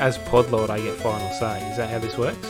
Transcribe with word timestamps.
As 0.00 0.16
Podlord, 0.18 0.70
I 0.70 0.80
get 0.80 0.94
final 0.96 1.28
say. 1.32 1.68
Is 1.70 1.76
that 1.76 1.90
how 1.90 1.98
this 1.98 2.16
works? 2.16 2.46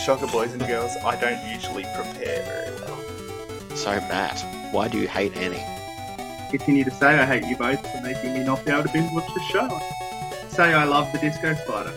Shocker, 0.00 0.26
boys 0.26 0.52
and 0.52 0.66
girls, 0.66 0.92
I 1.04 1.16
don't 1.20 1.52
usually 1.52 1.84
prepare 1.94 2.42
very 2.44 2.70
well. 2.82 3.76
So, 3.76 3.90
Matt, 4.08 4.44
why 4.72 4.88
do 4.88 4.98
you 4.98 5.08
hate 5.08 5.36
Annie? 5.36 5.64
Continue 6.50 6.84
to 6.84 6.90
say 6.90 7.18
I 7.18 7.24
hate 7.26 7.44
you 7.44 7.56
both 7.56 7.80
for 7.80 8.00
making 8.02 8.34
me 8.34 8.44
not 8.44 8.64
be 8.64 8.70
able 8.70 8.84
to 8.84 8.92
binge 8.92 9.10
watch 9.12 9.26
the 9.34 9.40
show. 9.50 9.68
Say 10.48 10.72
I 10.74 10.84
love 10.84 11.10
the 11.12 11.18
disco 11.18 11.54
spider. 11.54 11.92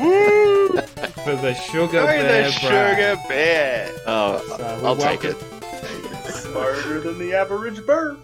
Woo! 0.00 0.68
For 1.22 1.36
the 1.36 1.54
sugar 1.54 1.92
Go 1.92 2.06
bear, 2.06 2.44
the 2.44 2.50
sugar 2.52 3.16
bear! 3.28 3.90
Oh, 4.06 4.42
So 4.56 4.80
I'll 4.84 4.96
take 4.96 5.22
welcome- 5.22 5.62
it. 5.62 6.32
Smarter 6.32 7.00
than 7.00 7.18
the 7.18 7.34
average 7.34 7.84
bird. 7.86 8.16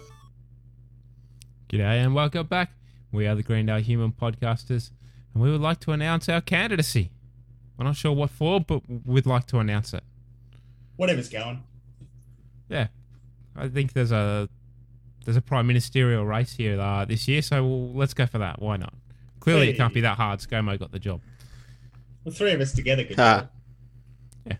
G'day 1.71 2.03
and 2.03 2.13
welcome 2.15 2.47
back. 2.47 2.71
We 3.11 3.25
are 3.27 3.35
the 3.35 3.43
Greendale 3.43 3.81
Human 3.81 4.11
Podcasters, 4.11 4.91
and 5.33 5.41
we 5.41 5.51
would 5.51 5.61
like 5.61 5.79
to 5.81 5.91
announce 5.91 6.29
our 6.29 6.41
candidacy. 6.41 7.11
I'm 7.77 7.85
not 7.85 7.95
sure 7.95 8.11
what 8.11 8.29
for, 8.29 8.59
but 8.59 8.81
we'd 9.05 9.25
like 9.25 9.47
to 9.47 9.59
announce 9.59 9.93
it. 9.93 10.03
whatever's 10.97 11.29
going. 11.29 11.63
Yeah, 12.67 12.87
I 13.55 13.67
think 13.67 13.93
there's 13.93 14.11
a 14.11 14.47
there's 15.25 15.37
a 15.37 15.41
prime 15.41 15.65
ministerial 15.67 16.25
race 16.25 16.53
here 16.53 16.79
uh, 16.79 17.05
this 17.05 17.27
year, 17.27 17.41
so 17.41 17.65
we'll, 17.65 17.93
let's 17.93 18.13
go 18.13 18.25
for 18.25 18.37
that. 18.37 18.61
Why 18.61 18.77
not? 18.77 18.93
Clearly, 19.39 19.69
it 19.69 19.77
can't 19.77 19.93
be 19.93 20.01
that 20.01 20.17
hard. 20.17 20.39
ScoMo 20.39 20.77
got 20.77 20.91
the 20.91 20.99
job. 20.99 21.21
The 22.25 22.31
three 22.31 22.51
of 22.51 22.61
us 22.61 22.73
together 22.73 23.05
could. 23.05 23.19
Ah. 23.19 23.47
do 24.45 24.51
it. 24.51 24.57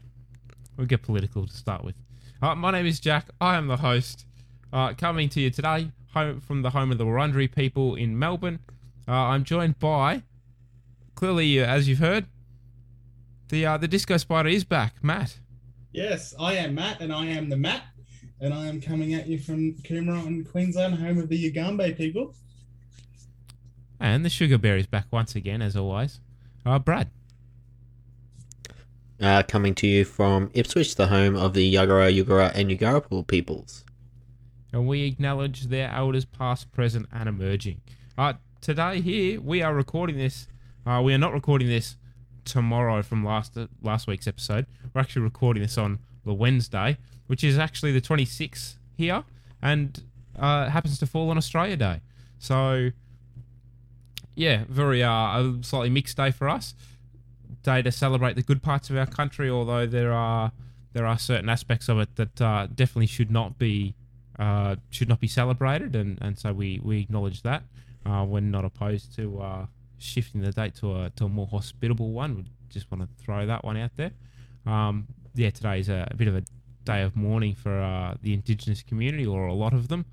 We'll 0.78 0.88
get 0.88 1.04
political 1.04 1.46
to 1.46 1.54
start 1.54 1.84
with. 1.84 1.96
Uh, 2.42 2.56
my 2.56 2.72
name 2.72 2.86
is 2.86 3.00
Jack. 3.00 3.28
I 3.42 3.58
am 3.58 3.68
the 3.68 3.78
host. 3.78 4.26
Uh, 4.72 4.94
coming 4.94 5.30
to 5.30 5.42
you 5.42 5.50
today 5.50 5.92
home 6.14 6.40
from 6.40 6.62
the 6.62 6.72
home 6.72 6.92
of 6.92 6.98
the 6.98 7.06
Wurundjeri 7.06 7.54
people 7.54 7.96
in 7.96 8.18
Melbourne. 8.18 8.60
Uh, 9.08 9.14
I'm 9.14 9.44
joined 9.44 9.80
by, 9.80 10.24
clearly, 11.16 11.62
uh, 11.62 11.66
as 11.66 11.88
you've 11.88 12.00
heard, 12.00 12.28
the 13.50 13.66
uh, 13.66 13.78
the 13.78 13.88
Disco 13.88 14.18
Spider 14.18 14.50
is 14.50 14.64
back. 14.64 15.04
Matt. 15.04 15.40
Yes, 15.92 16.36
I 16.40 16.54
am 16.54 16.76
Matt, 16.76 17.02
and 17.02 17.12
I 17.12 17.26
am 17.26 17.50
the 17.50 17.58
Matt, 17.58 17.82
and 18.40 18.54
I 18.54 18.68
am 18.68 18.80
coming 18.80 19.16
at 19.16 19.28
you 19.28 19.40
from 19.40 19.74
Coomera 19.78 20.26
in 20.28 20.46
Queensland, 20.46 20.96
home 20.96 21.18
of 21.18 21.30
the 21.30 21.52
Yugambeh 21.52 21.98
people. 21.98 22.36
And 24.00 24.24
the 24.24 24.30
Sugar 24.30 24.60
Bear 24.60 24.78
is 24.78 24.86
back 24.86 25.08
once 25.12 25.36
again, 25.36 25.62
as 25.64 25.76
always. 25.76 26.20
Uh, 26.64 26.78
Brad. 26.78 27.10
Uh, 29.20 29.44
coming 29.44 29.76
to 29.76 29.88
you 29.88 30.06
from 30.06 30.50
Ipswich, 30.54 30.96
the 30.96 31.08
home 31.08 31.36
of 31.36 31.54
the 31.54 31.74
Yagara, 31.74 32.16
Yugara, 32.16 32.52
and 32.54 32.70
Yugarapul 32.70 33.28
peoples. 33.28 33.84
And 34.72 34.88
we 34.88 35.04
acknowledge 35.04 35.68
their 35.68 35.90
elders 35.92 36.26
past, 36.26 36.72
present, 36.72 37.08
and 37.12 37.28
emerging. 37.28 37.82
Uh, 38.18 38.34
today 38.62 39.02
here 39.02 39.42
we 39.42 39.62
are 39.62 39.74
recording 39.74 40.18
this. 40.18 40.48
Uh, 40.86 41.02
we 41.04 41.14
are 41.14 41.18
not 41.18 41.34
recording 41.34 41.68
this 41.68 41.96
tomorrow 42.46 43.02
from 43.02 43.24
last 43.24 43.58
uh, 43.58 43.68
last 43.82 44.08
week's 44.08 44.28
episode. 44.28 44.66
We're 44.94 45.02
actually 45.02 45.24
recording 45.24 45.64
this 45.64 45.78
on 45.78 46.00
the 46.26 46.34
Wednesday, 46.34 46.98
which 47.28 47.44
is 47.44 47.58
actually 47.58 47.92
the 47.92 48.02
26th 48.02 48.76
here, 48.96 49.24
and 49.62 50.04
uh, 50.38 50.70
happens 50.70 51.00
to 51.00 51.06
fall 51.06 51.30
on 51.30 51.38
Australia 51.38 51.78
Day. 51.78 52.02
So 52.38 52.92
yeah, 54.36 54.64
very 54.70 55.04
uh, 55.04 55.12
a 55.12 55.58
slightly 55.62 55.90
mixed 55.90 56.18
day 56.18 56.32
for 56.32 56.48
us. 56.48 56.74
Day 57.64 57.82
to 57.82 57.92
celebrate 57.92 58.36
the 58.36 58.42
good 58.42 58.64
parts 58.64 58.90
of 58.90 58.98
our 58.98 59.06
country, 59.06 59.50
although 59.50 59.86
there 59.86 60.14
are 60.14 60.52
there 60.94 61.06
are 61.06 61.20
certain 61.20 61.50
aspects 61.50 61.90
of 61.90 62.00
it 62.00 62.16
that 62.16 62.42
uh, 62.42 62.68
definitely 62.74 63.06
should 63.06 63.30
not 63.30 63.60
be 63.60 63.96
uh, 64.40 64.78
should 64.90 65.10
not 65.10 65.20
be 65.20 65.28
celebrated, 65.28 65.96
and, 65.96 66.18
and 66.22 66.40
so 66.40 66.54
we, 66.54 66.80
we 66.84 67.02
acknowledge 67.02 67.42
that. 67.44 67.64
Uh, 68.06 68.26
we're 68.28 68.40
not 68.40 68.64
opposed 68.64 69.14
to 69.18 69.40
uh, 69.42 69.66
shifting 69.98 70.42
the 70.42 70.52
date 70.52 70.76
to 70.76 70.96
a 70.96 71.10
to 71.18 71.26
a 71.26 71.30
more 71.30 71.48
hospitable 71.48 72.12
one. 72.12 72.38
We 72.38 72.46
just 72.70 72.90
want 72.90 73.04
to 73.04 73.24
throw 73.24 73.46
that 73.46 73.66
one 73.66 73.76
out 73.76 73.92
there. 73.98 74.12
Um, 74.66 75.08
yeah, 75.36 75.50
today 75.50 75.80
is 75.80 75.90
a, 75.90 76.08
a 76.10 76.16
bit 76.16 76.30
of 76.30 76.36
a 76.38 76.44
day 76.86 77.02
of 77.02 77.16
mourning 77.16 77.54
for 77.54 77.78
uh, 77.82 78.16
the 78.22 78.34
Indigenous 78.34 78.82
community, 78.82 79.26
or 79.26 79.48
a 79.48 79.54
lot 79.54 79.74
of 79.74 79.90
them. 79.90 80.06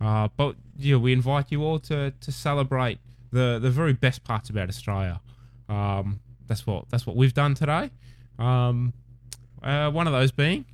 Uh, 0.00 0.28
but 0.36 0.54
yeah, 0.76 0.96
we 0.96 1.12
invite 1.12 1.50
you 1.50 1.62
all 1.62 1.78
to, 1.78 2.12
to 2.20 2.32
celebrate 2.32 2.98
the, 3.30 3.58
the 3.60 3.70
very 3.70 3.92
best 3.92 4.24
parts 4.24 4.48
about 4.48 4.68
Australia. 4.68 5.20
Um, 5.68 6.20
that's 6.46 6.66
what 6.66 6.88
that's 6.88 7.06
what 7.06 7.16
we've 7.16 7.34
done 7.34 7.54
today. 7.54 7.90
Um, 8.38 8.92
one 9.60 10.06
of 10.06 10.12
those 10.12 10.30
being 10.30 10.66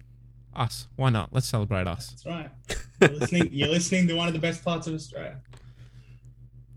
us. 0.55 0.89
Why 0.97 1.11
not? 1.11 1.31
Let's 1.33 1.49
celebrate 1.49 1.87
us. 1.87 2.09
That's 2.11 2.27
right. 2.27 2.51
You're 3.01 3.11
listening, 3.11 3.49
you're 3.53 3.69
listening 3.69 4.09
to 4.09 4.15
one 4.15 4.29
of 4.29 4.35
the 4.35 4.41
best 4.41 4.65
parts 4.65 4.87
of 4.87 4.95
Australia. 4.95 5.41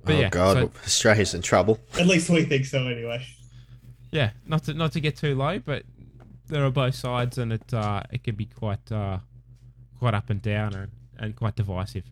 But 0.03 0.15
oh, 0.15 0.19
yeah, 0.19 0.29
God, 0.29 0.57
so- 0.57 0.71
Australia's 0.85 1.33
in 1.33 1.41
trouble. 1.41 1.79
At 1.99 2.07
least 2.07 2.29
we 2.29 2.43
think 2.43 2.65
so, 2.65 2.87
anyway. 2.87 3.25
Yeah, 4.11 4.31
not 4.45 4.63
to 4.65 4.73
not 4.73 4.91
to 4.93 4.99
get 4.99 5.15
too 5.15 5.35
low, 5.35 5.59
but 5.59 5.83
there 6.47 6.65
are 6.65 6.71
both 6.71 6.95
sides, 6.95 7.37
and 7.37 7.53
it 7.53 7.73
uh, 7.73 8.03
it 8.11 8.23
can 8.23 8.35
be 8.35 8.45
quite 8.45 8.91
uh, 8.91 9.19
quite 9.99 10.13
up 10.13 10.29
and 10.29 10.41
down 10.41 10.73
and, 10.73 10.91
and 11.17 11.35
quite 11.35 11.55
divisive. 11.55 12.03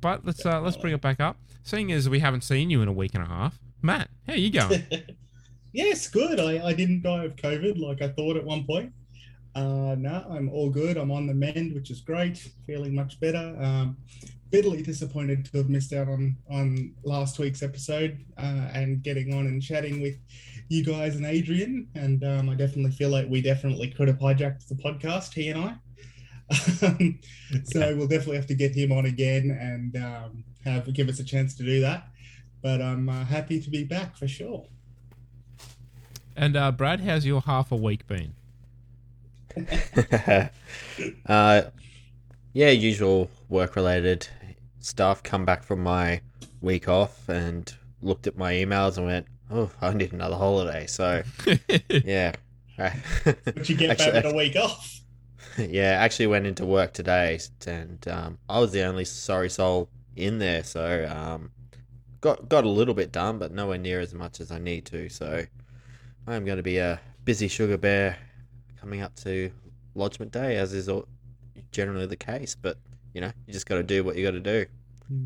But 0.00 0.24
let's 0.24 0.44
uh, 0.44 0.60
let's 0.60 0.76
bring 0.76 0.94
it 0.94 1.00
back 1.00 1.20
up. 1.20 1.36
Seeing 1.62 1.92
as 1.92 2.08
we 2.08 2.18
haven't 2.18 2.42
seen 2.42 2.70
you 2.70 2.82
in 2.82 2.88
a 2.88 2.92
week 2.92 3.14
and 3.14 3.22
a 3.22 3.28
half, 3.28 3.58
Matt, 3.82 4.08
how 4.26 4.34
you 4.34 4.50
going? 4.50 4.84
yes, 5.72 6.08
good. 6.08 6.40
I, 6.40 6.66
I 6.66 6.72
didn't 6.72 7.02
die 7.02 7.24
of 7.24 7.36
COVID 7.36 7.78
like 7.78 8.02
I 8.02 8.08
thought 8.08 8.36
at 8.36 8.44
one 8.44 8.64
point. 8.64 8.92
Uh, 9.54 9.96
no, 9.98 10.24
I'm 10.30 10.48
all 10.50 10.70
good. 10.70 10.96
I'm 10.96 11.10
on 11.10 11.26
the 11.26 11.34
mend, 11.34 11.74
which 11.74 11.90
is 11.90 12.00
great. 12.00 12.48
Feeling 12.66 12.94
much 12.94 13.18
better. 13.18 13.56
Um, 13.60 13.96
bitterly 14.50 14.82
disappointed 14.82 15.44
to 15.44 15.58
have 15.58 15.68
missed 15.68 15.92
out 15.92 16.08
on 16.08 16.36
on 16.50 16.94
last 17.02 17.38
week's 17.38 17.62
episode 17.62 18.18
uh, 18.38 18.70
and 18.72 19.02
getting 19.02 19.34
on 19.34 19.46
and 19.46 19.62
chatting 19.62 20.00
with 20.00 20.16
you 20.68 20.84
guys 20.84 21.16
and 21.16 21.26
Adrian. 21.26 21.88
And 21.94 22.24
um, 22.24 22.48
I 22.48 22.54
definitely 22.54 22.92
feel 22.92 23.10
like 23.10 23.28
we 23.28 23.40
definitely 23.40 23.90
could 23.90 24.08
have 24.08 24.18
hijacked 24.18 24.68
the 24.68 24.74
podcast, 24.74 25.34
he 25.34 25.48
and 25.48 25.60
I. 25.60 25.74
Um, 26.82 27.18
so 27.64 27.94
we'll 27.96 28.08
definitely 28.08 28.36
have 28.36 28.46
to 28.46 28.54
get 28.54 28.74
him 28.74 28.92
on 28.92 29.06
again 29.06 29.50
and 29.60 29.96
um, 30.02 30.44
have 30.64 30.92
give 30.92 31.08
us 31.08 31.20
a 31.20 31.24
chance 31.24 31.54
to 31.56 31.62
do 31.62 31.80
that. 31.80 32.08
But 32.62 32.80
I'm 32.80 33.08
uh, 33.08 33.24
happy 33.24 33.60
to 33.60 33.70
be 33.70 33.84
back 33.84 34.16
for 34.16 34.28
sure. 34.28 34.66
and 36.36 36.56
uh, 36.56 36.72
Brad, 36.72 37.00
how's 37.00 37.24
your 37.24 37.40
half 37.42 37.70
a 37.70 37.76
week 37.76 38.06
been? 38.06 38.34
uh, 41.26 41.62
yeah, 42.52 42.70
usual 42.70 43.30
work 43.48 43.76
related 43.76 44.28
stuff. 44.80 45.22
Come 45.22 45.44
back 45.44 45.62
from 45.62 45.82
my 45.82 46.20
week 46.60 46.88
off 46.88 47.28
and 47.28 47.72
looked 48.02 48.26
at 48.26 48.36
my 48.36 48.52
emails 48.52 48.96
and 48.96 49.06
went, 49.06 49.26
oh, 49.50 49.70
I 49.80 49.92
need 49.94 50.12
another 50.12 50.36
holiday. 50.36 50.86
So, 50.86 51.22
yeah. 51.90 52.32
But 52.76 53.68
you 53.68 53.76
get 53.76 53.90
Actually- 53.90 54.12
back 54.12 54.24
with 54.24 54.32
a 54.32 54.36
week 54.36 54.56
off. 54.56 55.00
yeah, 55.58 55.96
actually 56.00 56.28
went 56.28 56.46
into 56.46 56.64
work 56.64 56.92
today, 56.92 57.40
and 57.66 58.06
um, 58.08 58.38
I 58.48 58.60
was 58.60 58.70
the 58.70 58.82
only 58.82 59.04
sorry 59.04 59.50
soul 59.50 59.88
in 60.14 60.38
there, 60.38 60.62
so 60.62 61.08
um, 61.12 61.50
got 62.20 62.48
got 62.48 62.64
a 62.64 62.68
little 62.68 62.94
bit 62.94 63.10
done, 63.10 63.38
but 63.38 63.50
nowhere 63.52 63.78
near 63.78 63.98
as 63.98 64.14
much 64.14 64.40
as 64.40 64.52
I 64.52 64.58
need 64.58 64.84
to. 64.86 65.08
So 65.08 65.44
I'm 66.28 66.44
going 66.44 66.58
to 66.58 66.62
be 66.62 66.78
a 66.78 67.00
busy 67.24 67.48
sugar 67.48 67.76
bear 67.76 68.16
coming 68.80 69.00
up 69.00 69.14
to 69.16 69.50
Lodgement 69.94 70.30
Day, 70.32 70.56
as 70.56 70.72
is 70.72 70.88
al- 70.88 71.08
generally 71.72 72.06
the 72.06 72.16
case. 72.16 72.54
But 72.54 72.78
you 73.14 73.20
know, 73.20 73.32
you 73.46 73.52
just 73.52 73.66
got 73.66 73.76
to 73.76 73.82
do 73.82 74.04
what 74.04 74.16
you 74.16 74.24
got 74.24 74.32
to 74.32 74.40
do. 74.40 74.66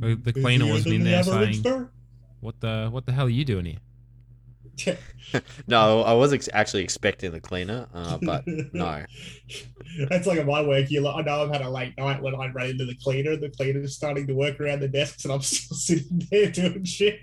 The- 0.01 0.15
the 0.15 0.33
cleaner 0.33 0.67
wasn't 0.67 0.95
in 0.95 1.05
there 1.05 1.23
saying- 1.25 1.62
What 2.41 2.61
the 2.61 2.89
what 2.91 3.07
the 3.07 3.12
hell 3.12 3.27
are 3.27 3.31
you 3.31 3.45
doing 3.45 3.65
here? 3.67 3.79
No, 5.67 6.03
I 6.03 6.12
was 6.12 6.33
ex- 6.33 6.49
actually 6.53 6.83
expecting 6.83 7.31
the 7.33 7.41
cleaner, 7.41 7.87
uh, 7.95 8.19
but 8.21 8.45
no. 8.47 9.05
That's 10.11 10.27
like 10.27 10.39
at 10.39 10.47
my 10.47 10.61
work. 10.62 10.91
You, 10.91 11.01
like, 11.03 11.17
I 11.17 11.23
know 11.23 11.43
I've 11.45 11.51
had 11.53 11.62
a 11.62 11.69
late 11.71 11.95
night 11.97 12.21
when 12.23 12.35
I 12.35 12.49
ran 12.49 12.71
into 12.71 12.85
the 12.87 12.95
cleaner. 12.97 13.37
The 13.37 13.49
cleaner's 13.51 13.95
starting 13.95 14.27
to 14.27 14.35
work 14.35 14.61
around 14.61 14.81
the 14.81 14.89
desks, 14.89 15.25
and 15.25 15.33
I'm 15.33 15.41
still 15.43 15.77
sitting 15.77 16.23
there 16.31 16.51
doing 16.51 16.85
shit. 16.85 17.21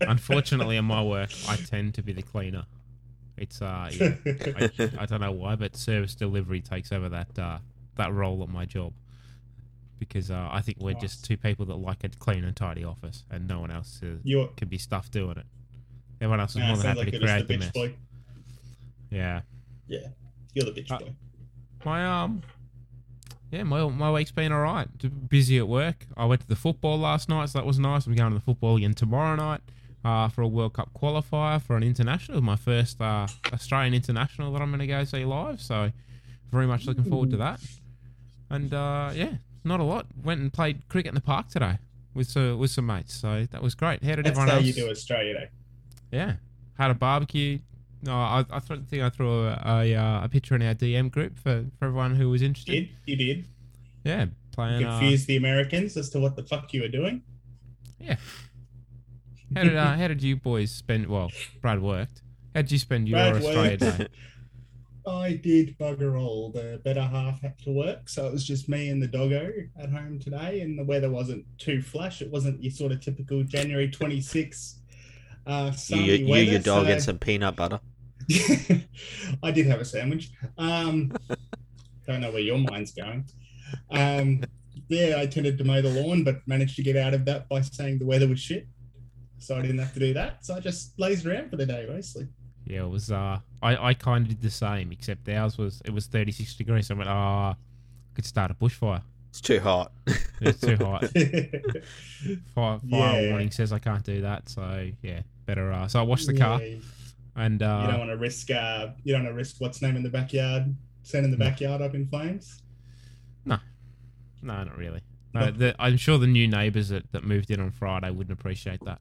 Unfortunately, 0.00 0.76
in 0.76 0.84
my 0.84 1.02
work, 1.02 1.30
I 1.48 1.56
tend 1.56 1.94
to 1.94 2.02
be 2.02 2.12
the 2.12 2.22
cleaner. 2.22 2.64
It's 3.36 3.60
uh, 3.60 3.90
yeah, 4.00 4.14
I, 4.24 4.90
I 5.00 5.06
don't 5.06 5.20
know 5.20 5.32
why, 5.32 5.56
but 5.56 5.76
service 5.76 6.14
delivery 6.14 6.60
takes 6.60 6.92
over 6.92 7.08
that 7.10 7.38
uh, 7.38 7.58
that 7.96 8.12
role 8.12 8.42
at 8.42 8.48
my 8.48 8.64
job 8.64 8.92
because 9.98 10.30
uh, 10.30 10.48
I 10.50 10.60
think 10.60 10.78
we're 10.80 10.94
just 10.94 11.24
two 11.24 11.36
people 11.36 11.64
that 11.66 11.76
like 11.76 12.04
a 12.04 12.08
clean 12.08 12.44
and 12.44 12.54
tidy 12.56 12.84
office, 12.84 13.24
and 13.30 13.46
no 13.48 13.60
one 13.60 13.70
else 13.70 14.00
You're, 14.24 14.48
can 14.56 14.68
be 14.68 14.78
stuffed 14.78 15.12
doing 15.12 15.36
it. 15.38 15.46
Everyone 16.20 16.40
else 16.40 16.52
is 16.52 16.56
nah, 16.58 16.68
more 16.68 16.76
than 16.76 16.86
happy 16.86 16.98
like 16.98 17.12
to 17.12 17.18
create 17.18 17.48
the 17.48 17.54
the 17.54 17.58
mess. 17.58 17.70
boy. 17.72 17.94
Yeah, 19.10 19.40
You're 19.86 20.64
the 20.64 20.72
bitch 20.72 20.90
Uh, 20.90 20.98
boy. 20.98 21.14
my 21.84 22.22
um, 22.22 22.42
yeah, 23.50 23.62
my 23.62 23.86
my 23.88 24.10
week's 24.10 24.32
been 24.32 24.52
all 24.52 24.60
right. 24.60 24.88
Busy 25.28 25.58
at 25.58 25.68
work. 25.68 26.06
I 26.16 26.24
went 26.24 26.40
to 26.42 26.46
the 26.48 26.56
football 26.56 26.98
last 26.98 27.28
night, 27.28 27.50
so 27.50 27.58
that 27.58 27.66
was 27.66 27.78
nice. 27.78 28.06
I'm 28.06 28.14
going 28.14 28.32
to 28.32 28.38
the 28.38 28.44
football 28.44 28.76
again 28.76 28.94
tomorrow 28.94 29.36
night. 29.36 29.60
Uh, 30.06 30.28
for 30.28 30.42
a 30.42 30.46
World 30.48 30.72
Cup 30.74 30.90
qualifier 30.94 31.60
for 31.60 31.76
an 31.76 31.82
international, 31.82 32.40
my 32.40 32.54
first 32.56 33.00
uh, 33.00 33.26
Australian 33.52 33.92
international 33.92 34.52
that 34.52 34.62
I'm 34.62 34.68
going 34.70 34.78
to 34.78 34.86
go 34.86 35.02
see 35.04 35.24
live. 35.24 35.60
So, 35.60 35.90
very 36.52 36.66
much 36.66 36.86
looking 36.86 37.02
forward 37.04 37.30
to 37.30 37.36
that. 37.38 37.60
And 38.48 38.72
uh, 38.72 39.10
yeah, 39.14 39.32
not 39.64 39.80
a 39.80 39.82
lot. 39.82 40.06
Went 40.22 40.40
and 40.40 40.52
played 40.52 40.88
cricket 40.88 41.08
in 41.08 41.14
the 41.16 41.20
park 41.20 41.48
today. 41.48 41.78
with 42.14 42.28
some 42.28 42.56
with 42.58 42.70
some 42.70 42.86
mates. 42.86 43.14
So 43.14 43.46
that 43.50 43.60
was 43.62 43.74
great. 43.74 44.04
How 44.04 44.14
did 44.14 44.26
That's 44.26 44.38
everyone 44.38 44.48
how 44.48 44.56
else? 44.58 44.66
you 44.66 44.72
do 44.74 44.88
Australia 44.88 45.34
Day. 45.34 45.48
Yeah, 46.12 46.34
had 46.78 46.90
a 46.92 46.94
barbecue. 46.94 47.58
No, 48.02 48.12
I, 48.14 48.44
I 48.50 48.60
th- 48.60 48.80
think 48.88 49.02
I 49.02 49.08
threw 49.10 49.46
a, 49.48 49.60
a, 49.66 49.94
uh, 49.96 50.24
a 50.24 50.28
picture 50.28 50.54
in 50.54 50.62
our 50.62 50.74
DM 50.74 51.10
group 51.10 51.36
for, 51.36 51.64
for 51.78 51.86
everyone 51.86 52.14
who 52.14 52.30
was 52.30 52.42
interested. 52.42 52.72
Did 52.72 52.88
you 53.06 53.16
did 53.16 53.44
Yeah, 54.04 54.26
playing. 54.52 54.84
Uh, 54.84 55.00
confuse 55.00 55.26
the 55.26 55.36
Americans 55.36 55.96
as 55.96 56.10
to 56.10 56.20
what 56.20 56.36
the 56.36 56.44
fuck 56.44 56.72
you 56.72 56.82
were 56.82 56.88
doing? 57.00 57.22
How 59.54 59.62
did 59.62 59.76
uh, 59.76 59.94
how 59.96 60.08
did 60.08 60.22
you 60.22 60.36
boys 60.36 60.70
spend? 60.70 61.06
Well, 61.06 61.30
Brad 61.60 61.80
worked. 61.80 62.22
How 62.54 62.62
did 62.62 62.72
you 62.72 62.78
spend 62.78 63.08
your 63.08 63.18
Brad 63.18 63.36
Australia 63.36 63.78
worked. 63.80 63.98
Day? 63.98 64.08
I 65.08 65.34
did 65.34 65.78
bugger 65.78 66.20
all. 66.20 66.50
The 66.50 66.80
better 66.84 67.02
half 67.02 67.40
had 67.40 67.56
to 67.60 67.70
work, 67.70 68.08
so 68.08 68.26
it 68.26 68.32
was 68.32 68.44
just 68.44 68.68
me 68.68 68.88
and 68.88 69.00
the 69.00 69.06
doggo 69.06 69.52
at 69.80 69.90
home 69.90 70.18
today. 70.18 70.62
And 70.62 70.76
the 70.76 70.84
weather 70.84 71.08
wasn't 71.10 71.44
too 71.58 71.80
flush. 71.80 72.22
It 72.22 72.30
wasn't 72.30 72.60
your 72.60 72.72
sort 72.72 72.90
of 72.90 73.00
typical 73.00 73.44
January 73.44 73.88
26 73.88 74.80
uh, 75.46 75.72
You, 75.88 75.96
you, 75.98 76.28
weather. 76.28 76.42
your 76.42 76.60
dog, 76.60 76.86
so- 76.86 76.92
and 76.92 77.02
some 77.02 77.18
peanut 77.18 77.54
butter. 77.54 77.78
I 79.42 79.52
did 79.52 79.66
have 79.66 79.80
a 79.80 79.84
sandwich. 79.84 80.30
Um, 80.58 81.12
don't 82.06 82.20
know 82.20 82.32
where 82.32 82.40
your 82.40 82.58
mind's 82.58 82.92
going. 82.92 83.26
Um, 83.90 84.42
yeah, 84.88 85.16
I 85.18 85.26
tended 85.26 85.58
to 85.58 85.64
mow 85.64 85.80
the 85.82 85.90
lawn, 85.90 86.24
but 86.24 86.40
managed 86.46 86.74
to 86.76 86.82
get 86.82 86.96
out 86.96 87.14
of 87.14 87.24
that 87.26 87.48
by 87.48 87.60
saying 87.60 87.98
the 87.98 88.06
weather 88.06 88.26
was 88.26 88.40
shit. 88.40 88.66
So 89.46 89.56
I 89.56 89.62
didn't 89.62 89.78
have 89.78 89.94
to 89.94 90.00
do 90.00 90.12
that. 90.14 90.44
So 90.44 90.54
I 90.54 90.60
just 90.60 90.98
lazed 90.98 91.24
around 91.26 91.50
for 91.50 91.56
the 91.56 91.66
day, 91.66 91.86
basically. 91.88 92.28
Yeah, 92.66 92.82
it 92.82 92.88
was. 92.90 93.12
Uh, 93.12 93.38
I 93.62 93.76
I 93.90 93.94
kind 93.94 94.24
of 94.26 94.28
did 94.30 94.42
the 94.42 94.50
same, 94.50 94.90
except 94.92 95.28
ours 95.28 95.56
was 95.56 95.80
it 95.84 95.92
was 95.92 96.06
thirty 96.06 96.32
six 96.32 96.54
degrees. 96.54 96.88
So 96.88 96.94
I 96.94 96.98
went, 96.98 97.08
ah, 97.10 97.54
could 98.14 98.26
start 98.26 98.50
a 98.50 98.54
bushfire. 98.54 99.02
It's 99.30 99.40
too 99.40 99.60
hot. 99.60 99.92
It's 100.40 100.60
too 100.60 100.76
hot. 100.76 101.04
Fire, 102.54 102.78
fire 102.90 103.22
Yeah. 103.22 103.30
warning 103.30 103.50
says 103.50 103.72
I 103.72 103.78
can't 103.78 104.02
do 104.04 104.20
that. 104.22 104.48
So 104.48 104.90
yeah, 105.02 105.20
better. 105.46 105.72
Uh, 105.72 105.86
so 105.88 106.00
I 106.00 106.02
washed 106.02 106.26
the 106.26 106.36
car 106.36 106.60
Yeah, 106.62 106.76
and 107.36 107.62
uh, 107.62 107.80
you 107.82 107.88
don't 107.90 107.98
want 108.00 108.10
to 108.10 108.16
risk. 108.16 108.50
Uh, 108.50 108.88
you 109.04 109.12
don't 109.14 109.24
want 109.24 109.32
to 109.34 109.36
risk 109.36 109.56
what's 109.60 109.80
name 109.82 109.96
in 109.96 110.02
the 110.02 110.08
backyard, 110.10 110.74
sending 111.02 111.30
the 111.30 111.36
No. 111.38 111.44
backyard 111.46 111.80
up 111.82 111.94
in 111.94 112.06
flames. 112.06 112.62
No, 113.44 113.58
no, 114.42 114.64
not 114.64 114.76
really. 114.76 115.02
No, 115.34 115.50
the, 115.50 115.74
I'm 115.78 115.98
sure 115.98 116.16
the 116.18 116.26
new 116.26 116.48
neighbours 116.48 116.88
that, 116.88 117.12
that 117.12 117.22
moved 117.24 117.50
in 117.50 117.60
on 117.60 117.70
Friday 117.70 118.10
wouldn't 118.10 118.38
appreciate 118.38 118.80
that. 118.86 119.00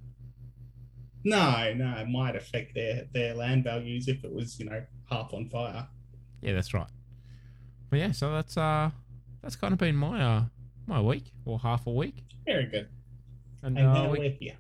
No, 1.25 1.74
no, 1.74 1.98
it 1.98 2.07
might 2.07 2.36
affect 2.36 2.74
their 2.75 3.06
their 3.12 3.33
land 3.33 3.63
values 3.66 4.07
if 4.07 4.24
it 4.24 4.31
was, 4.31 4.60
you 4.60 4.66
know, 4.66 4.81
half 5.10 5.33
on 5.33 5.50
fire. 5.50 5.88
Yeah, 6.42 6.54
that's 6.54 6.74
right. 6.74 6.88
But 7.89 8.00
yeah, 8.00 8.12
so 8.12 8.31
that's 8.31 8.56
uh 8.57 8.92
that's 9.42 9.56
kind 9.56 9.74
of 9.74 9.80
been 9.80 9.95
my 9.95 10.22
uh 10.22 10.44
my 10.88 11.01
week 11.01 11.31
or 11.45 11.57
half 11.60 11.88
a 11.88 11.92
week, 11.92 12.24
Very 12.45 12.66
good. 12.68 12.88
and 13.63 13.77
And 13.77 13.88
uh, 13.88 14.10
we, 14.12 14.19
we're 14.19 14.30
here. 14.30 14.54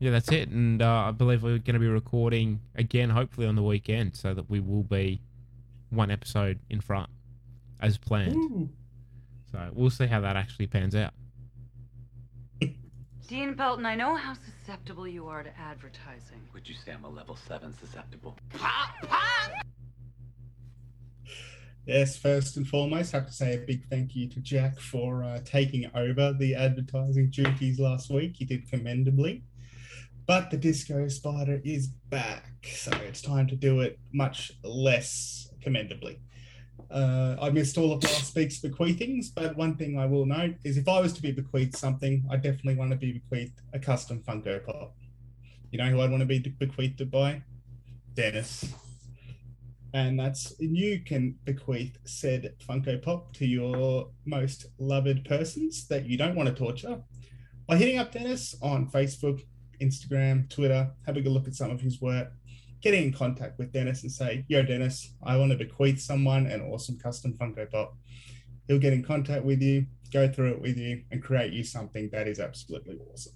yeah, 0.00 0.10
that's 0.10 0.30
it. 0.32 0.48
And 0.48 0.82
uh, 0.82 1.04
I 1.08 1.10
believe 1.12 1.44
we're 1.44 1.58
going 1.58 1.74
to 1.74 1.78
be 1.80 1.86
recording 1.86 2.60
again, 2.74 3.08
hopefully 3.10 3.46
on 3.46 3.54
the 3.54 3.62
weekend, 3.62 4.16
so 4.16 4.34
that 4.34 4.50
we 4.50 4.58
will 4.58 4.82
be 4.82 5.20
one 5.90 6.10
episode 6.10 6.58
in 6.70 6.80
front 6.80 7.08
as 7.80 7.98
planned. 7.98 8.34
Ooh. 8.34 8.68
So 9.52 9.68
we'll 9.72 9.90
see 9.90 10.06
how 10.06 10.20
that 10.22 10.34
actually 10.36 10.66
pans 10.66 10.96
out. 10.96 11.12
Dean 13.30 13.54
Pelton, 13.54 13.86
I 13.86 13.94
know 13.94 14.16
how 14.16 14.34
susceptible 14.34 15.06
you 15.06 15.28
are 15.28 15.44
to 15.44 15.56
advertising. 15.56 16.40
Would 16.52 16.68
you 16.68 16.74
say 16.74 16.90
I'm 16.90 17.04
a 17.04 17.08
level 17.08 17.36
7 17.36 17.72
susceptible? 17.78 18.36
Yes, 21.86 22.18
first 22.18 22.56
and 22.56 22.66
foremost, 22.66 23.14
I 23.14 23.18
have 23.18 23.28
to 23.28 23.32
say 23.32 23.54
a 23.54 23.58
big 23.58 23.88
thank 23.88 24.16
you 24.16 24.28
to 24.28 24.40
Jack 24.40 24.80
for 24.80 25.22
uh, 25.22 25.38
taking 25.44 25.88
over 25.94 26.32
the 26.32 26.56
advertising 26.56 27.30
duties 27.30 27.78
last 27.78 28.10
week. 28.10 28.34
He 28.36 28.44
did 28.44 28.68
commendably. 28.68 29.44
But 30.26 30.50
the 30.50 30.56
Disco 30.56 31.06
Spider 31.06 31.60
is 31.64 31.86
back, 31.86 32.52
so 32.74 32.90
it's 33.06 33.22
time 33.22 33.46
to 33.46 33.56
do 33.56 33.80
it 33.80 33.98
much 34.12 34.50
less 34.64 35.48
commendably. 35.62 36.20
Uh, 36.90 37.36
I 37.40 37.50
missed 37.50 37.78
all 37.78 37.92
of 37.92 38.02
last 38.04 38.34
week's 38.34 38.58
bequeathings, 38.58 39.30
but 39.30 39.56
one 39.56 39.76
thing 39.76 39.98
I 39.98 40.06
will 40.06 40.26
note 40.26 40.56
is 40.64 40.76
if 40.76 40.88
I 40.88 41.00
was 41.00 41.12
to 41.14 41.22
be 41.22 41.32
bequeathed 41.32 41.76
something, 41.76 42.24
I 42.30 42.36
definitely 42.36 42.76
want 42.76 42.90
to 42.90 42.96
be 42.96 43.12
bequeathed 43.12 43.60
a 43.72 43.78
custom 43.78 44.22
Funko 44.26 44.64
Pop. 44.64 44.94
You 45.70 45.78
know 45.78 45.86
who 45.86 46.00
I'd 46.00 46.10
want 46.10 46.20
to 46.20 46.26
be 46.26 46.38
bequeathed 46.38 47.10
by? 47.10 47.42
Dennis 48.14 48.64
and 49.92 50.18
that's 50.18 50.54
you 50.58 51.00
can 51.00 51.36
bequeath 51.44 51.96
said 52.04 52.54
Funko 52.68 53.02
Pop 53.02 53.32
to 53.34 53.46
your 53.46 54.08
most 54.24 54.66
loved 54.78 55.24
persons 55.24 55.86
that 55.88 56.06
you 56.06 56.16
don't 56.16 56.36
want 56.36 56.48
to 56.48 56.54
torture 56.54 57.00
by 57.66 57.76
hitting 57.76 57.98
up 57.98 58.12
Dennis 58.12 58.56
on 58.62 58.90
Facebook, 58.90 59.42
Instagram, 59.80 60.48
Twitter, 60.48 60.90
having 61.06 61.26
a 61.26 61.30
look 61.30 61.46
at 61.46 61.54
some 61.54 61.70
of 61.70 61.80
his 61.80 62.00
work, 62.00 62.32
getting 62.82 63.04
in 63.04 63.12
contact 63.12 63.58
with 63.58 63.72
Dennis 63.72 64.02
and 64.02 64.12
say, 64.12 64.44
Yo, 64.48 64.62
Dennis, 64.62 65.14
I 65.22 65.36
want 65.36 65.52
to 65.52 65.58
bequeath 65.58 66.00
someone 66.00 66.46
an 66.46 66.60
awesome 66.62 66.98
custom 66.98 67.34
Funko 67.34 67.70
Pop. 67.70 67.96
He'll 68.68 68.78
get 68.78 68.92
in 68.92 69.02
contact 69.02 69.44
with 69.44 69.60
you, 69.60 69.86
go 70.12 70.28
through 70.28 70.52
it 70.52 70.62
with 70.62 70.76
you, 70.76 71.02
and 71.10 71.22
create 71.22 71.52
you 71.52 71.64
something 71.64 72.08
that 72.12 72.28
is 72.28 72.40
absolutely 72.40 72.98
awesome. 73.12 73.34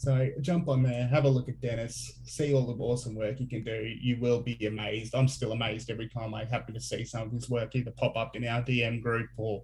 So 0.00 0.30
jump 0.40 0.68
on 0.68 0.82
there, 0.82 1.06
have 1.08 1.24
a 1.24 1.28
look 1.28 1.50
at 1.50 1.60
Dennis, 1.60 2.20
see 2.24 2.54
all 2.54 2.66
the 2.66 2.82
awesome 2.82 3.14
work 3.14 3.36
he 3.36 3.46
can 3.46 3.62
do. 3.62 3.94
You 4.00 4.18
will 4.18 4.40
be 4.40 4.56
amazed. 4.66 5.14
I'm 5.14 5.28
still 5.28 5.52
amazed 5.52 5.90
every 5.90 6.08
time 6.08 6.32
I 6.32 6.46
happen 6.46 6.72
to 6.72 6.80
see 6.80 7.04
some 7.04 7.26
of 7.26 7.32
his 7.32 7.50
work 7.50 7.76
either 7.76 7.90
pop 7.90 8.16
up 8.16 8.34
in 8.34 8.46
our 8.46 8.62
DM 8.62 9.02
group 9.02 9.28
or 9.36 9.62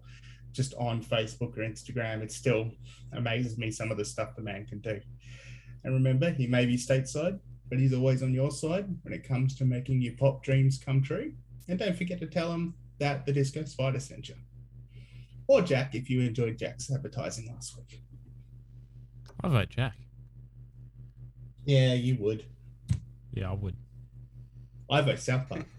just 0.53 0.75
on 0.75 1.03
Facebook 1.03 1.57
or 1.57 1.63
Instagram. 1.63 2.23
It 2.23 2.33
still 2.33 2.71
amazes 3.15 3.57
me 3.57 3.71
some 3.71 3.91
of 3.91 3.97
the 3.97 4.05
stuff 4.05 4.37
the 4.37 4.43
man 4.43 4.67
can 4.67 4.81
do. 4.81 5.01
And 5.85 5.95
remember, 5.95 6.31
he 6.31 6.47
may 6.47 6.67
be 6.67 6.77
stateside, 6.77 7.39
but 7.69 7.79
he's 7.79 7.93
always 7.93 8.23
on 8.23 8.33
your 8.33 8.51
side 8.51 8.87
when 9.03 9.13
it 9.13 9.27
comes 9.27 9.55
to 9.57 9.65
making 9.65 10.01
your 10.03 10.15
pop 10.15 10.43
dreams 10.43 10.79
come 10.79 11.03
true. 11.03 11.33
And 11.69 11.79
don't 11.79 11.97
forget 11.97 12.19
to 12.21 12.27
tell 12.27 12.53
him 12.53 12.75
that 12.99 13.27
the 13.27 13.33
Disco 13.33 13.65
Spider 13.65 14.01
sent 14.01 14.29
you. 14.29 14.37
Or 15.49 15.63
Jack, 15.63 15.95
if 15.95 16.09
you 16.11 16.21
enjoyed 16.21 16.59
Jack's 16.59 16.91
advertising 16.93 17.49
last 17.53 17.77
week. 17.77 18.03
I 19.43 19.49
vote 19.49 19.69
Jack. 19.69 19.95
Yeah, 21.65 21.95
you 21.95 22.17
would. 22.21 22.45
Yeah, 23.33 23.51
I 23.51 23.55
would. 23.55 23.77
I 24.91 25.01
vote 25.03 25.19
South 25.19 25.49
Park. 25.49 25.67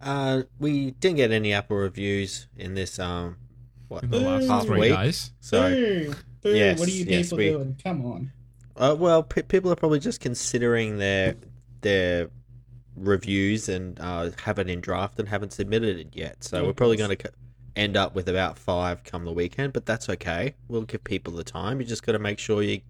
Uh, 0.00 0.42
we 0.58 0.90
didn't 0.92 1.16
get 1.16 1.30
any 1.30 1.52
Apple 1.52 1.76
reviews 1.76 2.48
in 2.56 2.74
this 2.74 2.98
um, 2.98 3.36
what 3.86 4.02
In 4.02 4.10
the 4.10 4.18
last 4.18 4.48
half 4.48 4.64
three 4.66 4.80
week. 4.80 4.92
days. 4.96 5.30
So, 5.40 6.12
Boo, 6.42 6.54
yes, 6.54 6.78
what 6.78 6.88
are 6.88 6.92
you 6.92 7.04
yes, 7.04 7.26
people 7.26 7.38
we- 7.38 7.50
doing? 7.50 7.76
Come 7.82 8.04
on. 8.04 8.32
uh, 8.76 8.96
well, 8.98 9.22
pe 9.22 9.42
people 9.42 9.70
are 9.70 9.76
probably 9.76 10.00
just 10.00 10.20
considering 10.20 10.98
their 10.98 11.36
their 11.82 12.30
reviews 12.96 13.68
and 13.68 13.98
uh, 14.00 14.30
have 14.44 14.58
it 14.58 14.68
in 14.68 14.80
draft 14.80 15.18
and 15.18 15.28
haven't 15.28 15.52
submitted 15.52 15.98
it 15.98 16.08
yet. 16.12 16.42
So 16.44 16.60
Yeah, 16.60 16.66
we're 16.66 16.72
probably 16.74 16.96
going 16.96 17.16
to 17.16 17.32
end 17.74 17.96
up 17.96 18.14
with 18.14 18.28
about 18.28 18.58
five 18.58 19.02
come 19.04 19.24
the 19.24 19.32
weekend, 19.32 19.72
but 19.72 19.86
that's 19.86 20.08
okay. 20.10 20.54
We'll 20.68 20.82
give 20.82 21.02
people 21.04 21.32
the 21.32 21.44
time. 21.44 21.80
You 21.80 21.86
just 21.86 22.04
got 22.04 22.12
to 22.12 22.18
make 22.18 22.38
sure 22.38 22.62
you 22.62 22.80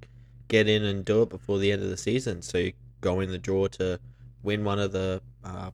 get 0.48 0.68
in 0.68 0.84
and 0.84 1.04
do 1.04 1.22
it 1.22 1.28
before 1.28 1.58
the 1.58 1.70
end 1.70 1.82
of 1.82 1.88
the 1.88 1.96
season, 1.96 2.42
so 2.42 2.58
you 2.58 2.72
go 3.00 3.20
in 3.20 3.30
the 3.30 3.38
draw 3.38 3.68
to 3.68 3.98
win 4.42 4.64
one 4.64 4.78
of 4.78 4.92
the 4.92 5.22
uh, 5.44 5.70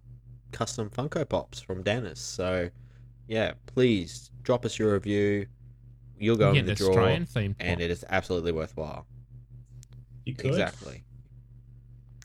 custom 0.52 0.90
Funko 0.90 1.28
Pops 1.28 1.60
from 1.60 1.82
Dennis. 1.82 2.20
So 2.20 2.68
yeah, 3.28 3.52
please 3.66 4.30
drop 4.42 4.64
us 4.64 4.78
your 4.78 4.92
review. 4.92 5.46
You'll 6.18 6.36
go 6.36 6.52
Get 6.52 6.60
in 6.60 6.66
the 6.66 6.72
an 6.72 6.76
draw, 6.78 6.88
Australian 6.88 7.26
themed 7.26 7.54
and 7.60 7.80
it 7.80 7.90
is 7.90 8.04
absolutely 8.08 8.52
worthwhile. 8.52 9.06
You 10.24 10.34
could. 10.34 10.46
Exactly. 10.46 11.04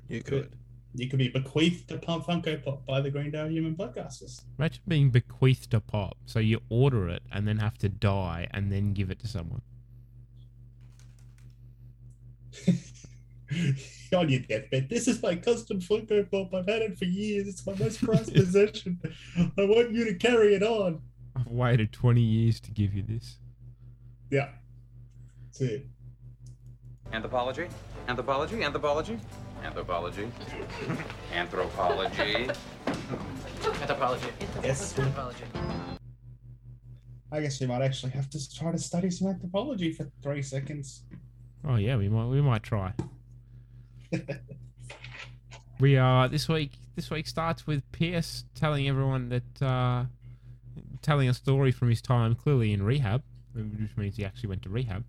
You 0.09 0.21
Could. 0.21 0.43
could. 0.43 0.57
You 0.95 1.09
could 1.09 1.17
be 1.17 1.29
bequeathed 1.29 1.91
a 1.91 1.97
pump 1.97 2.25
Funko 2.25 2.63
Pop 2.63 2.85
by 2.85 3.01
the 3.01 3.09
Green 3.09 3.31
Greendale 3.31 3.49
Human 3.49 3.75
Podcasters. 3.75 4.41
Imagine 4.59 4.83
being 4.87 5.09
bequeathed 5.09 5.73
a 5.73 5.79
pop, 5.79 6.17
so 6.25 6.37
you 6.39 6.61
order 6.69 7.09
it 7.09 7.23
and 7.31 7.47
then 7.47 7.57
have 7.57 7.79
to 7.79 7.89
die 7.89 8.47
and 8.51 8.71
then 8.71 8.93
give 8.93 9.09
it 9.09 9.19
to 9.21 9.27
someone. 9.27 9.61
On 14.15 14.29
your 14.29 14.41
deathbed. 14.41 14.89
This 14.89 15.07
is 15.07 15.21
my 15.23 15.35
custom 15.35 15.79
Funko 15.79 16.29
Pop. 16.29 16.53
I've 16.53 16.67
had 16.67 16.83
it 16.83 16.97
for 16.97 17.05
years. 17.05 17.47
It's 17.47 17.65
my 17.65 17.73
most 17.73 18.03
prized 18.03 18.33
possession. 18.35 18.99
I 19.57 19.65
want 19.65 19.91
you 19.93 20.05
to 20.05 20.13
carry 20.13 20.53
it 20.53 20.61
on. 20.61 21.01
I've 21.35 21.47
waited 21.47 21.91
20 21.91 22.21
years 22.21 22.59
to 22.61 22.71
give 22.71 22.93
you 22.93 23.01
this. 23.01 23.39
Yeah. 24.33 24.49
That's 25.45 25.61
it. 25.61 25.85
Anthropology? 27.11 27.67
Anthropology? 28.07 28.63
Anthropology? 28.63 29.19
Anthropology? 29.63 30.27
Anthropology? 31.35 32.23
Anthropology. 33.63 34.27
Yes. 34.63 34.97
Anthropology. 34.97 35.43
I 37.31 37.41
guess 37.41 37.61
you 37.61 37.67
might 37.67 37.83
actually 37.83 38.13
have 38.13 38.27
to 38.31 38.55
try 38.55 38.71
to 38.71 38.79
study 38.79 39.11
some 39.11 39.27
anthropology 39.27 39.93
for 39.93 40.09
three 40.23 40.41
seconds. 40.41 41.03
Oh 41.63 41.75
yeah, 41.75 41.95
we 41.95 42.09
might 42.09 42.25
we 42.25 42.41
might 42.41 42.63
try. 42.63 42.91
we 45.79 45.95
are 45.95 46.27
this 46.27 46.49
week. 46.49 46.71
This 46.95 47.11
week 47.11 47.27
starts 47.27 47.67
with 47.67 47.83
Pierce 47.91 48.45
telling 48.55 48.89
everyone 48.89 49.29
that 49.29 49.61
uh, 49.61 50.05
telling 51.03 51.29
a 51.29 51.35
story 51.35 51.71
from 51.71 51.89
his 51.89 52.01
time, 52.01 52.33
clearly 52.33 52.73
in 52.73 52.81
rehab, 52.81 53.21
which 53.53 53.95
means 53.97 54.17
he 54.17 54.25
actually 54.25 54.49
went 54.49 54.61
to 54.63 54.69
rehab. 54.69 55.03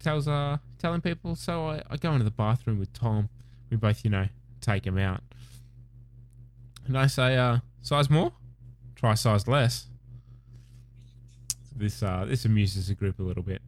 Tells 0.00 0.26
uh 0.26 0.58
telling 0.78 1.00
people, 1.00 1.36
so 1.36 1.68
I, 1.68 1.82
I 1.90 1.96
go 1.96 2.12
into 2.12 2.24
the 2.24 2.30
bathroom 2.30 2.78
with 2.78 2.92
Tom. 2.92 3.28
We 3.70 3.76
both, 3.76 4.04
you 4.04 4.10
know, 4.10 4.28
take 4.60 4.86
him 4.86 4.98
out. 4.98 5.20
And 6.86 6.98
I 6.98 7.06
say, 7.06 7.36
uh, 7.36 7.58
size 7.80 8.10
more? 8.10 8.32
Try 8.96 9.14
size 9.14 9.46
less. 9.46 9.86
This 11.74 12.02
uh 12.02 12.24
this 12.28 12.44
amuses 12.44 12.88
the 12.88 12.94
group 12.94 13.18
a 13.18 13.22
little 13.22 13.42
bit. 13.42 13.62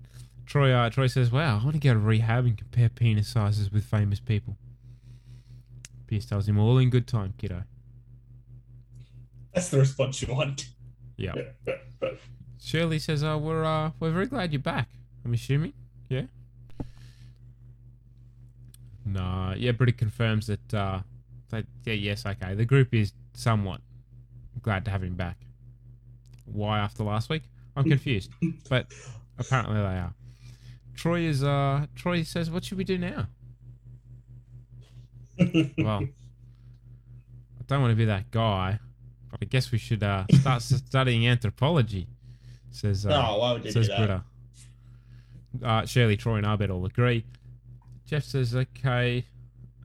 Troy 0.46 0.72
uh, 0.72 0.90
Troy 0.90 1.06
says, 1.06 1.30
Wow, 1.32 1.60
I 1.60 1.64
want 1.64 1.74
to 1.74 1.80
go 1.80 1.94
to 1.94 1.98
rehab 1.98 2.44
and 2.44 2.56
compare 2.56 2.88
penis 2.88 3.28
sizes 3.28 3.72
with 3.72 3.84
famous 3.84 4.20
people. 4.20 4.56
Pierce 6.06 6.26
tells 6.26 6.48
him 6.48 6.58
all 6.58 6.78
in 6.78 6.90
good 6.90 7.06
time, 7.06 7.34
kiddo. 7.38 7.62
That's 9.54 9.68
the 9.68 9.78
response 9.78 10.20
you 10.20 10.34
want. 10.34 10.68
Yeah. 11.16 11.34
Shirley 12.64 12.98
says, 12.98 13.22
"Oh, 13.22 13.36
we're 13.36 13.62
uh, 13.62 13.90
we're 14.00 14.10
very 14.10 14.26
glad 14.26 14.52
you're 14.52 14.62
back. 14.62 14.88
I'm 15.22 15.34
assuming, 15.34 15.74
yeah." 16.08 16.22
Nah, 19.04 19.52
yeah, 19.54 19.72
Britta 19.72 19.92
confirms 19.92 20.46
that. 20.46 20.72
Uh, 20.72 21.00
that 21.50 21.66
yeah, 21.84 21.92
yes, 21.92 22.24
okay. 22.24 22.54
The 22.54 22.64
group 22.64 22.94
is 22.94 23.12
somewhat 23.34 23.82
glad 24.62 24.86
to 24.86 24.90
have 24.90 25.02
him 25.02 25.14
back. 25.14 25.36
Why 26.46 26.78
after 26.78 27.04
last 27.04 27.28
week? 27.28 27.42
I'm 27.76 27.84
confused, 27.84 28.30
but 28.70 28.86
apparently 29.38 29.76
they 29.76 29.82
are. 29.82 30.14
Troy 30.96 31.20
is 31.20 31.44
uh, 31.44 31.86
Troy 31.94 32.22
says, 32.22 32.50
"What 32.50 32.64
should 32.64 32.78
we 32.78 32.84
do 32.84 32.96
now?" 32.96 33.26
well, 35.38 36.00
I 36.00 37.62
don't 37.66 37.82
want 37.82 37.92
to 37.92 37.96
be 37.96 38.06
that 38.06 38.30
guy, 38.30 38.78
but 39.30 39.40
I 39.42 39.44
guess 39.44 39.70
we 39.70 39.76
should 39.76 40.02
uh, 40.02 40.24
start 40.40 40.62
studying 40.62 41.26
anthropology. 41.26 42.08
Says 42.74 43.06
uh, 43.06 43.10
Oh, 43.28 43.38
why 43.38 43.52
would 43.52 43.64
you 43.64 43.70
says 43.70 43.86
do 43.86 43.92
that? 43.96 43.98
Britta. 43.98 45.66
Uh, 45.66 45.86
Shirley, 45.86 46.16
Troy, 46.16 46.36
and 46.36 46.46
Abed 46.46 46.70
all 46.70 46.84
agree. 46.84 47.24
Jeff 48.04 48.24
says, 48.24 48.54
"Okay." 48.56 49.24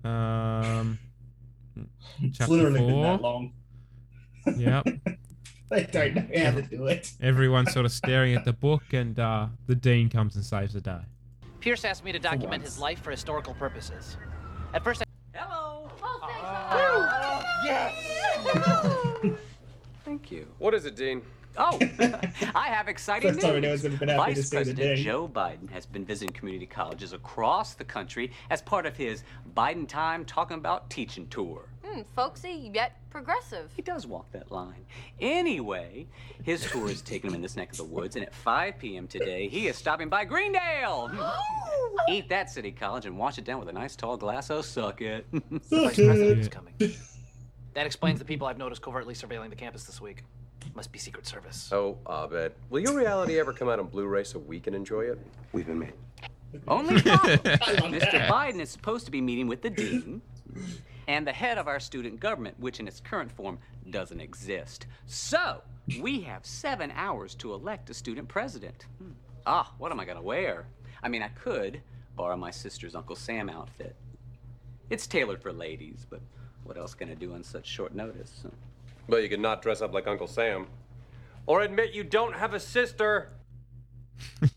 Um, 0.03 0.97
It's 2.21 2.37
chapter 2.39 2.53
literally 2.53 2.79
been 2.79 2.89
four. 2.89 3.03
that 3.03 3.21
long. 3.21 3.53
Yep. 4.57 4.87
They 5.69 5.83
don't 5.83 6.15
know 6.15 6.45
how 6.45 6.51
to 6.55 6.63
do 6.63 6.87
it. 6.87 7.11
Everyone's 7.21 7.71
sort 7.73 7.85
of 7.85 7.91
staring 7.91 8.33
at 8.33 8.43
the 8.43 8.53
book, 8.53 8.81
and 8.91 9.19
uh, 9.19 9.45
the 9.67 9.75
dean 9.75 10.09
comes 10.09 10.35
and 10.35 10.43
saves 10.43 10.73
the 10.73 10.81
day. 10.81 11.01
Pierce 11.59 11.85
asked 11.85 12.03
me 12.03 12.11
to 12.11 12.17
document 12.17 12.63
his 12.63 12.79
life 12.79 13.03
for 13.03 13.11
historical 13.11 13.53
purposes. 13.53 14.17
At 14.73 14.83
first, 14.83 15.03
I. 15.03 15.37
Hello. 15.37 15.91
yes! 17.63 17.93
Thank 20.03 20.31
you. 20.31 20.47
What 20.57 20.73
is 20.73 20.85
it, 20.87 20.95
Dean? 20.95 21.21
Oh, 21.61 21.77
I 22.55 22.67
have 22.69 22.87
exciting 22.87 23.33
First 23.33 23.41
time 23.41 23.55
news. 23.55 23.63
anyone's 23.63 23.85
ever 23.85 23.97
been 23.97 24.07
happy 24.09 24.33
to 24.33 24.35
Vice 24.35 24.49
see 24.49 24.49
the 24.49 24.55
President 24.55 24.95
day. 24.95 25.03
Joe 25.03 25.27
Biden 25.27 25.69
has 25.69 25.85
been 25.85 26.05
visiting 26.05 26.33
community 26.33 26.65
colleges 26.65 27.11
across 27.11 27.73
the 27.73 27.83
country 27.83 28.31
as 28.49 28.61
part 28.61 28.85
of 28.85 28.95
his 28.95 29.23
Biden 29.55 29.85
Time 29.85 30.23
Talking 30.23 30.57
About 30.57 30.89
Teaching 30.89 31.27
tour. 31.27 31.67
Hmm, 31.83 32.03
folksy 32.15 32.71
yet 32.73 33.01
progressive. 33.09 33.71
He 33.75 33.81
does 33.81 34.07
walk 34.07 34.31
that 34.31 34.51
line. 34.53 34.85
Anyway, 35.19 36.07
his 36.43 36.65
tour 36.71 36.89
is 36.89 37.01
taking 37.01 37.29
him 37.31 37.35
in 37.35 37.41
this 37.41 37.57
neck 37.57 37.71
of 37.71 37.77
the 37.77 37.83
woods, 37.83 38.15
and 38.15 38.23
at 38.25 38.33
5 38.33 38.77
p.m. 38.79 39.05
today, 39.07 39.49
he 39.49 39.67
is 39.67 39.75
stopping 39.75 40.07
by 40.07 40.23
Greendale. 40.23 41.11
Eat 42.09 42.29
that, 42.29 42.49
City 42.49 42.71
College, 42.71 43.05
and 43.05 43.17
wash 43.17 43.37
it 43.37 43.43
down 43.43 43.59
with 43.59 43.67
a 43.67 43.73
nice 43.73 43.97
tall 43.97 44.15
glass 44.15 44.49
of 44.49 44.63
suck 44.65 45.01
it. 45.01 45.25
Vice 45.31 45.95
President 45.95 46.39
is 46.39 46.47
coming. 46.47 46.73
That 47.73 47.85
explains 47.85 48.19
the 48.19 48.25
people 48.25 48.47
I've 48.47 48.57
noticed 48.57 48.81
covertly 48.81 49.13
surveilling 49.13 49.49
the 49.49 49.55
campus 49.55 49.83
this 49.83 49.99
week. 49.99 50.23
Must 50.75 50.91
be 50.91 50.99
Secret 50.99 51.27
Service. 51.27 51.69
Oh, 51.71 51.97
Abed. 52.07 52.53
Will 52.69 52.79
your 52.79 52.95
reality 52.97 53.39
ever 53.39 53.51
come 53.53 53.69
out 53.69 53.79
on 53.79 53.87
Blu-ray 53.87 54.23
so 54.23 54.39
we 54.39 54.59
can 54.59 54.73
enjoy 54.73 55.01
it? 55.01 55.19
We've 55.51 55.65
been 55.67 55.79
made. 55.79 55.93
Only 56.67 57.01
problem. 57.01 57.37
Mr. 57.93 58.27
Biden 58.27 58.59
is 58.59 58.69
supposed 58.69 59.05
to 59.05 59.11
be 59.11 59.21
meeting 59.21 59.47
with 59.47 59.61
the 59.61 59.69
dean 59.69 60.21
and 61.07 61.25
the 61.27 61.33
head 61.33 61.57
of 61.57 61.67
our 61.67 61.79
student 61.79 62.19
government, 62.19 62.59
which 62.59 62.79
in 62.79 62.87
its 62.87 62.99
current 62.99 63.31
form 63.31 63.59
doesn't 63.89 64.19
exist. 64.19 64.85
So, 65.05 65.61
we 65.99 66.21
have 66.21 66.45
seven 66.45 66.91
hours 66.95 67.35
to 67.35 67.53
elect 67.53 67.89
a 67.89 67.93
student 67.93 68.27
president. 68.27 68.85
Hmm. 68.99 69.11
Ah, 69.45 69.73
what 69.79 69.91
am 69.91 69.99
I 69.99 70.05
gonna 70.05 70.21
wear? 70.21 70.67
I 71.01 71.09
mean, 71.09 71.23
I 71.23 71.29
could 71.29 71.81
borrow 72.15 72.35
my 72.37 72.51
sister's 72.51 72.95
Uncle 72.95 73.15
Sam 73.15 73.49
outfit. 73.49 73.95
It's 74.89 75.07
tailored 75.07 75.41
for 75.41 75.51
ladies, 75.53 76.05
but 76.09 76.21
what 76.63 76.77
else 76.77 76.93
can 76.93 77.09
I 77.09 77.13
do 77.13 77.33
on 77.33 77.43
such 77.43 77.65
short 77.65 77.95
notice? 77.95 78.43
But 79.09 79.23
you 79.23 79.29
could 79.29 79.39
not 79.39 79.61
dress 79.61 79.81
up 79.81 79.93
like 79.93 80.07
Uncle 80.07 80.27
Sam. 80.27 80.67
Or 81.45 81.61
admit 81.61 81.93
you 81.93 82.03
don't 82.03 82.35
have 82.35 82.53
a 82.53 82.59
sister. 82.59 83.31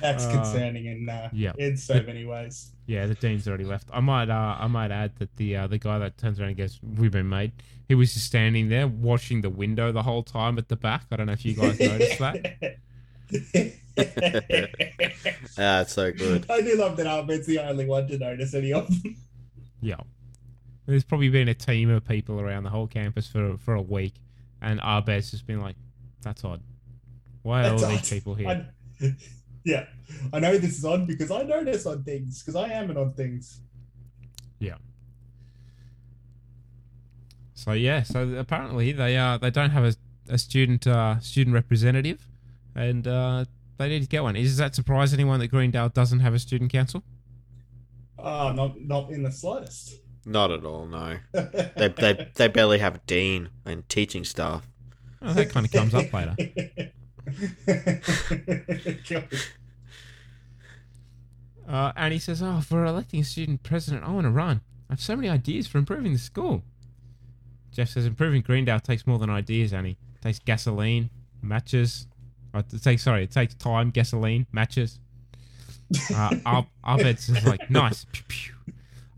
That's 0.00 0.24
Uh, 0.24 0.32
concerning 0.32 0.86
in 0.86 1.08
uh, 1.08 1.28
yeah. 1.32 1.52
in 1.58 1.76
so 1.76 2.00
many 2.02 2.24
ways. 2.24 2.70
Yeah, 2.86 3.06
the 3.06 3.14
dean's 3.14 3.48
already 3.48 3.64
left. 3.64 3.88
I 3.92 4.00
might 4.00 4.30
uh, 4.30 4.56
I 4.58 4.66
might 4.68 4.90
add 4.92 5.16
that 5.18 5.34
the 5.36 5.56
uh, 5.56 5.66
the 5.66 5.78
guy 5.78 5.98
that 5.98 6.18
turns 6.18 6.38
around 6.38 6.50
and 6.50 6.58
goes, 6.58 6.78
"We've 6.82 7.10
been 7.10 7.28
made." 7.28 7.52
He 7.88 7.94
was 7.96 8.14
just 8.14 8.26
standing 8.26 8.68
there 8.68 8.86
watching 8.86 9.40
the 9.40 9.50
window 9.50 9.90
the 9.92 10.02
whole 10.04 10.22
time 10.22 10.56
at 10.58 10.68
the 10.68 10.76
back. 10.76 11.04
I 11.10 11.16
don't 11.16 11.26
know 11.26 11.32
if 11.32 11.44
you 11.44 11.54
guys 11.54 11.78
noticed 11.80 12.18
that. 12.20 12.78
That's 15.56 15.92
so 15.92 16.12
good. 16.12 16.46
I 16.50 16.60
do 16.60 16.76
love 16.76 16.96
that 16.96 17.06
Abed's 17.06 17.46
the 17.46 17.58
only 17.58 17.84
one 17.86 18.06
to 18.08 18.18
notice 18.18 18.54
any 18.54 18.72
of 18.72 18.88
them. 18.88 19.16
Yeah. 19.80 19.96
There's 20.86 21.04
probably 21.04 21.28
been 21.28 21.48
a 21.48 21.54
team 21.54 21.90
of 21.90 22.06
people 22.06 22.40
around 22.40 22.64
the 22.64 22.70
whole 22.70 22.86
campus 22.86 23.26
for 23.28 23.56
for 23.58 23.74
a 23.74 23.82
week, 23.82 24.14
and 24.60 24.80
Abed's 24.82 25.30
just 25.30 25.46
been 25.46 25.60
like, 25.60 25.76
"That's 26.22 26.44
odd. 26.44 26.60
Why 27.42 27.60
are 27.60 27.70
That's 27.70 27.82
all 27.82 27.90
these 27.90 28.10
people 28.10 28.34
here?" 28.34 28.48
I- 29.00 29.14
yeah, 29.64 29.86
I 30.32 30.40
know 30.40 30.58
this 30.58 30.78
is 30.78 30.84
odd 30.84 31.06
because 31.06 31.30
I 31.30 31.42
notice 31.42 31.86
odd 31.86 32.04
things 32.04 32.42
because 32.42 32.56
I 32.56 32.68
am 32.72 32.90
an 32.90 32.96
odd 32.96 33.16
things. 33.16 33.60
Yeah. 34.58 34.76
So 37.54 37.72
yeah, 37.72 38.02
so 38.02 38.28
apparently 38.30 38.92
they 38.92 39.16
uh 39.16 39.38
they 39.38 39.50
don't 39.50 39.70
have 39.70 39.84
a, 39.84 39.94
a 40.28 40.38
student 40.38 40.86
uh 40.86 41.20
student 41.20 41.54
representative, 41.54 42.26
and 42.74 43.06
uh 43.06 43.44
they 43.78 43.88
need 43.88 44.02
to 44.02 44.08
get 44.08 44.22
one. 44.22 44.34
Is 44.36 44.56
that 44.56 44.74
surprise 44.74 45.14
anyone 45.14 45.38
that 45.40 45.48
Greendale 45.48 45.88
doesn't 45.90 46.20
have 46.20 46.34
a 46.34 46.38
student 46.40 46.72
council? 46.72 47.04
Oh, 48.18 48.52
not 48.52 48.80
not 48.80 49.10
in 49.10 49.22
the 49.22 49.30
slightest. 49.30 49.98
Not 50.24 50.50
at 50.50 50.64
all, 50.64 50.86
no. 50.86 51.18
They, 51.32 51.88
they, 51.96 52.28
they 52.34 52.48
barely 52.48 52.78
have 52.78 52.96
a 52.96 53.00
dean 53.06 53.48
and 53.64 53.88
teaching 53.88 54.24
staff. 54.24 54.66
Oh, 55.20 55.32
that 55.34 55.50
kind 55.50 55.66
of 55.66 55.72
comes 55.72 55.94
up 55.94 56.12
later. 56.12 56.36
Uh, 61.68 61.92
and 61.96 62.12
he 62.12 62.18
says, 62.18 62.42
"Oh, 62.42 62.60
for 62.60 62.84
electing 62.84 63.20
a 63.20 63.24
student 63.24 63.62
president, 63.62 64.04
I 64.04 64.10
want 64.10 64.24
to 64.24 64.30
run. 64.30 64.60
I 64.90 64.94
have 64.94 65.00
so 65.00 65.16
many 65.16 65.28
ideas 65.28 65.66
for 65.66 65.78
improving 65.78 66.12
the 66.12 66.18
school." 66.18 66.62
Jeff 67.70 67.88
says, 67.88 68.04
"Improving 68.04 68.42
Greendale 68.42 68.80
takes 68.80 69.06
more 69.06 69.18
than 69.18 69.30
ideas, 69.30 69.72
Annie. 69.72 69.96
It 70.16 70.22
takes 70.22 70.38
gasoline, 70.40 71.08
matches. 71.40 72.08
Oh, 72.52 72.58
it 72.58 72.82
takes 72.82 73.04
sorry, 73.04 73.24
it 73.24 73.30
takes 73.30 73.54
time, 73.54 73.90
gasoline, 73.90 74.46
matches." 74.52 74.98
Uh, 76.14 76.62
Abed's 76.86 77.28
just 77.28 77.46
like, 77.46 77.70
"Nice." 77.70 78.06
Pew, 78.12 78.24
pew. 78.26 78.54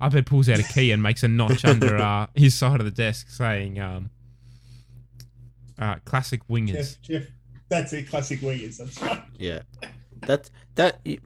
Abed 0.06 0.26
pulls 0.26 0.48
out 0.48 0.58
a 0.58 0.62
key 0.62 0.90
and 0.92 1.02
makes 1.02 1.22
a 1.22 1.28
notch 1.28 1.64
under 1.64 1.96
uh, 1.96 2.26
his 2.34 2.54
side 2.54 2.80
of 2.80 2.84
the 2.86 2.90
desk, 2.92 3.28
saying, 3.30 3.78
um, 3.80 4.10
uh, 5.78 5.96
"Classic 6.04 6.40
wingers." 6.48 7.00
Jeff, 7.00 7.22
Jeff, 7.22 7.32
that's 7.68 7.92
it. 7.92 8.08
Classic 8.08 8.40
wingers. 8.40 8.78
That's 8.78 9.00
right. 9.02 9.22
Yeah, 9.38 9.62
that 10.22 10.50
that 10.76 11.00
you, 11.04 11.18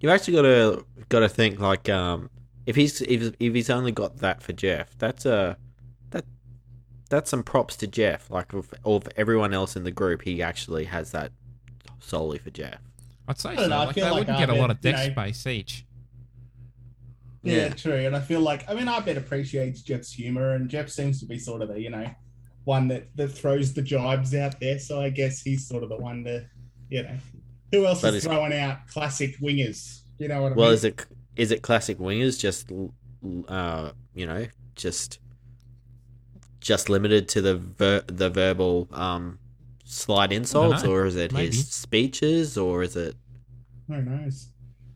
you 0.00 0.10
actually 0.10 0.34
got 0.34 0.42
to 0.42 0.84
got 1.08 1.20
to 1.20 1.28
think 1.28 1.58
like 1.58 1.88
um 1.88 2.30
if 2.66 2.76
he's 2.76 3.00
if, 3.02 3.34
if 3.40 3.54
he's 3.54 3.70
only 3.70 3.92
got 3.92 4.18
that 4.18 4.42
for 4.42 4.52
Jeff, 4.52 4.96
that's 4.98 5.24
a 5.26 5.56
that 6.10 6.24
that's 7.10 7.30
some 7.30 7.42
props 7.42 7.76
to 7.76 7.86
Jeff. 7.86 8.30
Like 8.30 8.52
of, 8.52 8.72
of 8.84 9.08
everyone 9.16 9.54
else 9.54 9.74
in 9.76 9.84
the 9.84 9.90
group, 9.90 10.22
he 10.22 10.42
actually 10.42 10.84
has 10.84 11.10
that 11.12 11.32
solely 12.00 12.38
for 12.38 12.50
Jeff. 12.50 12.78
I'd 13.26 13.38
say 13.38 13.56
so. 13.56 13.66
know, 13.68 13.78
Like, 13.84 13.94
they 13.94 14.02
like 14.02 14.14
wouldn't 14.14 14.38
get 14.38 14.48
a 14.50 14.54
lot 14.54 14.70
of 14.70 14.78
Abed, 14.78 14.84
you 14.84 14.92
desk 14.92 15.08
know- 15.08 15.22
space 15.24 15.46
each. 15.46 15.84
Yeah, 17.42 17.54
Yeah. 17.54 17.68
true. 17.70 17.92
And 18.06 18.16
I 18.16 18.20
feel 18.20 18.40
like 18.40 18.68
I 18.68 18.74
mean 18.74 18.88
Abed 18.88 19.16
appreciates 19.16 19.82
Jeff's 19.82 20.12
humor, 20.12 20.54
and 20.54 20.68
Jeff 20.68 20.88
seems 20.88 21.20
to 21.20 21.26
be 21.26 21.38
sort 21.38 21.62
of 21.62 21.68
the 21.68 21.80
you 21.80 21.90
know 21.90 22.10
one 22.64 22.88
that 22.88 23.08
that 23.16 23.28
throws 23.28 23.72
the 23.72 23.82
jibes 23.82 24.34
out 24.34 24.58
there. 24.60 24.78
So 24.78 25.00
I 25.00 25.10
guess 25.10 25.40
he's 25.42 25.66
sort 25.66 25.82
of 25.82 25.88
the 25.88 25.96
one 25.96 26.24
to 26.24 26.46
you 26.90 27.02
know 27.04 27.16
who 27.72 27.86
else 27.86 28.02
But 28.02 28.14
is 28.14 28.24
throwing 28.24 28.52
out 28.52 28.86
classic 28.88 29.36
wingers. 29.40 30.02
You 30.18 30.28
know 30.28 30.42
what 30.42 30.52
I 30.52 30.54
Well, 30.54 30.56
mean? 30.56 30.56
Well, 30.66 30.70
is 30.72 30.84
it 30.84 31.06
is 31.36 31.50
it 31.52 31.62
classic 31.62 31.98
wingers 31.98 32.38
just 32.40 32.70
l- 32.72 32.92
l- 33.24 33.44
uh 33.48 33.92
you 34.14 34.26
know 34.26 34.46
just 34.74 35.20
just 36.60 36.88
limited 36.88 37.28
to 37.28 37.40
the 37.40 37.56
ver- 37.56 38.02
the 38.08 38.28
verbal 38.30 38.88
um 38.92 39.38
slight 39.84 40.32
insults, 40.32 40.84
or 40.84 41.06
is 41.06 41.16
it 41.16 41.32
Maybe. 41.32 41.46
his 41.46 41.68
speeches, 41.70 42.58
or 42.58 42.82
is 42.82 42.96
it 42.96 43.14
Who 43.86 44.02
knows? 44.02 44.48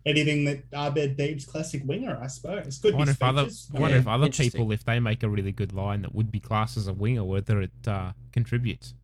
Anything 0.04 0.44
that 0.44 0.64
Abed 0.72 1.16
Deeb's 1.16 1.44
classic 1.44 1.82
winger, 1.84 2.18
I 2.20 2.26
suppose. 2.26 2.78
Could 2.78 2.94
I 2.94 2.96
wonder 2.96 3.12
be 3.12 3.16
if 3.16 3.22
other. 3.22 3.48
I 3.74 3.78
wonder 3.78 3.96
if 3.96 4.08
other 4.08 4.28
people, 4.30 4.72
if 4.72 4.84
they 4.84 5.00
make 5.00 5.22
a 5.22 5.28
really 5.28 5.52
good 5.52 5.72
line 5.72 6.02
that 6.02 6.14
would 6.14 6.30
be 6.30 6.40
classed 6.40 6.76
as 6.76 6.88
a 6.88 6.92
winger, 6.92 7.24
whether 7.24 7.62
it 7.62 7.70
uh, 7.86 8.12
contributes. 8.32 8.94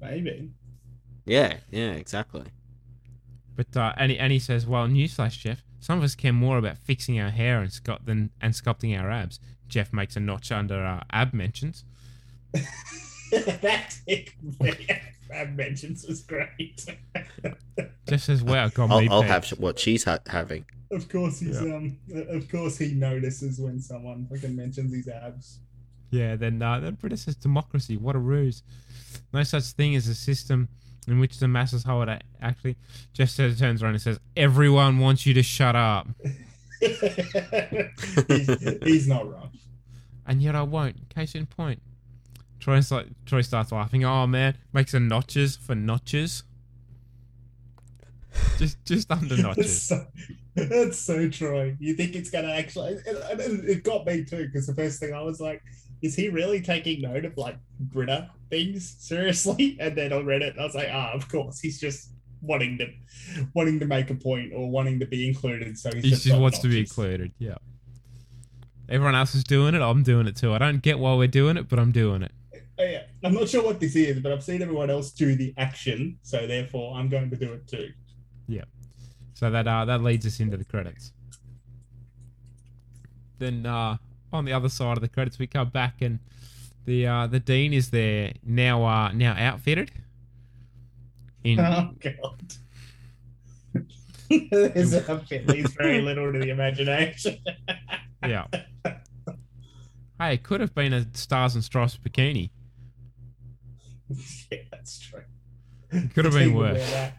Maybe. 0.00 0.50
Yeah, 1.24 1.58
yeah, 1.70 1.92
exactly. 1.92 2.44
But 3.56 3.76
uh, 3.76 3.94
and, 3.96 4.12
he, 4.12 4.18
and 4.18 4.32
he 4.32 4.38
says, 4.38 4.66
well, 4.66 4.86
newsflash, 4.86 5.38
Jeff, 5.38 5.64
some 5.80 5.98
of 5.98 6.04
us 6.04 6.14
care 6.14 6.32
more 6.32 6.58
about 6.58 6.78
fixing 6.78 7.18
our 7.18 7.30
hair 7.30 7.60
and, 7.60 7.70
scu- 7.70 8.04
than, 8.04 8.30
and 8.40 8.52
sculpting 8.52 8.98
our 8.98 9.10
abs. 9.10 9.40
Jeff 9.66 9.92
makes 9.92 10.14
a 10.14 10.20
notch 10.20 10.52
under 10.52 10.84
uh, 10.84 11.02
ab 11.10 11.32
mentions. 11.32 11.84
that 13.32 13.96
Ab 15.32 15.54
mentions 15.56 16.06
was 16.06 16.22
great. 16.22 16.86
Jeff 18.08 18.20
says, 18.22 18.42
wow, 18.42 18.68
got 18.68 18.90
I'll, 18.90 19.12
I'll 19.12 19.22
have 19.22 19.48
what 19.58 19.78
she's 19.78 20.04
ha- 20.04 20.18
having. 20.26 20.64
of 20.90 21.08
course 21.08 21.40
he's 21.40 21.60
Yeah. 21.60 21.74
um 21.76 21.98
of 22.28 22.48
course 22.50 22.78
he 22.78 22.92
notices 22.92 23.58
when 23.58 23.80
someone 23.80 24.26
fucking 24.30 24.54
mentions 24.56 24.94
his 24.94 25.08
abs. 25.08 25.58
Yeah, 26.10 26.36
then 26.36 26.62
uh, 26.62 26.78
then 26.80 26.94
Britta 26.94 27.16
says 27.16 27.34
democracy. 27.36 27.96
What 27.96 28.14
a 28.14 28.18
ruse! 28.20 28.62
No 29.32 29.42
such 29.42 29.64
thing 29.64 29.96
as 29.96 30.06
a 30.06 30.14
system 30.14 30.68
in 31.08 31.18
which 31.18 31.38
the 31.40 31.48
masses 31.48 31.82
hold. 31.82 32.08
A- 32.08 32.20
Actually, 32.40 32.76
Jeff 33.12 33.30
says 33.30 33.58
turns 33.58 33.82
around 33.82 33.94
and 33.94 34.02
says, 34.02 34.20
"Everyone 34.36 34.98
wants 35.00 35.26
you 35.26 35.34
to 35.34 35.42
shut 35.42 35.74
up," 35.74 36.06
he's, 38.28 38.78
he's 38.84 39.08
not 39.08 39.28
wrong. 39.30 39.50
and 40.26 40.40
yet 40.40 40.54
I 40.54 40.62
won't. 40.62 41.08
Case 41.10 41.34
in 41.34 41.46
point. 41.46 41.82
Like, 42.66 43.06
Troy 43.26 43.42
starts 43.42 43.72
laughing. 43.72 44.04
Oh 44.04 44.26
man, 44.26 44.56
makes 44.72 44.94
a 44.94 45.00
notches 45.00 45.56
for 45.56 45.74
notches. 45.74 46.42
Just 48.58 48.84
just 48.84 49.10
under 49.10 49.36
That's 49.36 49.42
notches. 49.42 49.82
so, 49.82 50.06
that's 50.54 50.98
so 50.98 51.28
Troy. 51.28 51.76
You 51.78 51.94
think 51.94 52.14
it's 52.14 52.30
gonna 52.30 52.50
actually? 52.50 52.92
It, 52.94 53.02
it, 53.06 53.64
it 53.68 53.84
got 53.84 54.06
me 54.06 54.24
too 54.24 54.46
because 54.46 54.66
the 54.66 54.74
first 54.74 55.00
thing 55.00 55.14
I 55.14 55.22
was 55.22 55.40
like, 55.40 55.62
"Is 56.02 56.14
he 56.14 56.28
really 56.28 56.60
taking 56.60 57.02
note 57.02 57.24
of 57.24 57.36
like 57.36 57.58
Britta 57.78 58.30
things 58.50 58.96
seriously?" 58.98 59.76
And 59.80 59.96
then 59.96 60.12
I 60.12 60.20
read 60.20 60.42
it, 60.42 60.54
and 60.54 60.60
I 60.60 60.64
was 60.64 60.74
like, 60.74 60.88
"Ah, 60.90 61.12
of 61.12 61.28
course. 61.28 61.60
He's 61.60 61.80
just 61.80 62.10
wanting 62.42 62.78
to 62.78 62.86
wanting 63.54 63.80
to 63.80 63.86
make 63.86 64.10
a 64.10 64.14
point 64.14 64.52
or 64.54 64.70
wanting 64.70 64.98
to 65.00 65.06
be 65.06 65.28
included." 65.28 65.78
So 65.78 65.90
he's 65.94 66.04
He 66.04 66.10
just, 66.10 66.24
just 66.24 66.40
wants 66.40 66.58
to 66.60 66.68
be 66.68 66.80
included. 66.80 67.32
Yeah. 67.38 67.56
Everyone 68.88 69.14
else 69.14 69.34
is 69.34 69.44
doing 69.44 69.74
it. 69.74 69.82
I'm 69.82 70.02
doing 70.02 70.26
it 70.26 70.36
too. 70.36 70.52
I 70.54 70.58
don't 70.58 70.80
get 70.80 70.98
why 70.98 71.14
we're 71.14 71.26
doing 71.26 71.56
it, 71.56 71.68
but 71.68 71.78
I'm 71.78 71.90
doing 71.90 72.22
it. 72.22 72.32
Oh, 72.78 72.84
yeah. 72.84 73.02
I'm 73.24 73.32
not 73.32 73.48
sure 73.48 73.62
what 73.62 73.80
this 73.80 73.96
is, 73.96 74.20
but 74.20 74.32
I've 74.32 74.44
seen 74.44 74.62
everyone 74.62 74.90
else 74.90 75.10
do 75.10 75.34
the 75.34 75.54
action, 75.56 76.18
so 76.22 76.46
therefore 76.46 76.96
I'm 76.96 77.08
going 77.08 77.30
to 77.30 77.36
do 77.36 77.52
it 77.52 77.66
too. 77.66 77.88
Yeah. 78.48 78.64
So 79.34 79.50
that 79.50 79.66
uh, 79.66 79.84
that 79.86 80.02
leads 80.02 80.26
us 80.26 80.40
into 80.40 80.56
the 80.56 80.64
credits. 80.64 81.12
Then 83.38 83.66
uh, 83.66 83.96
on 84.32 84.44
the 84.44 84.52
other 84.52 84.68
side 84.68 84.96
of 84.96 85.02
the 85.02 85.08
credits, 85.08 85.38
we 85.38 85.46
come 85.46 85.68
back 85.68 86.00
and 86.00 86.20
the 86.84 87.06
uh, 87.06 87.26
the 87.26 87.40
dean 87.40 87.72
is 87.72 87.90
there 87.90 88.32
now 88.44 88.84
uh, 88.84 89.12
now 89.12 89.34
outfitted. 89.36 89.90
In 91.44 91.60
Oh 91.60 91.90
god. 92.00 92.54
There's 94.28 94.92
a 94.92 95.20
fit 95.20 95.46
leaves 95.46 95.72
very 95.74 96.00
little 96.00 96.32
to 96.32 96.38
the 96.38 96.50
imagination. 96.50 97.38
yeah. 98.26 98.46
Hey, 100.18 100.34
it 100.34 100.42
could 100.42 100.60
have 100.60 100.74
been 100.74 100.92
a 100.92 101.06
stars 101.14 101.54
and 101.54 101.62
stripes 101.62 101.98
bikini. 101.98 102.50
yeah, 104.50 104.58
that's 104.70 104.98
true. 104.98 105.22
Could 105.90 106.24
have 106.24 106.34
been 106.34 106.48
Dean 106.48 106.54
would 106.54 106.62
wear 106.62 106.74
worse 106.74 107.12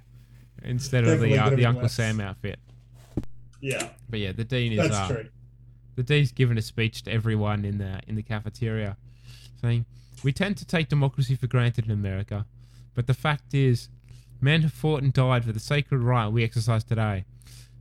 instead 0.63 1.05
of 1.05 1.19
the 1.19 1.37
uh, 1.37 1.49
the 1.49 1.65
Uncle 1.65 1.83
worse. 1.83 1.93
Sam 1.93 2.19
outfit. 2.19 2.59
Yeah, 3.59 3.89
But 4.09 4.19
yeah, 4.19 4.33
the 4.33 4.43
dean 4.43 4.73
is 4.73 4.89
that's 4.89 4.95
uh, 4.95 5.07
true. 5.07 5.29
The 5.95 6.03
dean's 6.03 6.31
given 6.31 6.57
a 6.59 6.61
speech 6.61 7.03
to 7.03 7.11
everyone 7.11 7.65
in 7.65 7.79
the 7.79 7.99
in 8.07 8.15
the 8.15 8.21
cafeteria, 8.21 8.97
saying, 9.61 9.85
"We 10.23 10.31
tend 10.31 10.57
to 10.57 10.65
take 10.65 10.89
democracy 10.89 11.35
for 11.35 11.47
granted 11.47 11.85
in 11.85 11.91
America, 11.91 12.45
but 12.93 13.07
the 13.07 13.15
fact 13.15 13.53
is, 13.53 13.89
men 14.39 14.61
have 14.61 14.73
fought 14.73 15.01
and 15.01 15.11
died 15.11 15.43
for 15.43 15.51
the 15.51 15.59
sacred 15.59 15.99
right 15.99 16.27
we 16.27 16.43
exercise 16.43 16.83
today. 16.83 17.25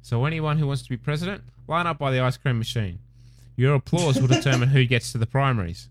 So 0.01 0.25
anyone 0.25 0.59
who 0.59 0.66
wants 0.66 0.83
to 0.83 0.88
be 0.88 0.97
president, 0.97 1.42
line 1.69 1.87
up 1.87 1.99
by 1.99 2.11
the 2.11 2.21
ice 2.21 2.37
cream 2.37 2.59
machine. 2.59 3.01
Your 3.57 3.75
applause 3.75 4.21
will 4.21 4.29
determine 4.38 4.69
who 4.69 4.85
gets 4.85 5.12
to 5.12 5.19
the 5.19 5.27
primaries. 5.27 5.88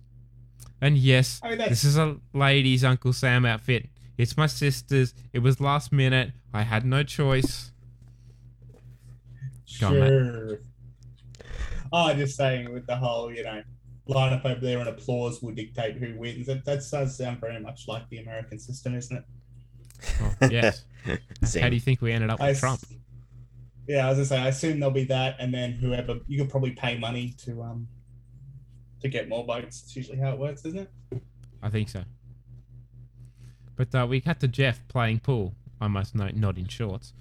And 0.82 0.98
yes, 0.98 1.40
I 1.44 1.50
mean, 1.50 1.58
this 1.58 1.84
is 1.84 1.98
a 1.98 2.18
lady's 2.34 2.84
Uncle 2.84 3.14
Sam 3.14 3.46
outfit. 3.46 3.88
It's 4.18 4.38
my 4.38 4.48
sister's. 4.48 5.14
It 5.34 5.40
was 5.40 5.60
last 5.60 5.92
minute. 5.92 6.32
I 6.54 6.64
had 6.64 6.86
no 6.86 7.04
choice. 7.04 7.72
Go 9.80 9.88
on, 9.88 10.00
mate. 10.00 10.08
Sure. 10.08 10.60
Oh, 11.92 12.14
just 12.14 12.36
saying 12.38 12.72
with 12.74 12.86
the 12.88 12.96
whole, 12.96 13.34
you 13.34 13.44
know, 13.44 13.62
line 14.08 14.34
up 14.34 14.46
over 14.46 14.60
there 14.60 14.80
and 14.80 14.88
applause 14.90 15.42
will 15.42 15.54
dictate 15.54 15.98
who 15.98 16.18
wins. 16.18 16.48
That, 16.48 16.66
that 16.66 16.82
does 16.90 17.18
sound 17.18 17.40
very 17.40 17.60
much 17.60 17.88
like 17.88 18.08
the 18.10 18.20
American 18.20 18.60
system, 18.60 18.96
isn't 18.96 19.18
it? 19.18 19.24
Oh, 20.22 20.50
yes. 20.50 20.86
How 21.60 21.70
do 21.70 21.76
you 21.76 21.82
think 21.82 22.02
we 22.02 22.12
ended 22.12 22.30
up 22.30 22.42
I 22.42 22.48
with 22.48 22.56
s- 22.58 22.60
Trump? 22.60 22.82
Yeah, 23.88 24.10
as 24.10 24.20
I 24.20 24.24
say, 24.24 24.38
I 24.40 24.48
assume 24.48 24.80
there'll 24.80 24.94
be 24.94 25.06
that, 25.06 25.36
and 25.40 25.54
then 25.54 25.74
whoever 25.74 26.20
you 26.28 26.40
could 26.40 26.50
probably 26.50 26.72
pay 26.72 26.98
money 26.98 27.34
to 27.46 27.62
um 27.62 27.88
to 29.06 29.18
get 29.18 29.30
more 29.30 29.44
votes. 29.46 29.84
It's 29.84 29.96
usually 29.96 30.18
how 30.18 30.32
it 30.32 30.40
works, 30.40 30.66
isn't 30.66 30.80
it? 30.80 31.22
I 31.62 31.70
think 31.70 31.90
so. 31.90 32.04
But 33.76 33.94
uh, 33.94 34.08
we 34.10 34.22
cut 34.22 34.40
to 34.40 34.48
Jeff 34.48 34.88
playing 34.88 35.20
pool. 35.20 35.54
I 35.80 35.88
must 35.88 36.16
note, 36.16 36.36
not 36.36 36.58
in 36.58 36.68
shorts. 36.68 37.14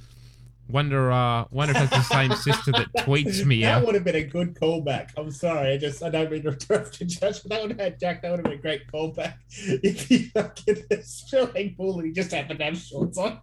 Wonder, 0.69 1.13
uh, 1.13 1.45
wonder 1.51 1.75
if 1.77 1.91
that's 1.91 2.09
the 2.09 2.15
same 2.15 2.33
sister 2.37 2.73
that 2.73 2.91
tweets 3.05 3.45
me 3.45 3.63
that 3.63 3.79
out. 3.79 3.87
would 3.87 3.95
have 3.95 4.05
been 4.05 4.15
a 4.15 4.25
good 4.25 4.55
callback. 4.55 5.11
I'm 5.17 5.31
sorry, 5.31 5.73
I 5.73 5.77
just 5.77 6.03
I 6.03 6.09
don't 6.09 6.31
mean 6.31 6.43
to 6.45 6.53
interrupt 6.53 7.01
you, 7.01 7.07
but 7.21 7.43
that 7.45 7.61
would 7.61 7.71
have 7.73 7.81
had 7.81 8.01
Jack. 8.01 8.23
That 8.23 8.31
would 8.31 8.39
have 8.39 8.45
been 8.45 8.59
a 8.59 8.63
great 8.63 8.87
callback 8.91 9.35
if 9.49 10.09
he 10.09 10.25
fucking 10.25 10.85
was 10.91 11.25
playing 11.29 11.75
pool 11.75 11.99
and 11.99 12.07
he 12.07 12.13
just 12.13 12.33
happened 12.33 12.61
to 12.61 12.65
have 12.65 12.79
shorts 12.79 13.19
on. 13.19 13.41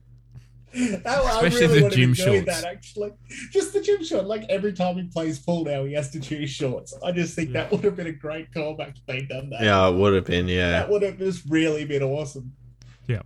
That, 0.73 1.05
I 1.05 1.45
Especially 1.45 1.67
really 1.67 1.67
the 1.67 1.83
would 1.83 1.83
have 1.83 1.91
gym 1.93 2.13
shorts. 2.13 2.45
that 2.45 2.63
actually. 2.63 3.11
Just 3.51 3.73
the 3.73 3.81
gym 3.81 4.03
short. 4.03 4.25
Like 4.25 4.45
every 4.49 4.73
time 4.73 4.95
he 4.95 5.03
plays 5.03 5.37
pool 5.39 5.65
now, 5.65 5.83
he 5.83 5.93
has 5.93 6.09
to 6.11 6.19
choose 6.19 6.49
shorts. 6.49 6.93
I 7.03 7.11
just 7.11 7.35
think 7.35 7.51
that 7.53 7.71
would 7.71 7.83
have 7.83 7.95
been 7.95 8.07
a 8.07 8.11
great 8.13 8.51
callback 8.51 8.95
if 8.97 9.05
they'd 9.05 9.27
done 9.27 9.49
that. 9.49 9.61
Yeah, 9.61 9.87
it 9.89 9.95
would 9.95 10.13
have 10.13 10.25
been. 10.25 10.47
Yeah. 10.47 10.71
That 10.71 10.89
would 10.89 11.01
have 11.01 11.17
just 11.17 11.43
really 11.49 11.83
been 11.85 12.03
awesome. 12.03 12.53
Yeah, 13.07 13.21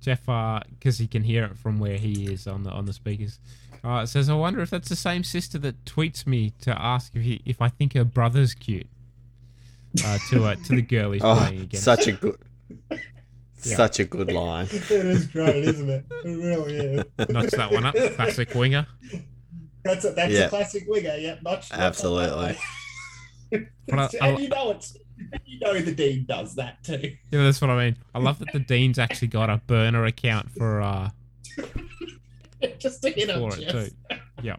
Jeff, 0.00 0.26
because 0.70 0.98
he 0.98 1.06
can 1.06 1.22
hear 1.22 1.44
it 1.44 1.56
from 1.56 1.78
where 1.78 1.96
he 1.98 2.32
is 2.32 2.46
on 2.46 2.64
the 2.64 2.70
on 2.70 2.86
the 2.86 2.92
speakers. 2.92 3.38
Uh, 3.84 4.06
says, 4.06 4.28
I 4.28 4.34
wonder 4.34 4.60
if 4.60 4.70
that's 4.70 4.88
the 4.88 4.94
same 4.96 5.24
sister 5.24 5.58
that 5.58 5.84
tweets 5.84 6.26
me 6.26 6.52
to 6.60 6.80
ask 6.80 7.14
if 7.16 7.22
he, 7.22 7.42
if 7.44 7.60
I 7.60 7.68
think 7.68 7.94
her 7.94 8.04
brother's 8.04 8.54
cute. 8.54 8.86
Uh, 10.04 10.18
to 10.30 10.44
uh, 10.46 10.54
to 10.54 10.74
the 10.76 10.82
girl 10.82 11.10
he's 11.12 11.22
Oh, 11.24 11.34
playing 11.36 11.62
against. 11.62 11.84
such 11.84 12.06
a 12.06 12.12
good, 12.12 12.38
Yeah. 13.64 13.76
such 13.76 14.00
a 14.00 14.04
good 14.04 14.32
line. 14.32 14.66
It 14.72 14.90
is 14.90 15.26
great, 15.26 15.64
isn't 15.64 15.88
it? 15.88 16.04
It 16.24 16.28
really 16.28 16.76
is. 16.76 17.04
Notch 17.28 17.50
that 17.52 17.70
one 17.72 17.84
up. 17.86 17.94
Classic 17.94 18.52
winger. 18.54 18.86
That's 19.84 20.04
a 20.04 20.10
that's 20.12 20.32
Yeah. 20.32 20.46
a 20.46 20.48
classic 20.48 20.84
winger. 20.88 21.14
Yeah, 21.16 21.36
notch. 21.42 21.70
notch 21.70 21.72
on 21.72 21.78
that 21.78 21.86
Absolutely. 21.86 22.56
one. 23.50 23.68
But 23.88 23.98
I- 23.98 24.08
and 24.28 24.36
I- 24.36 24.40
you 24.40 24.48
know 24.48 24.70
it's 24.72 24.96
you 25.44 25.58
know 25.60 25.78
the 25.80 25.94
dean 25.94 26.24
does 26.28 26.54
that 26.56 26.82
too. 26.82 27.14
Yeah, 27.30 27.42
that's 27.44 27.60
what 27.60 27.70
I 27.70 27.84
mean. 27.86 27.96
I 28.14 28.18
love 28.18 28.38
that 28.40 28.52
the 28.52 28.58
dean's 28.60 28.98
actually 28.98 29.28
got 29.28 29.48
a 29.50 29.58
burner 29.66 30.04
account 30.06 30.50
for 30.52 30.80
uh 30.82 31.10
Just 32.78 33.02
to 33.02 33.10
hit 33.10 33.28
on 33.30 33.50
for 33.50 33.58
it 33.58 33.62
Jeff. 33.68 33.72
too. 33.72 33.90
Yeah. 34.42 34.56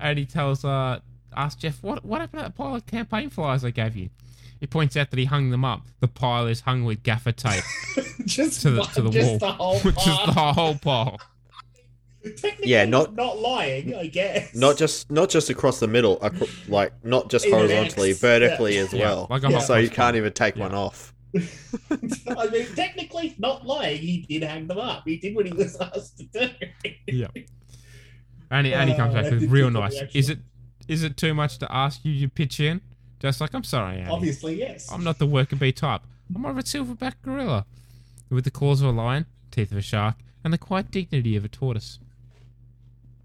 and 0.00 0.18
he 0.18 0.24
tells 0.26 0.64
uh 0.64 1.00
asks 1.36 1.60
Jeff 1.60 1.82
what 1.82 2.04
what 2.04 2.20
happened 2.20 2.40
to 2.40 2.44
that 2.48 2.54
pile 2.54 2.74
of 2.74 2.86
campaign 2.86 3.30
flyers 3.30 3.64
I 3.64 3.70
gave 3.70 3.96
you. 3.96 4.08
He 4.60 4.66
points 4.66 4.96
out 4.96 5.10
that 5.10 5.18
he 5.18 5.26
hung 5.26 5.50
them 5.50 5.64
up. 5.64 5.82
The 6.00 6.08
pile 6.08 6.46
is 6.46 6.60
hung 6.62 6.84
with 6.84 7.02
gaffer 7.02 7.32
tape 7.32 7.62
just 8.24 8.60
to 8.62 8.70
the 8.70 8.82
to 8.82 9.02
the 9.02 9.10
just 9.10 9.28
wall, 9.30 9.38
the 9.38 9.52
whole 9.52 9.78
which 9.80 9.96
is 9.98 10.04
the 10.26 10.32
whole 10.32 10.76
pile. 10.76 11.20
Technically, 12.24 12.68
Yeah, 12.70 12.84
not- 12.86 13.14
not 13.14 13.38
lying, 13.38 13.94
I 13.94 14.06
guess. 14.08 14.54
Not 14.54 14.76
just 14.76 15.10
not 15.10 15.28
just 15.30 15.48
across 15.50 15.78
the 15.78 15.86
middle, 15.86 16.18
acro- 16.22 16.48
like 16.68 16.92
not 17.04 17.30
just 17.30 17.44
In 17.46 17.52
horizontally, 17.52 18.10
X, 18.10 18.18
vertically 18.20 18.74
yeah. 18.76 18.82
as 18.82 18.92
Yeah, 18.92 19.00
well. 19.04 19.26
like 19.30 19.42
a 19.44 19.50
hot 19.50 19.62
so 19.62 19.76
you 19.76 19.90
can't 19.90 20.16
even 20.16 20.32
take 20.32 20.56
Yeah. 20.56 20.62
one 20.62 20.74
off. 20.74 21.12
I 21.36 22.48
mean, 22.50 22.66
technically, 22.74 23.34
not 23.38 23.66
lying. 23.66 23.98
He 24.00 24.22
did 24.22 24.42
hang 24.42 24.66
them 24.66 24.78
up. 24.78 25.02
He 25.04 25.18
did 25.18 25.36
what 25.36 25.46
he 25.46 25.52
was 25.52 25.76
asked 25.76 26.18
to 26.18 26.24
do. 26.24 26.48
Yeah. 27.06 27.26
And 28.50 28.66
he, 28.66 28.72
and 28.74 28.88
he 28.88 28.96
comes 28.96 29.14
Uh, 29.14 29.22
back 29.22 29.32
I 29.32 29.34
with 29.36 29.50
real 29.50 29.70
nice. 29.70 30.00
Is 30.14 30.30
it 30.30 30.38
is 30.88 31.02
it 31.02 31.16
too 31.16 31.34
much 31.34 31.58
to 31.58 31.72
ask 31.72 32.04
you 32.04 32.18
to 32.20 32.28
pitch 32.32 32.58
in? 32.58 32.80
Just 33.26 33.40
like 33.40 33.54
I'm 33.54 33.64
sorry, 33.64 33.98
Annie. 33.98 34.08
Obviously, 34.08 34.56
yes. 34.56 34.88
I'm 34.92 35.02
not 35.02 35.18
the 35.18 35.26
worker 35.26 35.56
bee 35.56 35.72
type. 35.72 36.02
I'm 36.32 36.42
more 36.42 36.52
of 36.52 36.58
a 36.58 36.62
silverback 36.62 37.14
gorilla. 37.22 37.66
With 38.30 38.44
the 38.44 38.52
claws 38.52 38.82
of 38.82 38.86
a 38.86 38.92
lion, 38.92 39.26
teeth 39.50 39.72
of 39.72 39.78
a 39.78 39.82
shark, 39.82 40.14
and 40.44 40.52
the 40.52 40.58
quiet 40.58 40.92
dignity 40.92 41.34
of 41.34 41.44
a 41.44 41.48
tortoise. 41.48 41.98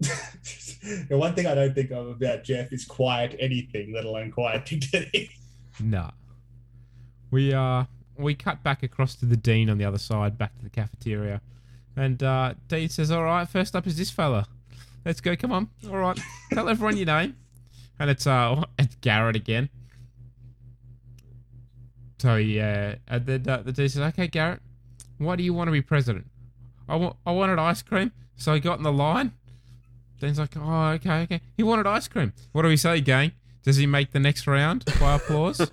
the 0.00 1.16
one 1.16 1.36
thing 1.36 1.46
I 1.46 1.54
don't 1.54 1.72
think 1.72 1.92
of 1.92 2.08
about 2.08 2.42
Jeff 2.42 2.72
is 2.72 2.84
quiet 2.84 3.36
anything, 3.38 3.92
let 3.94 4.04
alone 4.04 4.32
quiet 4.32 4.66
dignity. 4.66 5.30
Nah. 5.80 6.10
We 7.30 7.54
uh 7.54 7.84
we 8.18 8.34
cut 8.34 8.62
back 8.64 8.82
across 8.82 9.14
to 9.16 9.24
the 9.24 9.36
dean 9.36 9.70
on 9.70 9.78
the 9.78 9.84
other 9.84 9.98
side, 9.98 10.36
back 10.36 10.58
to 10.58 10.64
the 10.64 10.70
cafeteria. 10.70 11.40
And 11.96 12.22
uh, 12.22 12.54
Dean 12.68 12.88
says, 12.88 13.10
"All 13.10 13.22
right, 13.22 13.48
first 13.48 13.74
up 13.76 13.86
is 13.86 13.96
this 13.96 14.10
fella. 14.10 14.48
Let's 15.04 15.20
go. 15.20 15.34
Come 15.36 15.52
on. 15.52 15.70
All 15.88 15.96
right, 15.96 16.20
tell 16.52 16.68
everyone 16.68 16.96
your 16.96 17.06
name." 17.06 17.36
And 17.98 18.10
it's 18.10 18.26
uh, 18.26 18.64
it's 18.78 18.96
Garrett 18.96 19.36
again. 19.36 19.70
So 22.22 22.36
yeah, 22.36 22.94
and 23.08 23.26
then 23.26 23.48
uh, 23.48 23.62
the 23.62 23.72
dude 23.72 23.90
says, 23.90 24.00
"Okay, 24.00 24.28
Garrett, 24.28 24.60
why 25.18 25.34
do 25.34 25.42
you 25.42 25.52
want 25.52 25.66
to 25.66 25.72
be 25.72 25.82
president?" 25.82 26.26
I 26.88 26.94
want, 26.94 27.16
I 27.26 27.32
wanted 27.32 27.58
ice 27.58 27.82
cream, 27.82 28.12
so 28.36 28.54
he 28.54 28.60
got 28.60 28.78
in 28.78 28.84
the 28.84 28.92
line. 28.92 29.32
Dean's 30.20 30.38
like, 30.38 30.56
"Oh, 30.56 30.84
okay, 30.90 31.22
okay." 31.22 31.40
He 31.56 31.64
wanted 31.64 31.88
ice 31.88 32.06
cream. 32.06 32.32
What 32.52 32.62
do 32.62 32.68
we 32.68 32.76
say, 32.76 33.00
gang? 33.00 33.32
Does 33.64 33.76
he 33.76 33.86
make 33.86 34.12
the 34.12 34.20
next 34.20 34.46
round 34.46 34.84
by 35.00 35.16
applause? 35.16 35.68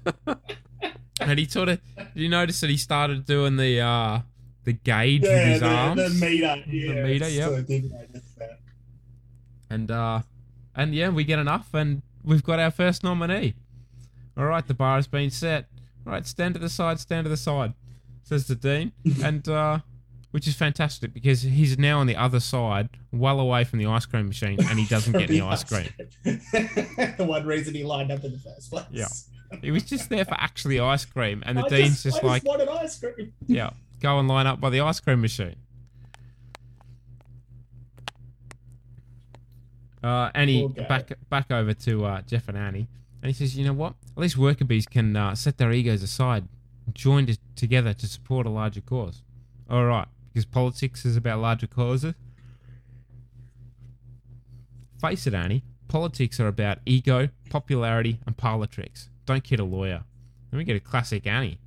and 1.22 1.38
he 1.38 1.46
sort 1.46 1.70
of, 1.70 1.82
you 2.16 2.30
notice 2.30 2.62
that 2.62 2.72
he 2.72 2.78
started 2.78 3.28
doing 3.28 3.58
the 3.58 3.80
uh 3.82 4.22
the 4.64 4.74
gauge 4.74 5.22
with 5.22 5.46
his 5.46 5.60
the, 5.60 5.68
arms. 5.68 6.02
the 6.02 6.26
meter. 6.26 6.64
Yeah, 6.68 6.94
the 6.96 7.04
meter, 7.04 7.30
yep. 7.30 7.50
So 7.50 7.58
I 7.58 7.62
did 7.62 7.92
notice 7.92 8.32
that. 8.40 8.60
And 9.70 9.92
uh 9.92 10.22
and 10.76 10.96
yeah, 10.96 11.10
we 11.10 11.26
get 11.26 11.38
enough 11.38 11.76
and 11.76 12.02
we've 12.24 12.44
got 12.44 12.58
our 12.58 12.72
first 12.72 13.04
nominee. 13.04 13.54
Alright, 14.36 14.66
the 14.66 14.74
bar 14.74 14.96
has 14.96 15.06
been 15.06 15.30
set. 15.30 15.68
Alright, 16.06 16.26
stand 16.26 16.56
to 16.56 16.60
the 16.60 16.70
side, 16.70 17.00
stand 17.00 17.26
to 17.26 17.30
the 17.30 17.38
side, 17.38 17.74
says 18.24 18.48
the 18.48 18.56
Dean. 18.56 18.92
and 19.24 19.48
uh 19.48 19.80
which 20.32 20.48
is 20.48 20.56
fantastic 20.56 21.14
because 21.14 21.42
he's 21.42 21.78
now 21.80 22.00
on 22.00 22.08
the 22.08 22.16
other 22.16 22.40
side, 22.40 22.90
well 23.12 23.40
away 23.40 23.64
from 23.64 23.80
the 23.80 23.86
ice 23.88 24.06
cream 24.06 24.28
machine, 24.28 24.60
and 24.70 24.78
he 24.78 24.86
doesn't 24.86 25.14
get 25.14 25.24
any 25.30 25.42
ice 25.42 25.64
cream. 25.64 25.90
the 26.24 27.26
one 27.28 27.46
reason 27.46 27.74
he 27.74 27.84
lined 27.84 28.12
up 28.12 28.24
in 28.24 28.34
the 28.34 28.38
first 28.38 28.70
place. 28.70 28.86
Yeah. 28.92 29.08
He 29.62 29.72
was 29.72 29.84
just 29.84 30.10
there 30.10 30.26
for 30.26 30.36
actually 30.36 30.80
ice 30.80 31.06
cream, 31.06 31.42
and 31.46 31.58
the 31.58 31.66
I 31.66 31.70
Dean's 31.70 32.04
just, 32.04 32.18
just, 32.18 32.24
I 32.24 32.28
like, 32.28 32.44
just 32.44 32.60
wanted 32.60 32.70
ice 32.70 33.00
cream. 33.00 33.34
yeah, 33.48 33.72
go 34.00 34.20
and 34.20 34.28
line 34.28 34.46
up 34.46 34.62
by 34.62 34.70
the 34.70 34.82
ice 34.82 35.00
cream 35.00 35.22
machine. 35.22 35.56
Uh, 40.04 40.30
Annie 40.36 40.68
back 40.68 41.12
back 41.30 41.52
over 41.52 41.74
to 41.74 42.06
uh, 42.06 42.22
Jeff 42.22 42.48
and 42.48 42.58
Annie, 42.58 42.88
and 43.22 43.30
he 43.30 43.34
says, 43.34 43.58
"You 43.58 43.66
know 43.66 43.74
what? 43.74 43.96
At 44.16 44.22
least 44.22 44.38
worker 44.38 44.66
bees 44.66 44.86
can 44.86 45.16
uh, 45.16 45.36
set 45.36 45.58
their 45.58 45.72
egos 45.72 46.04
aside, 46.04 46.48
join 46.94 47.26
t- 47.26 47.38
together 47.56 47.94
to 47.94 48.08
support 48.08 48.46
a 48.46 48.50
larger 48.50 48.82
cause. 48.82 49.22
All 49.70 49.86
right, 49.86 50.08
because 50.34 50.46
politics 50.46 51.06
is 51.06 51.16
about 51.16 51.40
larger 51.40 51.68
causes. 51.68 52.14
Face 55.02 55.28
it, 55.28 55.34
Annie. 55.34 55.64
Politics 55.88 56.40
are 56.40 56.48
about 56.48 56.80
ego, 56.86 57.30
popularity, 57.50 58.20
and 58.26 58.36
parlor 58.38 58.68
tricks. 58.68 59.10
Don't 59.26 59.44
kid 59.44 59.60
a 59.60 59.64
lawyer. 59.64 60.04
Then 60.52 60.58
we 60.58 60.64
get 60.64 60.76
a 60.76 60.80
classic 60.80 61.26
Annie. 61.26 61.60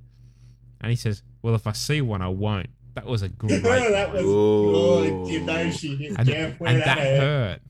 Annie 0.81 0.95
says, 0.95 1.23
"Well, 1.41 1.55
if 1.55 1.65
I 1.67 1.71
see 1.71 2.01
one, 2.01 2.21
I 2.21 2.27
won't." 2.29 2.69
That 2.95 3.05
was 3.05 3.21
a 3.23 3.29
great. 3.29 3.63
that 3.63 4.13
one. 4.13 4.23
was 4.25 5.23
good. 5.25 5.33
You 5.33 5.41
know 5.41 5.71
she 5.71 5.95
hit 5.95 6.13
and, 6.17 6.27
Jeff 6.27 6.61
and 6.61 6.81
that, 6.81 6.85
that 6.85 6.97
hurt. 6.97 7.19
hurt. 7.19 7.61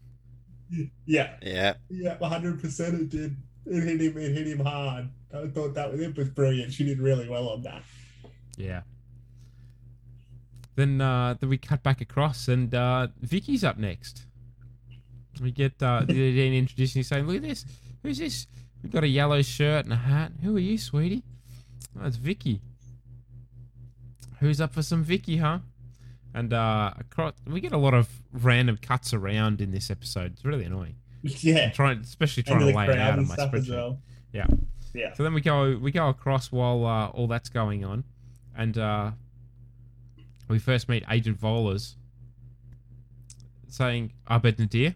Yeah. 1.05 1.33
Yeah. 1.41 1.73
Yeah, 1.89 2.17
100% 2.17 3.01
it 3.01 3.09
did. 3.09 3.35
It 3.65 3.83
hit 3.83 4.01
him. 4.01 4.17
It 4.17 4.33
hit 4.33 4.47
him 4.47 4.59
hard. 4.59 5.09
I 5.33 5.47
thought 5.47 5.73
that 5.75 5.91
was 5.91 6.01
it 6.01 6.15
was 6.17 6.29
brilliant. 6.29 6.73
She 6.73 6.83
did 6.83 6.99
really 6.99 7.29
well 7.29 7.49
on 7.49 7.61
that. 7.63 7.81
Yeah. 8.57 8.81
Then 10.75 11.01
uh, 11.01 11.35
then 11.39 11.49
we 11.49 11.57
cut 11.57 11.83
back 11.83 12.01
across, 12.01 12.47
and 12.47 12.73
uh, 12.73 13.07
Vicky's 13.21 13.63
up 13.63 13.77
next. 13.77 14.25
We 15.41 15.51
get 15.51 15.81
uh, 15.81 16.01
the 16.07 16.13
Dean 16.13 16.53
introducing, 16.53 17.03
saying, 17.03 17.27
"Look 17.27 17.37
at 17.37 17.43
this. 17.43 17.65
Who's 18.01 18.17
this? 18.17 18.47
We've 18.81 18.91
got 18.91 19.03
a 19.03 19.07
yellow 19.07 19.41
shirt 19.41 19.85
and 19.85 19.93
a 19.93 19.97
hat. 19.97 20.33
Who 20.43 20.57
are 20.57 20.59
you, 20.59 20.77
sweetie? 20.77 21.23
Oh, 21.99 22.05
it's 22.05 22.17
Vicky. 22.17 22.61
Who's 24.39 24.59
up 24.59 24.73
for 24.73 24.81
some 24.81 25.03
Vicky, 25.03 25.37
huh?" 25.37 25.59
And 26.33 26.51
uh, 26.51 26.91
across, 26.97 27.33
we 27.45 27.61
get 27.61 27.71
a 27.71 27.77
lot 27.77 27.93
of 27.93 28.09
random 28.31 28.77
cuts 28.81 29.13
around 29.13 29.61
in 29.61 29.71
this 29.71 29.91
episode. 29.91 30.33
It's 30.33 30.43
really 30.43 30.65
annoying. 30.65 30.95
Yeah. 31.41 31.65
I'm 31.65 31.71
trying, 31.71 31.99
especially 31.99 32.43
trying 32.43 32.59
to 32.59 32.65
lay 32.65 32.85
it 32.85 32.99
out 32.99 33.17
on 33.17 33.27
my 33.27 33.35
spreadsheet. 33.35 33.69
well. 33.69 33.99
Yeah. 34.33 34.45
Yeah. 34.93 35.13
So 35.13 35.23
then 35.23 35.33
we 35.33 35.41
go 35.41 35.77
we 35.81 35.91
go 35.91 36.09
across 36.09 36.51
while 36.51 36.85
uh, 36.85 37.07
all 37.07 37.27
that's 37.27 37.49
going 37.49 37.83
on, 37.85 38.03
and 38.55 38.77
uh, 38.77 39.11
we 40.49 40.59
first 40.59 40.89
meet 40.89 41.03
Agent 41.09 41.39
Vohlers 41.39 41.95
saying, 43.73 44.13
Abed 44.29 44.59
Nadir. 44.59 44.93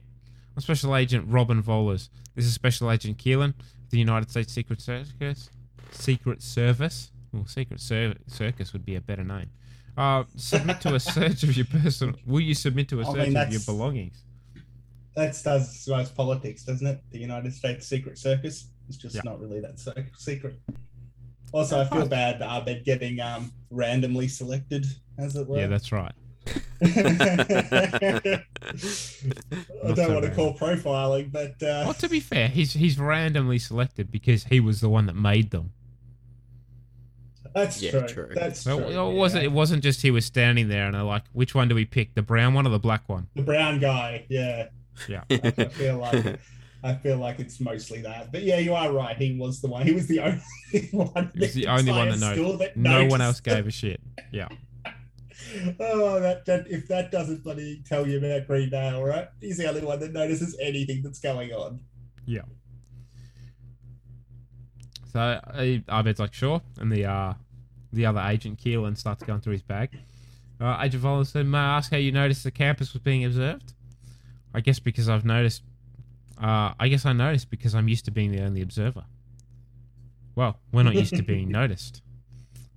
I'm 0.56 0.62
Special 0.62 0.96
Agent 0.96 1.26
Robin 1.28 1.62
Vohlers. 1.63 2.10
This 2.36 2.46
is 2.46 2.54
Special 2.54 2.92
Agent 2.92 3.18
Keelan, 3.18 3.54
the 3.90 3.98
United 3.98 4.30
States 4.30 4.54
Secret 4.54 4.82
Service. 4.82 5.50
Secret 5.92 6.42
Service. 6.44 7.12
Well, 7.34 7.46
Secret 7.48 7.80
Cir- 7.80 8.16
Circus 8.28 8.74
would 8.74 8.86
be 8.86 8.96
a 8.96 9.02
better 9.02 9.24
name. 9.24 9.50
Uh, 9.98 10.26
submit 10.36 10.80
to 10.82 10.94
a 10.94 11.00
search 11.00 11.42
of 11.44 11.58
your 11.58 11.66
personal. 11.66 12.16
Will 12.26 12.42
you 12.42 12.54
submit 12.54 12.88
to 12.90 13.02
a 13.02 13.08
I 13.08 13.13
search 13.13 13.28
mean, 13.30 13.38
of 13.38 13.52
your 13.52 13.62
belongings? 13.66 14.24
That 15.18 15.36
does 15.44 15.88
most 15.90 16.14
politics, 16.16 16.64
doesn't 16.64 16.86
it? 16.86 17.02
The 17.10 17.18
United 17.18 17.52
States 17.52 17.88
Secret 17.88 18.20
Circus. 18.20 18.68
It's 18.88 18.98
just 18.98 19.16
Yeah. 19.16 19.22
not 19.26 19.40
really 19.42 19.60
that 19.62 19.80
so 19.80 19.92
secret. 20.18 20.60
Also, 21.52 21.82
I 21.82 21.86
feel 21.86 22.06
bad 22.06 22.40
that 22.40 22.48
Abed 22.62 22.86
getting 22.86 23.20
um, 23.20 23.52
randomly 23.72 24.28
selected, 24.28 24.86
as 25.18 25.36
it 25.36 25.48
were. 25.48 25.58
Yeah, 25.58 25.68
that's 25.68 25.92
right. 25.92 26.12
I 26.84 26.90
don't 29.96 30.14
want 30.14 30.24
to 30.24 30.28
bad. 30.28 30.36
call 30.36 30.54
profiling, 30.56 31.32
but 31.32 31.52
uh, 31.64 31.84
Well, 31.86 31.94
to 31.96 32.10
be 32.10 32.20
fair, 32.20 32.48
he's 32.48 32.74
he's 32.74 33.00
randomly 33.00 33.58
selected 33.60 34.12
because 34.12 34.44
he 34.46 34.60
was 34.60 34.82
the 34.82 34.90
one 34.90 35.08
that 35.08 35.16
made 35.16 35.50
them. 35.52 35.72
that's 37.56 37.82
Yeah, 37.82 37.92
true. 37.92 38.08
true. 38.08 38.30
That's 38.36 38.62
So 38.62 38.80
true. 38.80 38.90
it 39.10 39.14
wasn't 39.16 39.44
yeah. 39.44 39.50
it 39.50 39.52
wasn't 39.52 39.82
just 39.84 40.02
he 40.04 40.12
was 40.12 40.26
standing 40.26 40.68
there 40.70 40.86
and 40.86 40.94
they're 40.96 41.02
like, 41.04 41.24
which 41.34 41.56
one 41.56 41.68
do 41.70 41.76
we 41.76 41.86
pick, 41.86 42.14
the 42.14 42.22
brown 42.22 42.54
one 42.54 42.68
or 42.68 42.70
the 42.70 42.78
black 42.80 43.10
one? 43.10 43.28
the 43.36 43.42
brown 43.42 43.80
guy. 43.80 44.26
Yeah, 44.30 44.68
Yeah. 45.08 45.24
I 45.30 45.66
feel 45.70 45.98
like 45.98 46.40
I 46.84 46.96
feel 46.96 47.18
like 47.18 47.40
it's 47.40 47.60
mostly 47.60 48.02
that. 48.04 48.32
But 48.32 48.44
yeah, 48.44 48.60
you 48.60 48.74
are 48.74 48.92
right. 48.92 49.18
He 49.18 49.38
was 49.38 49.62
the 49.62 49.68
one. 49.68 49.86
He 49.86 49.94
was 49.94 50.08
the 50.08 50.20
only 50.20 50.42
one. 50.92 51.32
He's 51.36 51.54
the 51.54 51.68
only 51.68 51.92
one 51.92 52.10
that 52.10 52.20
knows. 52.20 52.60
that 52.60 52.78
no 52.78 53.06
one 53.06 53.22
else 53.22 53.40
gave 53.40 53.68
a 53.68 53.72
shit. 53.72 54.02
Yeah. 54.32 54.48
Oh, 55.80 56.20
that, 56.20 56.46
that 56.46 56.68
if 56.68 56.88
that 56.90 57.10
doesn't 57.10 57.44
bloody 57.44 57.82
tell 57.88 58.06
you 58.06 58.18
about 58.18 58.48
Greendale, 58.48 59.04
right? 59.04 59.30
He's 59.40 59.58
the 59.58 59.70
only 59.70 59.82
one 59.82 60.00
that 60.02 60.12
notices 60.12 60.58
anything 60.60 61.02
that's 61.04 61.20
going 61.20 61.54
on. 61.54 61.80
Yeah. 62.26 62.42
So 65.14 65.20
uh, 65.20 66.00
Abed's 66.00 66.20
like, 66.20 66.34
sure, 66.34 66.62
and 66.80 66.92
the 66.92 67.06
uh, 67.06 67.34
the 67.94 68.06
other 68.08 68.20
agent 68.20 68.60
Keelan 68.60 68.98
starts 68.98 69.24
going 69.24 69.40
through 69.40 69.54
his 69.54 69.62
bag. 69.62 69.92
Uh, 70.60 70.80
agent 70.82 71.04
Voller 71.04 71.26
said, 71.26 71.46
"May 71.46 71.60
I 71.60 71.78
ask 71.78 71.92
how 71.92 71.98
you 71.98 72.12
noticed 72.12 72.44
the 72.44 72.52
campus 72.52 72.94
was 72.94 73.02
being 73.02 73.24
observed?" 73.24 73.74
I 74.54 74.62
guess 74.62 74.80
because 74.80 75.10
I've 75.10 75.26
noticed. 75.26 75.64
Uh, 76.42 76.74
I 76.80 76.88
guess 76.88 77.06
I 77.06 77.14
noticed 77.14 77.50
because 77.50 77.74
I'm 77.74 77.88
used 77.88 78.06
to 78.06 78.12
being 78.12 78.32
the 78.32 78.42
only 78.44 78.62
observer. 78.62 79.06
Well, 80.36 80.60
we're 80.72 80.84
not 80.84 80.94
used 80.94 81.16
to 81.16 81.24
being 81.24 81.50
noticed. 81.62 82.02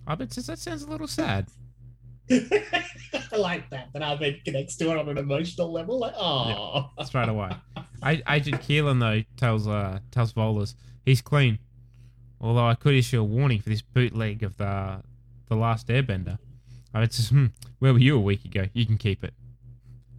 Abed 0.08 0.32
says 0.32 0.46
that 0.46 0.58
sounds 0.58 0.82
a 0.82 0.88
little 0.90 1.06
sad. 1.06 1.46
I 2.30 3.36
like 3.36 3.68
that. 3.70 3.92
but 3.92 3.98
That 4.00 4.12
Abed 4.20 4.44
connects 4.44 4.76
to 4.76 4.90
it 4.90 4.96
on 4.96 5.08
an 5.08 5.18
emotional 5.18 5.70
level. 5.72 5.98
Like, 5.98 6.14
oh, 6.16 6.90
straight 7.04 7.28
away. 7.28 7.50
A- 8.02 8.22
Agent 8.28 8.62
Keelan 8.62 8.98
though 9.00 9.22
tells 9.36 9.68
uh 9.68 9.98
tells 10.10 10.32
Vohlers 10.32 10.74
he's 11.04 11.20
clean. 11.20 11.58
Although 12.40 12.66
I 12.66 12.74
could 12.74 12.94
issue 12.94 13.20
a 13.20 13.24
warning 13.24 13.60
for 13.60 13.68
this 13.68 13.82
bootleg 13.82 14.42
of 14.42 14.56
the 14.56 15.02
the 15.48 15.56
last 15.56 15.88
Airbender. 15.88 16.38
I 16.94 17.00
would 17.00 17.12
says, 17.12 17.28
hmm, 17.28 17.46
where 17.78 17.92
were 17.92 17.98
you 17.98 18.16
a 18.16 18.20
week 18.20 18.44
ago? 18.44 18.66
You 18.72 18.84
can 18.86 18.96
keep 18.96 19.22
it. 19.22 19.34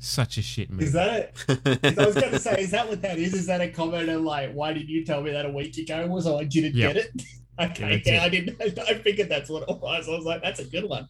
Such 0.04 0.40
a 0.40 0.42
shit 0.42 0.72
movie. 0.72 0.86
Is 0.86 0.94
that 0.94 1.36
it? 1.48 1.98
I 2.00 2.06
was 2.06 2.16
going 2.16 2.32
to 2.32 2.40
say, 2.40 2.60
is 2.64 2.72
that 2.72 2.90
what 2.90 3.04
that 3.04 3.20
is? 3.20 3.36
Is 3.36 3.46
that 3.46 3.62
a 3.62 3.70
comment 3.70 4.10
of 4.10 4.22
like, 4.24 4.52
why 4.52 4.74
did 4.74 4.90
you 4.90 5.06
tell 5.06 5.22
me 5.22 5.30
that 5.32 5.46
a 5.46 5.50
week 5.52 5.78
ago? 5.78 6.08
Was 6.08 6.26
I 6.26 6.44
didn't 6.44 6.76
Yep. 6.76 6.94
get 6.94 7.06
it? 7.06 7.22
Okay, 7.60 8.02
yeah, 8.06 8.14
it. 8.14 8.22
I 8.24 8.30
didn't. 8.30 8.62
I 8.80 8.96
figured 8.96 9.30
that's 9.30 9.48
what 9.48 9.70
it 9.70 9.78
was. 9.80 10.08
I 10.10 10.12
was 10.14 10.26
like, 10.26 10.42
that's 10.42 10.60
a 10.62 10.64
good 10.64 10.86
one. 10.86 11.08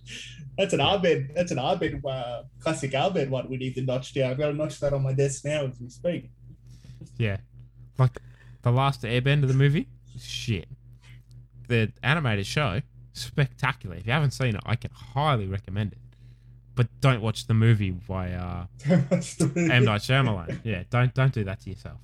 That's 0.58 0.74
an 0.74 0.82
Abed. 0.82 1.32
That's 1.34 1.52
an 1.52 1.60
Abed 1.60 2.04
uh, 2.06 2.44
classic 2.60 2.94
Abed 2.94 3.30
one. 3.30 3.48
We 3.50 3.56
need 3.56 3.76
to 3.76 3.82
notch 3.84 4.14
down. 4.14 4.32
I've 4.32 4.38
got 4.38 4.48
to 4.48 4.54
notch 4.54 4.78
that 4.82 4.92
on 4.92 5.02
my 5.04 5.14
desk 5.14 5.46
now 5.46 5.68
as 5.68 5.80
we 5.80 5.88
speak. 5.88 6.30
Yeah. 7.18 7.38
Like 7.98 8.20
the 8.64 8.72
last 8.72 9.04
Airbender 9.04 9.44
of 9.44 9.48
the 9.50 9.54
movie? 9.54 9.88
Shit. 10.20 10.68
The 11.70 11.94
animated 12.04 12.48
show, 12.48 12.82
spectacular. 13.14 13.96
If 13.96 14.08
you 14.08 14.12
haven't 14.12 14.32
seen 14.32 14.56
it, 14.56 14.62
I 14.66 14.76
can 14.76 14.92
highly 14.92 15.48
recommend 15.48 15.94
it. 15.94 16.00
But 16.76 16.88
don't 17.02 17.22
watch 17.22 17.48
the 17.48 17.54
movie 17.54 17.92
by 17.92 18.32
uh 18.32 18.66
What's 19.10 19.36
the 19.36 19.48
movie? 19.48 19.72
M. 19.72 19.86
Night 19.86 20.02
Shyamalan. 20.02 20.62
Yeah, 20.64 20.84
don't 20.90 21.14
don't 21.14 21.34
do 21.34 21.44
that 21.44 21.62
to 21.62 21.70
yourself. 21.70 22.00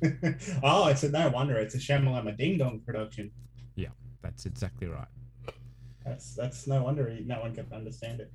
oh, 0.62 0.88
it's 0.88 1.02
a 1.02 1.10
no 1.10 1.28
wonder. 1.28 1.56
It's 1.56 1.74
a 1.74 1.78
Shamalama 1.78 2.36
Ding 2.36 2.58
Dong 2.58 2.80
production. 2.80 3.30
Yeah, 3.74 3.88
that's 4.22 4.46
exactly 4.46 4.88
right. 4.88 5.08
That's 6.04 6.34
that's 6.34 6.66
no 6.66 6.82
wonder 6.82 7.08
he, 7.10 7.24
no 7.24 7.40
one 7.40 7.54
can 7.54 7.66
understand 7.72 8.20
it. 8.20 8.32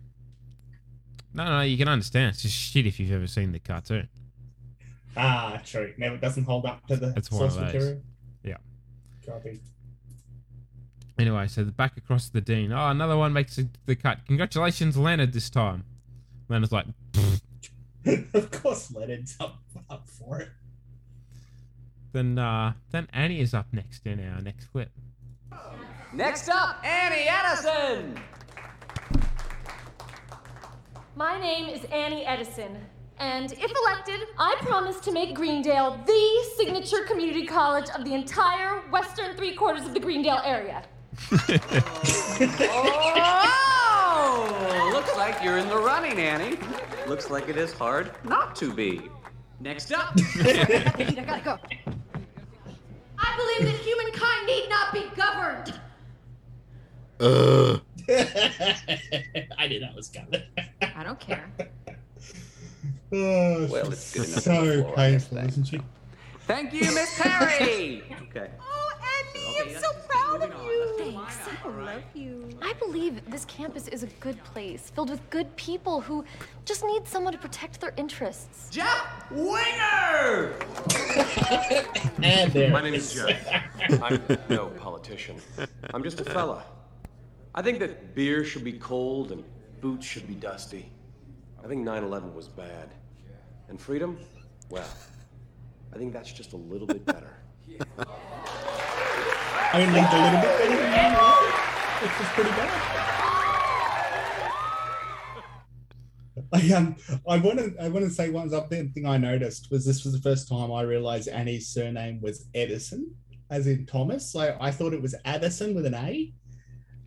No, 1.33 1.45
no, 1.45 1.61
you 1.61 1.77
can 1.77 1.87
understand. 1.87 2.29
It's 2.29 2.43
just 2.43 2.55
shit 2.55 2.85
if 2.85 2.99
you've 2.99 3.11
ever 3.11 3.27
seen 3.27 3.51
the 3.51 3.59
cartoon. 3.59 4.07
Ah, 5.17 5.61
true. 5.65 5.93
Never 5.97 6.17
doesn't 6.17 6.43
hold 6.43 6.65
up 6.65 6.85
to 6.87 6.95
the 6.95 7.13
It's 7.15 7.29
source 7.29 7.57
material. 7.57 8.01
Yeah. 8.43 8.57
Copy. 9.25 9.59
Anyway, 11.19 11.47
so 11.47 11.63
the 11.63 11.71
back 11.71 11.95
across 11.97 12.29
the 12.29 12.41
dean. 12.41 12.71
Oh, 12.71 12.87
another 12.87 13.15
one 13.17 13.33
makes 13.33 13.55
the- 13.55 13.69
the 13.85 13.95
cut. 13.95 14.19
Congratulations, 14.25 14.97
Leonard, 14.97 15.31
this 15.33 15.49
time. 15.49 15.83
Leonard's 16.49 16.71
like, 16.71 16.87
of 18.33 18.51
course, 18.51 18.91
Leonard's 18.91 19.35
up 19.39 19.59
up 19.89 20.07
for 20.07 20.39
it. 20.39 20.49
then 22.13 22.37
uh, 22.39 22.73
then 22.91 23.07
Annie 23.13 23.39
is 23.41 23.53
up 23.53 23.67
next 23.71 24.05
in 24.05 24.19
our 24.27 24.41
next 24.41 24.65
clip. 24.71 24.89
Next 26.13 26.49
up, 26.49 26.83
Annie 26.83 27.27
Edison. 27.29 28.19
My 31.15 31.39
name 31.39 31.69
is 31.69 31.83
Annie 31.85 32.25
Edison, 32.25 32.77
and 33.19 33.51
if 33.51 33.71
elected, 33.85 34.27
I 34.39 34.55
promise 34.61 34.99
to 35.01 35.11
make 35.11 35.35
Greendale 35.35 35.99
the 36.05 36.43
signature 36.57 37.03
community 37.05 37.45
college 37.45 37.87
of 37.95 38.03
the 38.03 38.13
entire 38.15 38.81
western 38.89 39.35
three 39.37 39.53
quarters 39.55 39.85
of 39.85 39.93
the 39.93 39.99
Greendale 39.99 40.41
area. 40.43 40.83
Oh, 43.55 44.89
looks 44.93 45.15
like 45.17 45.43
you're 45.43 45.57
in 45.57 45.67
the 45.67 45.77
running, 45.77 46.17
Annie. 46.19 46.57
Looks 47.07 47.29
like 47.29 47.49
it 47.49 47.57
is 47.57 47.71
hard 47.73 48.11
not 48.23 48.55
to 48.57 48.73
be. 48.73 49.01
Next 49.59 49.91
up. 49.93 50.13
I 50.35 51.23
gotta 51.25 51.41
go. 51.43 51.57
I 53.17 53.35
believe 53.37 53.71
that 53.71 53.79
humankind 53.81 54.45
need 54.47 54.67
not 54.69 54.93
be 54.93 55.05
governed. 55.15 55.79
Uh. 57.19 57.73
Ugh. 57.73 57.81
I 59.57 59.67
knew 59.67 59.79
that 59.79 59.95
was 59.95 60.09
coming. 60.09 60.41
I 60.95 61.03
don't 61.03 61.19
care. 61.19 61.45
Oh, 63.15 63.67
Well, 63.69 63.91
it's 63.91 64.11
good 64.11 64.27
enough 64.27 64.41
so 64.41 64.55
for 64.59 64.65
the 64.65 64.81
floor, 64.85 64.99
I 64.99 65.11
guess, 65.11 65.25
painful, 65.27 65.37
thanks. 65.37 65.53
isn't 65.53 65.65
she? 65.65 65.79
Thank 66.47 66.73
you, 66.73 66.81
Miss 66.93 67.19
Perry. 67.19 68.03
Okay. 68.35 68.49
Oh, 68.59 68.91
Annie, 69.35 69.75
I'm 69.75 69.79
so 69.79 69.91
proud 70.09 70.41
of 70.41 70.49
you. 70.65 70.95
Thanks. 70.97 71.37
I 71.63 71.67
love 71.67 72.01
you. 72.15 72.49
I 72.63 72.73
believe 72.73 73.21
this 73.29 73.45
campus 73.45 73.87
is 73.87 74.01
a 74.01 74.07
good 74.19 74.43
place, 74.43 74.89
filled 74.95 75.11
with 75.11 75.29
good 75.29 75.55
people 75.55 76.01
who 76.01 76.25
just 76.65 76.83
need 76.83 77.07
someone 77.07 77.31
to 77.31 77.37
protect 77.37 77.79
their 77.79 77.93
interests. 77.95 78.69
Jeff 78.71 79.05
Winger! 79.29 80.55
And 82.23 82.51
there 82.53 82.71
My 82.71 82.81
name 82.81 82.95
is 82.95 83.15
is. 83.15 83.23
Jeff. 83.23 84.01
I'm 84.01 84.19
no 84.49 84.67
politician. 84.69 85.35
I'm 85.93 86.01
just 86.03 86.19
a 86.21 86.25
fella. 86.25 86.63
I 87.53 87.61
think 87.61 87.77
that 87.79 88.15
beer 88.15 88.43
should 88.43 88.63
be 88.63 88.73
cold 88.73 89.31
and 89.31 89.43
boots 89.79 90.07
should 90.07 90.27
be 90.27 90.33
dusty. 90.33 90.89
I 91.63 91.67
think 91.67 91.83
9 91.83 92.03
11 92.03 92.33
was 92.33 92.47
bad. 92.47 92.89
And 93.69 93.79
freedom? 93.79 94.17
Well, 94.69 94.87
I 95.93 95.97
think 95.99 96.11
that's 96.11 96.33
just 96.33 96.53
a 96.53 96.57
little 96.57 96.87
bit 96.87 97.05
better. 97.05 97.37
Only 99.73 99.99
a 99.99 100.01
little 100.01 100.41
bit 100.41 100.57
better 100.57 100.75
than 100.75 100.91
you, 100.91 101.17
right? 101.17 101.99
Which 102.01 102.11
is 102.19 102.27
pretty 102.33 102.49
bad. 102.49 102.89
I 106.53 106.73
um 106.73 106.95
I 107.29 107.37
want 107.37 107.59
to 107.59 107.75
I 107.79 107.89
want 107.89 108.05
to 108.05 108.11
say 108.11 108.29
one 108.29 108.51
other 108.51 108.67
thing 108.67 109.05
I 109.05 109.17
noticed 109.17 109.69
was 109.69 109.85
this 109.85 110.03
was 110.03 110.13
the 110.13 110.21
first 110.21 110.49
time 110.49 110.71
I 110.71 110.81
realized 110.81 111.27
Annie's 111.27 111.67
surname 111.67 112.19
was 112.21 112.47
Edison, 112.55 113.13
as 113.51 113.67
in 113.67 113.85
Thomas. 113.85 114.33
Like 114.33 114.57
I 114.59 114.71
thought 114.71 114.93
it 114.93 115.01
was 115.01 115.13
Addison 115.25 115.75
with 115.75 115.85
an 115.85 115.93
A, 115.93 116.33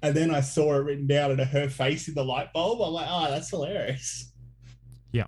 and 0.02 0.14
then 0.14 0.32
I 0.32 0.42
saw 0.42 0.74
it 0.74 0.84
written 0.84 1.08
down 1.08 1.32
and 1.32 1.40
her 1.40 1.68
face 1.68 2.06
in 2.06 2.14
the 2.14 2.24
light 2.24 2.52
bulb. 2.52 2.80
I'm 2.82 2.92
like, 2.92 3.08
oh, 3.10 3.30
that's 3.30 3.50
hilarious. 3.50 4.32
Yeah. 5.10 5.26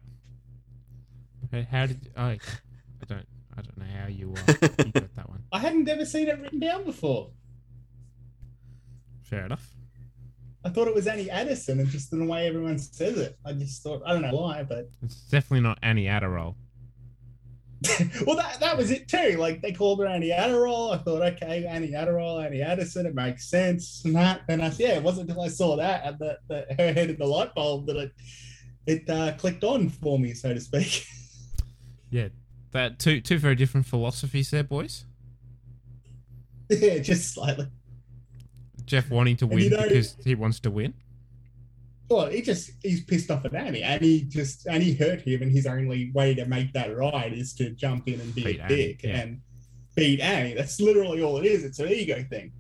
Okay, 1.47 1.66
How 1.68 1.87
did 1.87 2.12
oh, 2.16 2.23
I 2.23 2.29
don't 2.29 2.42
I 3.59 3.62
don't 3.62 3.79
know 3.79 4.01
how 4.01 4.07
you 4.07 4.35
uh, 4.37 4.53
you 4.85 4.92
got 4.92 5.16
that 5.16 5.29
one. 5.29 5.42
I 5.51 5.59
hadn't 5.59 5.88
ever 5.88 6.05
seen 6.05 6.29
it 6.29 6.38
written 6.40 6.61
down 6.61 6.85
before. 6.85 7.31
Fair 9.23 9.44
enough. 9.47 9.68
I 10.64 10.71
thought 10.71 10.87
it 10.87 10.94
was 10.94 11.07
Annie 11.07 11.31
Addison, 11.31 11.81
and 11.81 11.88
just 11.88 12.12
in 12.12 12.21
the 12.21 12.27
way 12.27 12.47
everyone 12.47 12.79
says 12.79 13.18
it, 13.18 13.37
I 13.44 13.53
just 13.53 13.83
thought 13.83 14.03
I 14.07 14.12
don't 14.12 14.23
know 14.23 14.35
why, 14.35 14.62
but 14.62 14.90
It's 15.03 15.23
definitely 15.23 15.62
not 15.62 15.79
Annie 15.83 16.05
Adderall. 16.05 16.55
well, 18.27 18.37
that, 18.37 18.59
that 18.61 18.77
was 18.77 18.90
it 18.90 19.09
too. 19.09 19.37
Like 19.38 19.61
they 19.61 19.73
called 19.73 20.01
her 20.01 20.07
Annie 20.07 20.31
Adderall. 20.31 20.94
I 20.94 20.99
thought, 20.99 21.23
okay, 21.23 21.64
Annie 21.64 21.92
Adderall, 21.92 22.44
Annie 22.44 22.62
Addison, 22.62 23.07
it 23.07 23.14
makes 23.14 23.49
sense. 23.49 24.03
And 24.05 24.14
that, 24.16 24.42
and 24.49 24.62
I, 24.62 24.73
yeah, 24.79 24.97
it 24.97 25.03
wasn't 25.03 25.29
until 25.29 25.42
I 25.42 25.49
saw 25.49 25.77
that 25.77 26.05
and 26.05 26.18
the, 26.18 26.38
the, 26.49 26.66
her 26.77 26.92
head 26.92 27.11
in 27.11 27.18
the 27.18 27.27
light 27.27 27.55
bulb 27.55 27.87
that 27.87 27.97
it 27.97 28.12
it 28.87 29.11
uh, 29.11 29.33
clicked 29.37 29.64
on 29.64 29.88
for 29.90 30.18
me, 30.18 30.33
so 30.35 30.55
to 30.55 30.61
speak. 30.61 31.05
Yeah, 32.11 32.29
that 32.72 32.98
two 32.98 33.20
two 33.20 33.38
very 33.38 33.54
different 33.54 33.87
philosophies 33.87 34.50
there, 34.50 34.64
boys. 34.64 35.04
yeah, 36.68 36.98
just 36.98 37.35
slightly. 37.35 37.68
Jeff 38.85 39.11
wanting 39.11 39.37
to 39.37 39.46
win 39.46 39.59
you 39.61 39.70
know- 39.70 39.83
because 39.83 40.16
he 40.24 40.35
wants 40.35 40.61
to 40.61 40.70
win. 40.70 40.94
Well, 42.11 42.28
he 42.28 42.40
just 42.40 42.70
he's 42.83 43.04
pissed 43.04 43.31
off 43.31 43.44
at 43.44 43.54
Annie, 43.54 43.83
and 43.83 44.00
he 44.00 44.22
just 44.22 44.66
and 44.66 44.83
he 44.83 44.94
hurt 44.94 45.20
him, 45.20 45.42
and 45.42 45.52
his 45.52 45.66
only 45.66 46.11
way 46.12 46.35
to 46.35 46.46
make 46.46 46.72
that 46.72 46.96
right 46.96 47.31
is 47.31 47.52
to 47.54 47.68
jump 47.70 48.09
in 48.09 48.18
and 48.18 48.35
be 48.35 48.44
Beat 48.44 48.61
a 48.61 48.62
Annie, 48.62 48.76
dick 48.76 49.02
yeah. 49.02 49.16
and 49.18 49.40
beat 49.94 50.20
Annie. 50.20 50.54
That's 50.54 50.81
literally 50.81 51.22
all 51.22 51.37
it 51.37 51.44
is. 51.44 51.64
It's 51.64 51.78
an 51.81 51.88
ego 51.88 52.24
thing. 52.31 52.52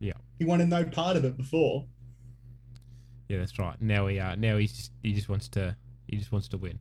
Yeah. 0.00 0.14
He 0.40 0.44
wanted 0.44 0.68
no 0.68 0.82
part 0.84 1.16
of 1.16 1.24
it 1.24 1.36
before. 1.36 1.86
Yeah, 3.28 3.38
that's 3.38 3.56
right. 3.60 3.80
Now 3.80 4.08
he 4.08 4.18
uh 4.18 4.34
now 4.34 4.56
he's 4.56 4.72
just, 4.72 4.92
he 5.04 5.12
just 5.12 5.28
wants 5.28 5.48
to 5.50 5.76
he 6.08 6.16
just 6.16 6.32
wants 6.32 6.48
to 6.48 6.56
win. 6.58 6.80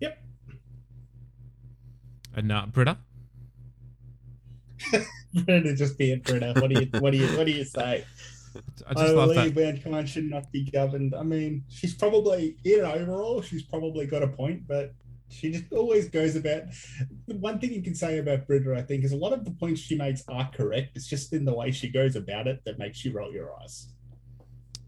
Yep. 0.00 0.18
And 2.34 2.48
not 2.48 2.72
Britta, 2.72 2.96
Britta 5.34 5.74
just 5.74 5.98
being 5.98 6.20
Britta. 6.20 6.54
What 6.56 6.70
do 6.70 6.80
you 6.80 7.00
what 7.00 7.10
do 7.10 7.18
you 7.18 7.26
what 7.36 7.46
do 7.46 7.52
you 7.52 7.64
say? 7.64 8.04
I 8.86 8.90
I, 8.90 8.94
just 8.94 9.14
love 9.14 9.28
believe 9.30 9.54
that. 9.54 9.60
mankind 9.64 10.08
should 10.08 10.28
not 10.30 10.50
be 10.52 10.70
governed. 10.70 11.14
I 11.14 11.22
mean, 11.22 11.64
she's 11.68 11.94
probably 11.94 12.56
in 12.64 12.80
overall, 12.80 13.42
she's 13.42 13.62
probably 13.62 14.06
got 14.06 14.22
a 14.22 14.28
point, 14.28 14.66
but 14.66 14.94
she 15.28 15.50
just 15.50 15.72
always 15.72 16.08
goes 16.08 16.36
about. 16.36 16.64
The 17.26 17.36
one 17.36 17.58
thing 17.58 17.72
you 17.72 17.82
can 17.82 17.94
say 17.94 18.18
about 18.18 18.46
Britta, 18.46 18.74
I 18.76 18.82
think, 18.82 19.04
is 19.04 19.12
a 19.12 19.16
lot 19.16 19.32
of 19.32 19.44
the 19.44 19.50
points 19.52 19.80
she 19.80 19.96
makes 19.96 20.22
are 20.28 20.50
correct. 20.52 20.96
It's 20.96 21.06
just 21.06 21.32
in 21.32 21.44
the 21.44 21.54
way 21.54 21.70
she 21.70 21.88
goes 21.88 22.16
about 22.16 22.46
it 22.46 22.62
that 22.66 22.78
makes 22.78 23.04
you 23.04 23.12
roll 23.12 23.32
your 23.32 23.50
eyes. 23.60 23.88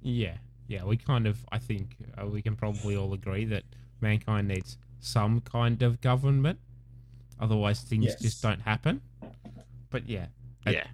Yeah, 0.02 0.36
yeah. 0.68 0.84
We 0.84 0.98
kind 0.98 1.26
of 1.26 1.44
I 1.50 1.58
think 1.58 1.96
uh, 2.20 2.26
we 2.26 2.42
can 2.42 2.56
probably 2.56 2.96
all 2.96 3.14
agree 3.14 3.46
that 3.46 3.64
mankind 4.00 4.48
needs 4.48 4.76
some 5.00 5.40
kind 5.40 5.82
of 5.82 6.00
government, 6.02 6.58
otherwise 7.40 7.80
things 7.82 8.04
Yes. 8.06 8.20
just 8.20 8.42
don't 8.42 8.60
happen. 8.60 9.00
But 9.90 10.08
yeah, 10.08 10.26
it- 10.66 10.72
Yeah. 10.74 10.86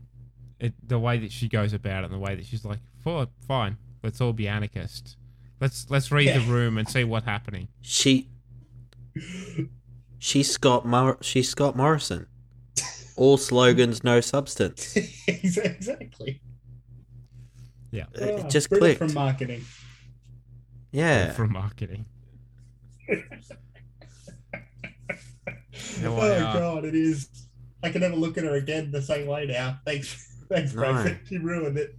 it, 0.59 0.75
the 0.87 0.99
way 0.99 1.19
that 1.19 1.33
she 1.33 1.49
goes 1.49 1.73
about 1.73 2.03
it, 2.05 2.07
and 2.07 2.15
the 2.15 2.19
way 2.19 2.35
that 2.35 2.45
she's 2.47 2.65
like, 2.65 2.81
"For 3.03 3.27
fine, 3.47 3.77
let's 4.03 4.21
all 4.21 4.33
be 4.33 4.47
anarchists. 4.49 5.17
Let's 5.61 5.89
let's 5.91 6.11
read 6.11 6.35
the 6.35 6.41
room 6.41 6.77
and 6.79 6.89
see 6.89 7.05
what's 7.05 7.27
happening." 7.27 7.69
She 7.81 8.29
she's 10.19 10.51
Scott 10.51 10.87
Mor- 10.87 11.19
she's 11.23 11.49
Scott 11.49 11.77
Morrison. 11.77 12.27
All 13.17 13.37
slogans, 13.37 14.03
no 14.05 14.21
substance. 14.21 14.97
exactly. 15.27 16.41
Yeah, 17.91 18.05
It 18.15 18.45
Ah, 18.45 18.49
just 18.49 18.69
Britta 18.71 18.81
clicked. 18.85 18.99
from 18.99 19.15
marketing. 19.15 19.65
Yeah. 20.93 21.33
from 21.33 21.53
marketing. 21.53 22.07
Now 26.03 26.17
oh 26.17 26.21
I, 26.21 26.31
uh, 26.37 26.53
god, 26.53 26.85
it 26.85 26.95
is. 26.95 27.29
I 27.83 27.91
can 27.91 28.01
never 28.03 28.17
look 28.17 28.37
at 28.39 28.45
her 28.45 28.55
again 28.55 28.91
the 28.91 29.03
same 29.03 29.27
way 29.27 29.47
now. 29.47 29.79
Thanks, 29.85 30.37
thanks, 30.49 30.75
No. 30.75 30.81
Bradford. 30.83 31.21
She 31.29 31.39
ruined 31.39 31.79
it. 31.79 31.97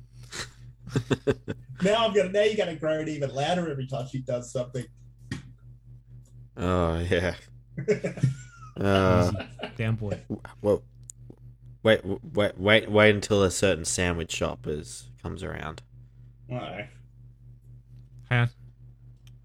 Now 1.84 2.06
I'm 2.06 2.14
gonna. 2.14 2.30
Now 2.30 2.44
you 2.44 2.56
got 2.56 2.66
to 2.66 2.76
grow 2.76 3.00
it 3.00 3.08
even 3.10 3.34
louder 3.34 3.72
every 3.72 3.88
time 3.88 4.08
she 4.08 4.20
does 4.20 4.52
something. 4.52 4.86
Oh 6.56 7.00
yeah. 7.00 7.34
Uh, 8.80 9.32
Easy. 9.34 9.72
Down 9.78 9.96
boy. 9.96 10.20
well, 10.62 10.84
wait, 11.82 12.02
wait, 12.04 12.58
wait, 12.60 12.90
wait 12.92 13.16
until 13.16 13.42
a 13.44 13.50
certain 13.50 13.86
sandwich 13.86 14.32
shop 14.32 14.68
is 14.68 15.08
comes 15.24 15.44
around. 15.44 15.82
Alright. 16.52 16.88
Hang 18.30 18.42
on. 18.42 18.50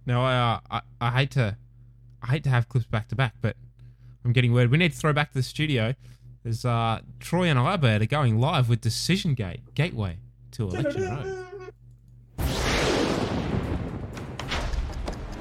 No, 0.04 0.22
I, 0.22 0.34
uh, 0.36 0.60
I 0.70 0.80
I 1.00 1.10
hate 1.10 1.30
to 1.32 1.56
I 2.22 2.26
hate 2.26 2.44
to 2.44 2.50
have 2.50 2.68
clips 2.68 2.86
back 2.86 3.08
to 3.08 3.16
back, 3.16 3.34
but 3.40 3.56
I'm 4.26 4.32
getting 4.32 4.52
word. 4.52 4.72
We 4.72 4.78
need 4.78 4.90
to 4.90 4.98
throw 4.98 5.12
back 5.12 5.28
to 5.28 5.34
the 5.34 5.42
studio. 5.42 5.94
There's 6.42 6.64
uh 6.64 7.00
Troy 7.20 7.44
and 7.44 7.58
Abed 7.58 8.02
are 8.02 8.06
going 8.06 8.40
live 8.40 8.68
with 8.68 8.80
Decision 8.80 9.34
Gate 9.34 9.60
Gateway 9.74 10.18
to 10.50 10.64
Election 10.64 11.08
Road. 11.08 11.46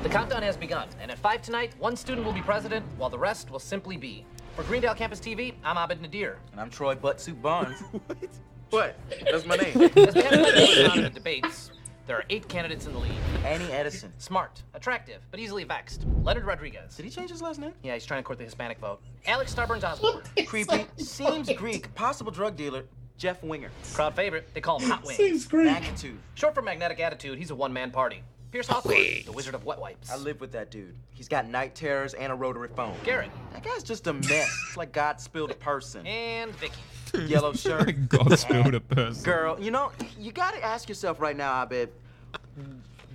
The 0.04 0.10
countdown 0.10 0.44
has 0.44 0.56
begun, 0.56 0.88
and 1.02 1.10
at 1.10 1.18
5 1.18 1.42
tonight, 1.42 1.74
one 1.80 1.96
student 1.96 2.28
will 2.28 2.34
be 2.34 2.44
president, 2.44 2.86
while 2.98 3.10
the 3.10 3.18
rest 3.18 3.50
will 3.50 3.58
simply 3.58 3.98
be. 3.98 4.24
For 4.56 4.62
Greendale 4.62 4.94
Campus 4.94 5.20
TV, 5.20 5.56
I'm 5.64 5.78
Abed 5.78 6.00
Nadir. 6.00 6.38
And 6.52 6.62
I'm 6.62 6.70
Troy 6.70 6.94
Buttsuit 6.94 7.42
Barnes. 7.42 7.82
what? 8.70 9.00
That's 9.32 9.48
my 9.48 9.56
name. 9.56 9.82
As 9.82 10.14
we 10.14 10.22
head 10.22 10.34
into 10.34 10.52
the 10.52 10.68
first 10.68 10.88
round 10.88 11.06
of 11.08 11.14
debates, 11.16 11.72
there 12.06 12.18
are 12.18 12.26
eight 12.30 12.48
candidates 12.48 12.86
in 12.86 12.94
the 12.94 13.00
lead. 13.00 13.12
Annie 13.44 13.72
Edison. 13.72 14.12
Smart, 14.20 14.62
attractive, 14.74 15.22
but 15.32 15.40
easily 15.40 15.64
vexed. 15.64 16.06
Leonard 16.24 16.46
Rodriguez. 16.46 16.96
Did 16.96 17.06
he 17.06 17.12
change 17.12 17.30
his 17.32 17.42
last 17.42 17.60
name? 17.60 17.74
Yeah, 17.84 17.94
he's 17.94 18.06
trying 18.06 18.20
to 18.20 18.24
court 18.24 18.38
the 18.38 18.46
Hispanic 18.46 18.80
vote. 18.80 19.02
Alex 19.26 19.54
Starburns 19.54 19.84
Osborne. 19.84 20.24
Creepy. 20.46 20.86
Seems 20.98 21.52
Greek. 21.54 21.94
Possible 21.96 22.32
drug 22.32 22.56
dealer. 22.56 22.84
Jeff 23.18 23.42
Winger. 23.44 23.72
Crowd 23.94 24.16
favorite. 24.16 24.48
They 24.54 24.62
call 24.62 24.80
him 24.80 24.90
Hot 24.90 25.04
Wings. 25.06 25.18
Seems 25.18 25.48
Greek. 25.48 25.66
Magnitude. 25.66 26.18
Short 26.36 26.54
for 26.54 26.62
magnetic 26.62 27.00
attitude, 27.00 27.38
he's 27.38 27.50
a 27.50 27.56
one-man 27.56 27.92
party. 27.92 28.22
Pierce 28.52 28.68
Hawthorne, 28.68 28.96
the 29.26 29.34
Wizard 29.34 29.54
of 29.54 29.66
Wet 29.66 29.80
Wipes. 29.80 30.10
I 30.10 30.16
live 30.16 30.40
with 30.40 30.54
that 30.54 30.72
dude. 30.72 30.96
He's 31.14 31.28
got 31.28 31.46
night 31.48 31.76
terrors 31.76 32.14
and 32.14 32.32
a 32.32 32.36
rotary 32.36 32.70
phone. 32.70 32.96
Garrett. 33.04 33.30
That 33.52 33.64
guy's 33.64 33.84
just 33.84 34.08
a 34.08 34.14
mess. 34.14 34.50
it's 34.68 34.78
like 34.78 34.94
God 34.94 35.20
spilled 35.20 35.52
a 35.52 35.56
person. 35.56 36.08
And 36.08 36.56
Vicky. 36.56 36.80
Yellow 37.28 37.54
shirt. 37.54 37.96
God 38.10 38.38
spilled 38.38 38.76
a 38.76 38.80
person. 38.80 39.24
Girl, 39.24 39.60
you 39.60 39.72
know, 39.72 39.92
you 40.20 40.32
gotta 40.32 40.64
ask 40.64 40.90
yourself 40.90 41.20
right 41.20 41.36
now, 41.36 41.54
I 41.54 41.66
bet, 41.66 41.90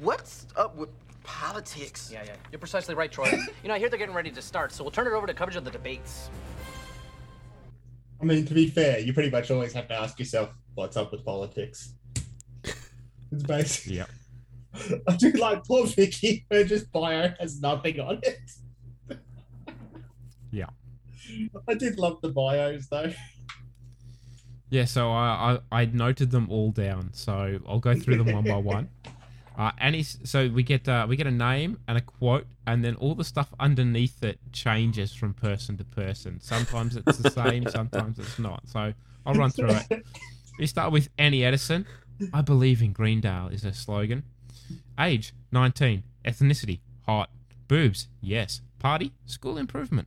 what's 0.01 0.47
up 0.57 0.77
with 0.77 0.89
politics? 1.23 2.11
Yeah, 2.13 2.23
yeah. 2.25 2.33
You're 2.51 2.59
precisely 2.59 2.95
right, 2.95 3.11
Troy. 3.11 3.31
you 3.63 3.69
know, 3.69 3.75
I 3.75 3.79
hear 3.79 3.89
they're 3.89 3.99
getting 3.99 4.15
ready 4.15 4.31
to 4.31 4.43
start, 4.43 4.73
so 4.73 4.85
we'll 4.85 4.91
turn 4.91 5.07
it 5.07 5.13
over 5.13 5.27
to 5.27 5.35
coverage 5.35 5.57
of 5.57 5.65
the 5.65 5.71
debates. 5.71 6.31
I 8.21 8.25
mean, 8.25 8.45
to 8.47 8.55
be 8.55 8.69
fair, 8.69 8.99
you 8.99 9.13
pretty 9.13 9.31
much 9.31 9.51
always 9.51 9.73
have 9.73 9.89
to 9.89 9.95
ask 9.95 10.19
yourself 10.19 10.51
what's 10.75 10.97
up 10.97 11.13
with 11.13 11.25
politics. 11.25 11.95
It's 13.33 13.45
basically. 13.45 13.99
Yep. 13.99 14.11
I 15.07 15.17
do 15.17 15.31
like 15.33 15.65
poor 15.65 15.87
Vicky. 15.87 16.45
Her 16.51 16.65
just 16.65 16.91
bio 16.91 17.33
has 17.39 17.61
nothing 17.61 18.01
on 18.01 18.19
it. 18.25 18.41
Yeah. 20.51 20.67
I 21.69 21.75
did 21.75 21.99
love 21.99 22.21
the 22.23 22.31
bios 22.31 22.89
though. 22.89 23.13
Yeah, 24.71 24.85
so 24.85 25.11
I, 25.11 25.59
I 25.73 25.83
I 25.83 25.85
noted 25.87 26.31
them 26.31 26.49
all 26.51 26.71
down. 26.71 27.11
So 27.13 27.59
I'll 27.69 27.81
go 27.81 27.95
through 27.95 28.23
them 28.23 28.33
one 28.33 28.45
by 28.45 28.57
one. 28.57 28.89
Uh, 29.59 29.71
Annie, 29.77 30.03
so 30.03 30.49
we 30.49 30.63
get 30.63 30.89
uh, 30.89 31.05
we 31.07 31.17
get 31.17 31.27
a 31.27 31.31
name 31.31 31.79
and 31.87 31.99
a 31.99 32.01
quote, 32.01 32.47
and 32.67 32.83
then 32.83 32.95
all 32.95 33.15
the 33.15 33.25
stuff 33.25 33.53
underneath 33.61 34.23
it 34.25 34.39
changes 34.53 35.13
from 35.13 35.35
person 35.35 35.77
to 35.77 35.85
person. 35.85 36.41
Sometimes 36.41 36.97
it's 36.97 37.19
the 37.19 37.31
same, 37.31 37.67
sometimes 37.69 38.19
it's 38.19 38.39
not. 38.39 38.63
So 38.67 38.95
I'll 39.27 39.35
run 39.35 39.51
through 39.51 39.73
it. 39.91 40.07
We 40.59 40.67
start 40.67 40.93
with 40.93 41.09
Annie 41.19 41.45
Edison. 41.45 41.87
I 42.35 42.43
believe 42.43 42.83
in 42.83 42.93
Greendale 42.93 43.49
is 43.49 43.63
her 43.63 43.73
slogan. 43.73 44.25
Age 44.99 45.33
19. 45.53 46.03
Ethnicity 46.25 46.81
hot. 47.07 47.31
Boobs 47.67 48.09
yes. 48.21 48.61
Party 48.79 49.13
school 49.27 49.57
improvement. 49.57 50.07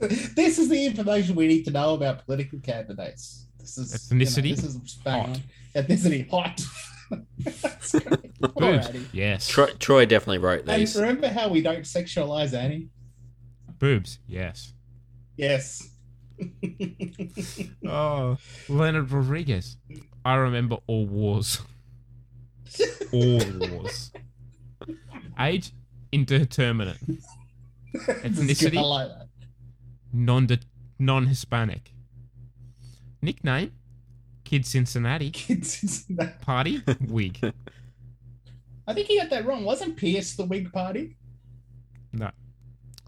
This 0.00 0.58
is 0.58 0.68
the 0.68 0.84
information 0.86 1.34
we 1.34 1.46
need 1.46 1.64
to 1.64 1.70
know 1.70 1.94
about 1.94 2.24
political 2.24 2.58
candidates. 2.60 3.46
This 3.58 3.78
is 3.78 3.92
Ethnicity? 3.94 4.44
You 4.50 4.56
know, 4.56 4.62
this 4.62 4.64
is 4.64 4.94
bang 5.04 5.28
Hot. 5.28 5.40
Ethnicity 5.74 6.30
hot. 6.30 6.60
That's. 7.38 7.94
Boobs 8.56 8.88
yes. 9.12 9.48
Troy, 9.48 9.66
Troy 9.78 10.06
definitely 10.06 10.38
wrote 10.38 10.64
And 10.66 10.80
these. 10.82 10.96
remember 10.96 11.28
how 11.28 11.48
we 11.48 11.60
don't 11.60 11.82
sexualize 11.82 12.54
Annie? 12.54 12.88
Boobs 13.78 14.18
yes. 14.26 14.72
Yes. 15.36 15.86
Oh, 17.86 18.38
Leonard 18.68 19.10
Rodriguez. 19.10 19.76
I 20.24 20.36
remember 20.36 20.78
all 20.86 21.06
wars. 21.06 21.60
all 23.12 23.40
wars. 23.58 24.12
Age 25.38 25.72
indeterminate. 26.12 26.96
Ethnicity 27.94 28.78
I 28.78 28.80
like 28.82 29.08
that. 29.08 29.28
Non 30.12 30.48
non 30.98 31.26
Hispanic. 31.26 31.92
Nickname 33.22 33.72
Kid 34.44 34.66
Cincinnati. 34.66 35.30
Kid 35.32 35.64
Cincinnati. 35.64 36.32
Party 36.40 36.82
wig. 37.08 37.38
I 38.86 38.94
think 38.94 39.06
he 39.06 39.18
got 39.18 39.30
that 39.30 39.46
wrong. 39.46 39.64
Wasn't 39.64 39.96
Pierce 39.96 40.34
the 40.34 40.44
Whig 40.44 40.72
Party? 40.72 41.16
No. 42.12 42.30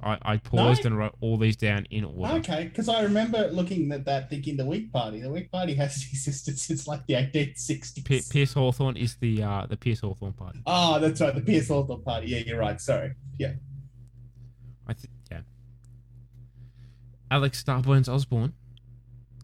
I, 0.02 0.18
I 0.22 0.36
paused 0.36 0.84
and 0.84 0.98
wrote 0.98 1.14
all 1.20 1.36
these 1.36 1.56
down 1.56 1.86
in 1.90 2.04
order. 2.04 2.34
Okay, 2.34 2.64
because 2.64 2.88
I 2.88 3.02
remember 3.02 3.48
looking 3.52 3.90
at 3.92 4.04
that 4.04 4.28
thinking 4.30 4.56
the 4.56 4.64
Whig 4.64 4.92
Party. 4.92 5.20
The 5.20 5.30
Whig 5.30 5.50
Party 5.50 5.74
has 5.74 5.96
existed 6.12 6.58
since 6.58 6.88
like 6.88 7.06
the 7.06 7.14
1860s. 7.14 8.04
P- 8.04 8.22
Pierce 8.30 8.52
Hawthorne 8.54 8.96
is 8.96 9.16
the 9.16 9.42
uh, 9.42 9.66
the 9.66 9.76
Pierce 9.76 10.00
Hawthorne 10.00 10.32
party. 10.32 10.60
Oh, 10.66 10.98
that's 10.98 11.20
right, 11.20 11.34
the 11.34 11.40
Pierce 11.40 11.68
Hawthorne 11.68 12.02
Party. 12.02 12.28
Yeah, 12.28 12.38
you're 12.38 12.58
right. 12.58 12.80
Sorry. 12.80 13.14
Yeah. 13.38 13.52
I 14.88 14.94
think 14.94 15.12
yeah. 15.30 15.40
Alex 17.32 17.64
Starburns 17.64 18.10
Osborne. 18.10 18.52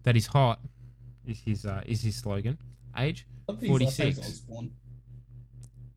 That 0.03 0.15
is 0.15 0.27
hot. 0.27 0.61
Is 1.27 1.41
his 1.41 1.65
uh, 1.65 1.83
is 1.87 2.03
his 2.03 2.17
slogan. 2.17 2.59
Age 2.99 3.27
I 3.49 3.53
think 3.53 3.63
his 3.63 3.69
forty 3.71 3.87
six. 3.91 4.43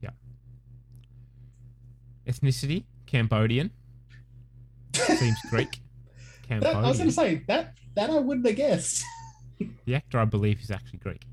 Yeah. 0.02 0.12
Ethnicity 2.26 2.86
Cambodian. 3.06 3.72
Seems 4.94 5.38
Greek. 5.50 5.68
That, 6.50 6.76
I 6.76 6.82
was 6.82 6.98
going 6.98 7.10
to 7.10 7.16
say 7.16 7.44
that 7.48 7.76
that 7.96 8.10
I 8.10 8.20
wouldn't 8.20 8.46
have 8.46 8.58
guessed. 8.58 9.06
The 9.86 9.96
actor, 9.96 10.18
I 10.20 10.26
believe, 10.26 10.60
is 10.60 10.72
actually 10.72 11.00
Greek. 11.00 11.24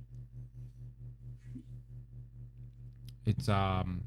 It's 3.25 3.49
um, 3.49 4.03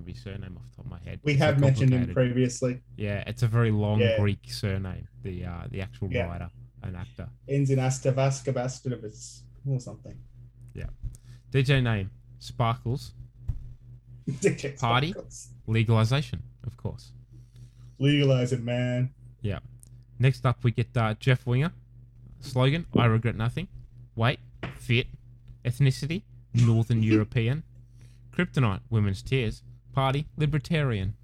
remember 0.00 0.10
his 0.12 0.22
surname 0.22 0.56
off 0.56 0.70
the 0.70 0.76
top 0.76 0.84
of 0.86 0.90
my 0.90 0.98
head. 1.10 1.20
We 1.22 1.32
It's 1.32 1.42
have 1.42 1.60
mentioned 1.60 1.92
him 1.92 2.12
previously. 2.12 2.80
Yeah, 2.96 3.22
it's 3.26 3.42
a 3.42 3.46
very 3.46 3.70
long 3.70 4.00
Yeah. 4.00 4.18
Greek 4.18 4.40
surname. 4.50 5.08
The 5.22 5.44
uh, 5.44 5.66
the 5.70 5.80
actual 5.82 6.10
Yeah. 6.10 6.26
writer 6.26 6.50
and 6.82 6.96
actor. 6.96 7.28
Ends 7.48 7.70
in 7.70 7.78
Astavascabastovis 7.78 9.42
or 9.66 9.80
something. 9.80 10.16
Yeah. 10.74 10.86
DJ 11.50 11.82
name 11.82 12.10
Sparkles. 12.38 13.12
DJ 14.28 14.78
Party 14.78 15.10
Sparkles. 15.10 15.48
legalization, 15.66 16.42
of 16.66 16.76
course. 16.76 17.12
Legalize 17.98 18.52
it, 18.52 18.62
man. 18.62 19.10
Yeah. 19.42 19.58
Next 20.18 20.46
up, 20.46 20.62
we 20.64 20.70
get 20.70 20.96
uh, 20.96 21.14
Jeff 21.18 21.46
Winger. 21.46 21.72
Slogan: 22.40 22.86
I 22.96 23.04
regret 23.06 23.36
nothing. 23.36 23.68
Weight, 24.16 24.38
fit, 24.78 25.06
ethnicity, 25.64 26.22
Northern 26.54 27.02
European. 27.12 27.62
Kryptonite, 28.32 28.80
women's 28.88 29.22
tears. 29.22 29.62
Party, 29.92 30.26
libertarian. 30.36 31.14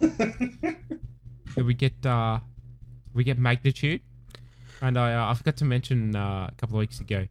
Then 1.54 1.66
we 1.66 1.74
get 1.74 2.06
uh, 2.06 2.40
we 3.12 3.24
get 3.24 3.38
magnitude, 3.38 4.02
and 4.80 4.98
I 4.98 5.14
uh, 5.14 5.30
I 5.30 5.34
forgot 5.34 5.56
to 5.58 5.64
mention 5.64 6.14
uh, 6.14 6.48
a 6.50 6.54
couple 6.56 6.76
of 6.76 6.80
weeks 6.80 7.00
ago. 7.00 7.26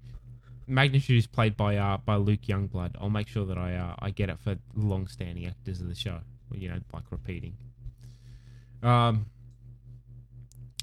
Magnitude 0.68 1.18
is 1.18 1.26
played 1.26 1.56
by 1.56 1.78
uh, 1.78 1.98
by 1.98 2.16
Luke 2.16 2.42
Youngblood. 2.42 2.96
I'll 3.00 3.10
make 3.10 3.28
sure 3.28 3.46
that 3.46 3.58
I 3.58 3.76
uh, 3.76 3.96
I 4.00 4.10
get 4.12 4.30
it 4.30 4.40
for 4.40 4.58
long-standing 4.76 5.46
actors 5.48 5.82
of 5.82 5.88
the 5.88 5.96
show. 5.96 6.20
You 6.52 6.70
know, 6.70 6.80
like 6.94 7.04
repeating. 7.12 7.56
Um, 8.84 9.28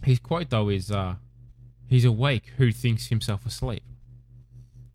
his 0.02 0.18
quote 0.18 0.50
though 0.50 0.68
is 0.70 0.90
uh, 0.90 1.16
"He's 1.86 2.04
awake 2.04 2.52
who 2.56 2.72
thinks 2.72 3.08
himself 3.08 3.44
asleep," 3.44 3.82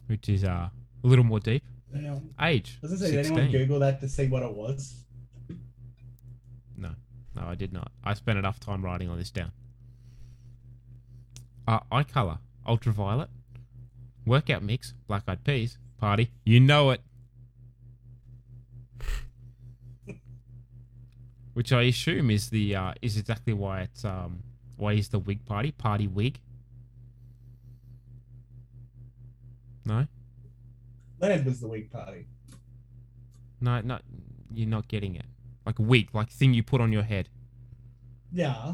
which 0.07 0.27
is 0.27 0.43
uh, 0.43 0.69
a 1.03 1.07
little 1.07 1.25
more 1.25 1.39
deep. 1.39 1.63
Anyone- 1.93 2.33
Age 2.39 2.79
Does 2.81 2.91
it 2.93 2.97
say, 2.99 3.11
did 3.11 3.25
anyone 3.25 3.51
Google 3.51 3.79
that 3.79 3.99
to 4.01 4.07
see 4.09 4.27
what 4.27 4.43
it 4.43 4.53
was? 4.53 5.03
No, 6.77 6.91
no, 7.35 7.43
I 7.43 7.55
did 7.55 7.73
not. 7.73 7.91
I 8.03 8.13
spent 8.13 8.39
enough 8.39 8.59
time 8.59 8.83
writing 8.83 9.09
all 9.09 9.15
this 9.17 9.31
down. 9.31 9.51
Uh, 11.67 11.79
eye 11.91 12.03
color, 12.03 12.39
ultraviolet. 12.65 13.29
Workout 14.25 14.63
mix, 14.63 14.93
black 15.07 15.23
eyed 15.27 15.43
peas. 15.43 15.77
Party, 15.97 16.31
you 16.45 16.59
know 16.59 16.89
it. 16.91 17.01
Which 21.53 21.71
I 21.71 21.83
assume 21.83 22.31
is 22.31 22.49
the 22.49 22.75
uh, 22.75 22.93
is 23.01 23.17
exactly 23.17 23.53
why 23.53 23.81
it's 23.81 24.03
um 24.05 24.43
why 24.77 24.93
is 24.93 25.09
the 25.09 25.19
wig 25.19 25.45
party 25.45 25.71
party 25.71 26.07
wig. 26.07 26.39
No, 29.85 30.07
Leonard 31.21 31.45
was 31.45 31.59
the 31.61 31.67
Whig 31.67 31.91
Party. 31.91 32.25
no, 33.61 33.79
not 33.81 34.03
you're 34.53 34.67
not 34.67 34.87
getting 34.87 35.15
it. 35.15 35.25
Like 35.65 35.75
wig, 35.79 36.09
like 36.13 36.29
thing 36.29 36.53
you 36.53 36.63
put 36.63 36.81
on 36.81 36.91
your 36.91 37.03
head. 37.03 37.29
Yeah. 38.31 38.73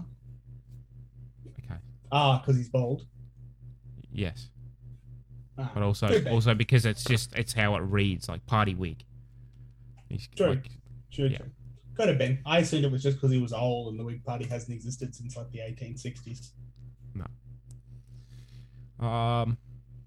Okay. 1.59 1.79
Ah, 2.11 2.39
because 2.39 2.55
he's 2.57 2.69
bald. 2.69 3.05
Yes. 4.11 4.49
Ah, 5.57 5.69
but 5.73 5.83
also 5.83 6.07
also 6.29 6.53
because 6.53 6.85
it's 6.85 7.03
just 7.03 7.35
it's 7.35 7.53
how 7.53 7.75
it 7.75 7.79
reads 7.81 8.29
like 8.29 8.45
party 8.45 8.73
wig. 8.75 9.03
He's 10.09 10.27
True. 10.35 10.47
like- 10.49 10.69
True, 11.11 11.27
yeah. 11.27 11.37
true. 11.39 11.51
Could 11.95 12.09
have 12.09 12.17
been. 12.17 12.39
I 12.45 12.59
assumed 12.59 12.85
it 12.85 12.91
was 12.91 13.01
just 13.01 13.17
because 13.17 13.31
he 13.31 13.39
was 13.41 13.51
old 13.53 13.89
and 13.89 13.99
the 13.99 14.03
Whig 14.03 14.23
Party 14.23 14.45
hasn't 14.45 14.71
existed 14.71 15.15
since 15.15 15.35
like 15.35 15.49
the 15.51 15.59
1860s. 15.59 16.51
No. 17.15 17.25
Um, 19.05 19.57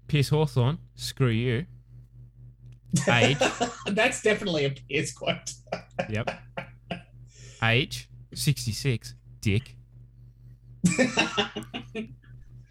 Pierce 0.07 0.29
Hawthorne, 0.29 0.77
screw 0.95 1.29
you. 1.29 1.65
Age, 3.09 3.37
That's 3.87 4.21
definitely 4.21 4.65
a 4.65 4.69
Pierce 4.71 5.11
quote. 5.13 5.53
yep. 6.09 6.29
Age, 7.63 8.09
sixty 8.33 8.71
six. 8.71 9.13
Dick. 9.41 9.75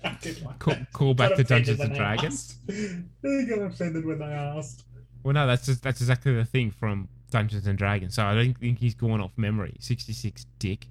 I 0.03 0.17
did 0.23 0.43
like 0.43 0.59
Call, 0.59 0.75
call 0.93 1.15
back 1.15 1.35
to 1.37 1.45
Dungeons 1.45 1.81
and 1.81 1.95
Dragons. 1.95 2.59
I 2.69 3.45
got 3.49 3.59
offended 3.61 4.05
when 4.07 4.19
they 4.19 4.25
asked. 4.27 4.85
Well, 5.23 5.35
no, 5.35 5.47
that's 5.47 5.67
just, 5.67 5.83
that's 5.83 6.01
exactly 6.01 6.35
the 6.35 6.45
thing 6.45 6.71
from 6.71 7.09
Dungeons 7.31 7.67
and 7.67 7.77
Dragons. 7.77 8.15
So 8.15 8.25
I 8.25 8.35
don't 8.35 8.55
think 8.59 8.79
he's 8.79 8.95
going 8.95 9.21
off 9.21 9.33
memory. 9.37 9.77
Sixty 9.81 10.13
six. 10.13 10.47
Dick. 10.59 10.87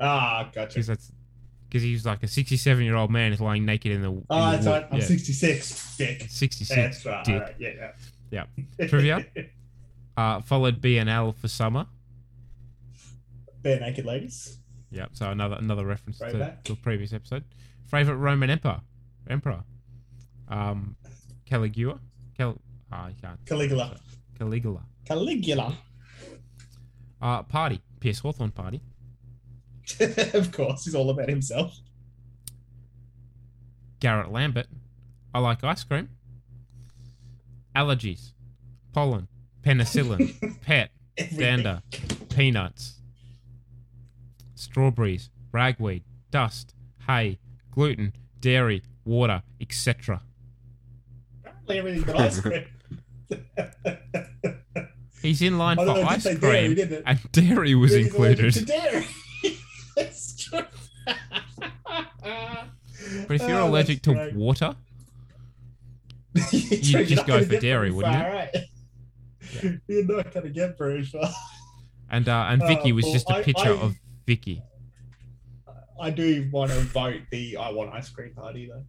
Ah, 0.00 0.50
gotcha. 0.52 0.74
Because 0.74 0.86
that's 0.88 1.12
because 1.68 1.82
he's 1.82 2.04
like 2.06 2.22
a 2.22 2.28
sixty 2.28 2.56
seven 2.56 2.84
year 2.84 2.96
old 2.96 3.10
man 3.10 3.32
is 3.32 3.40
lying 3.40 3.64
naked 3.64 3.92
in 3.92 4.02
the. 4.02 4.10
in 4.10 4.24
Oh, 4.30 4.46
the 4.46 4.56
that's 4.56 4.66
wood. 4.66 4.72
right. 4.72 4.86
I'm 4.90 4.98
Yeah. 4.98 5.04
66. 5.04 5.96
Dick. 5.96 6.26
66. 6.28 6.68
That's 6.74 7.04
right. 7.06 7.24
Dick. 7.24 7.34
All 7.34 7.40
right. 7.40 7.54
Yeah, 7.58 7.68
yeah. 7.76 7.90
Yeah. 8.30 8.44
Trivia. 8.88 9.24
Uh, 10.16 10.40
followed 10.40 10.80
BNL 10.80 11.32
for 11.36 11.46
summer. 11.46 11.86
Barenaked 13.62 14.04
Ladies. 14.04 14.58
Yep. 14.90 15.10
So 15.12 15.30
another 15.30 15.54
another 15.60 15.86
reference 15.86 16.20
Right 16.20 16.32
to, 16.32 16.58
to 16.64 16.72
a 16.72 16.76
previous 16.76 17.12
episode. 17.12 17.44
Favorite 17.86 18.16
Roman 18.16 18.50
emperor. 18.50 18.80
Emperor. 19.30 19.62
Um, 20.48 20.96
Caligula. 21.46 22.00
Cal. 22.36 22.58
Ah, 22.90 23.06
you 23.06 23.14
can't. 23.22 23.38
Caligula. 23.46 23.96
Caligula. 24.36 24.82
Caligula. 25.04 25.78
Uh, 27.22 27.44
party. 27.44 27.80
Pierce 28.00 28.18
Hawthorne 28.18 28.50
party. 28.50 28.80
of 30.34 30.50
course, 30.50 30.84
he's 30.84 30.96
all 30.96 31.10
about 31.10 31.28
himself. 31.28 31.78
Garrett 34.00 34.32
Lambert. 34.32 34.66
I 35.32 35.38
like 35.38 35.62
ice 35.62 35.84
cream. 35.84 36.08
Allergies. 37.78 38.32
Pollen. 38.92 39.28
Penicillin. 39.62 40.60
pet. 40.62 40.90
Dander. 41.36 41.82
Peanuts. 42.34 43.00
Strawberries. 44.56 45.30
Ragweed. 45.52 46.02
Dust. 46.32 46.74
Hay. 47.06 47.38
Gluten. 47.70 48.12
Dairy. 48.40 48.82
Water. 49.04 49.42
Etc. 49.60 50.20
Apparently 51.44 51.78
everything 51.78 52.02
but 52.02 52.16
ice 52.16 52.40
cream. 52.40 52.64
He's 55.22 55.42
in 55.42 55.58
line 55.58 55.76
for 55.76 55.84
know, 55.86 56.02
ice 56.02 56.22
cream, 56.24 56.74
dairy, 56.74 57.02
and 57.04 57.32
dairy 57.32 57.74
was 57.74 57.92
included. 57.94 58.54
To 58.54 58.64
dairy. 58.64 59.06
That's 59.96 60.36
true. 60.44 60.60
But 63.26 63.34
if 63.36 63.42
you're 63.48 63.60
Oh, 63.60 63.68
allergic 63.68 64.02
to 64.02 64.14
great. 64.14 64.34
water, 64.34 64.76
You'd 66.52 67.08
just 67.08 67.26
go 67.26 67.44
for 67.44 67.58
dairy, 67.58 67.90
wouldn't 67.90 68.14
you? 68.14 68.20
right? 68.20 68.50
You're 69.88 70.04
not 70.04 70.32
going 70.32 70.44
to 70.46 70.50
get 70.50 70.76
very 70.78 71.04
far. 71.04 71.30
And 72.10 72.28
uh, 72.28 72.46
and 72.50 72.62
Uh, 72.62 72.66
Vicky 72.68 72.92
was 72.92 73.04
well, 73.04 73.12
just 73.14 73.30
a 73.30 73.34
I- 73.36 73.42
picture 73.42 73.74
I- 73.74 73.80
of 73.80 73.94
Vicky. 74.26 74.62
I 76.00 76.10
do 76.10 76.48
want 76.52 76.70
to 76.70 76.78
vote 76.78 77.22
the 77.32 77.56
I 77.56 77.70
want 77.70 77.92
ice 77.92 78.08
cream 78.08 78.32
party 78.32 78.70
though. 78.70 78.84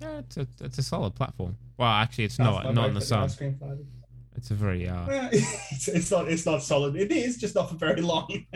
Yeah, 0.00 0.18
it's 0.18 0.36
a 0.36 0.46
it's 0.60 0.78
a 0.78 0.82
solid 0.82 1.14
platform. 1.16 1.56
Well, 1.76 1.88
actually, 1.88 2.24
it's 2.24 2.36
That's 2.36 2.64
not 2.64 2.74
not 2.74 2.88
in 2.88 2.94
the 2.94 3.00
sun. 3.00 3.28
party. 3.58 3.84
It's 4.36 4.50
a 4.50 4.54
very 4.54 4.88
uh, 4.88 5.06
Eh, 5.08 5.28
it's, 5.72 5.88
it's 5.88 6.10
not. 6.10 6.28
It's 6.28 6.46
not 6.46 6.62
solid. 6.62 6.94
It 6.96 7.10
is 7.10 7.36
just 7.36 7.54
not 7.56 7.68
for 7.70 7.76
very 7.76 8.00
long. 8.00 8.46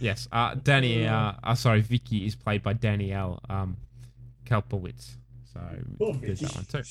yes. 0.00 0.28
Uh, 0.32 0.54
Danny. 0.62 1.06
Uh, 1.06 1.32
uh, 1.42 1.54
sorry, 1.54 1.80
Vicky 1.80 2.26
is 2.26 2.34
played 2.34 2.62
by 2.62 2.72
Danielle 2.72 3.40
um, 3.48 3.76
Kaplowitz. 4.48 5.16
So 5.52 5.60
there's 6.20 6.40
that 6.40 6.54
one 6.54 6.64
too. 6.64 6.82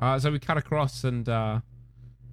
Uh, 0.00 0.18
so 0.18 0.30
we 0.30 0.38
cut 0.38 0.56
across 0.56 1.04
and 1.04 1.28
uh, 1.28 1.60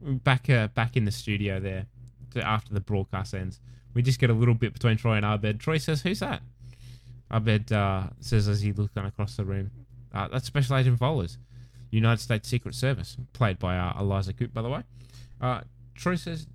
back 0.02 0.50
uh, 0.50 0.68
back 0.68 0.96
in 0.96 1.06
the 1.06 1.12
studio 1.12 1.60
there 1.60 1.88
to 2.32 2.46
after 2.46 2.74
the 2.74 2.80
broadcast 2.80 3.34
ends. 3.34 3.60
We 3.93 4.02
just 4.02 4.20
get 4.20 4.30
a 4.30 4.34
little 4.34 4.54
bit 4.54 4.74
between 4.74 4.98
Troy 4.98 5.16
and 5.16 5.26
Abed. 5.26 5.60
Troy 5.60 5.78
says, 5.78 6.02
"Who's 6.02 6.20
that?" 6.20 6.41
Abed 7.32 7.72
uh, 7.72 8.08
says 8.20 8.48
as 8.48 8.62
he 8.62 8.72
looks 8.72 8.93
down 8.93 9.06
across 9.06 9.36
the 9.36 9.46
room, 9.46 9.72
uh, 10.14 10.28
"That's 10.28 10.46
Special 10.46 10.76
Agent 10.76 11.00
Vohlers, 11.00 11.38
United 11.91 12.22
States 12.22 12.48
Secret 12.48 12.76
Service, 12.76 13.18
played 13.34 13.58
by 13.58 13.78
uh, 13.78 14.00
Eliza 14.00 14.34
Coupe, 14.34 14.54
by 14.54 14.62
the 14.62 14.70
way." 14.70 14.84
Uh, 15.41 15.62
Troy 15.96 16.16
says, 16.16 16.46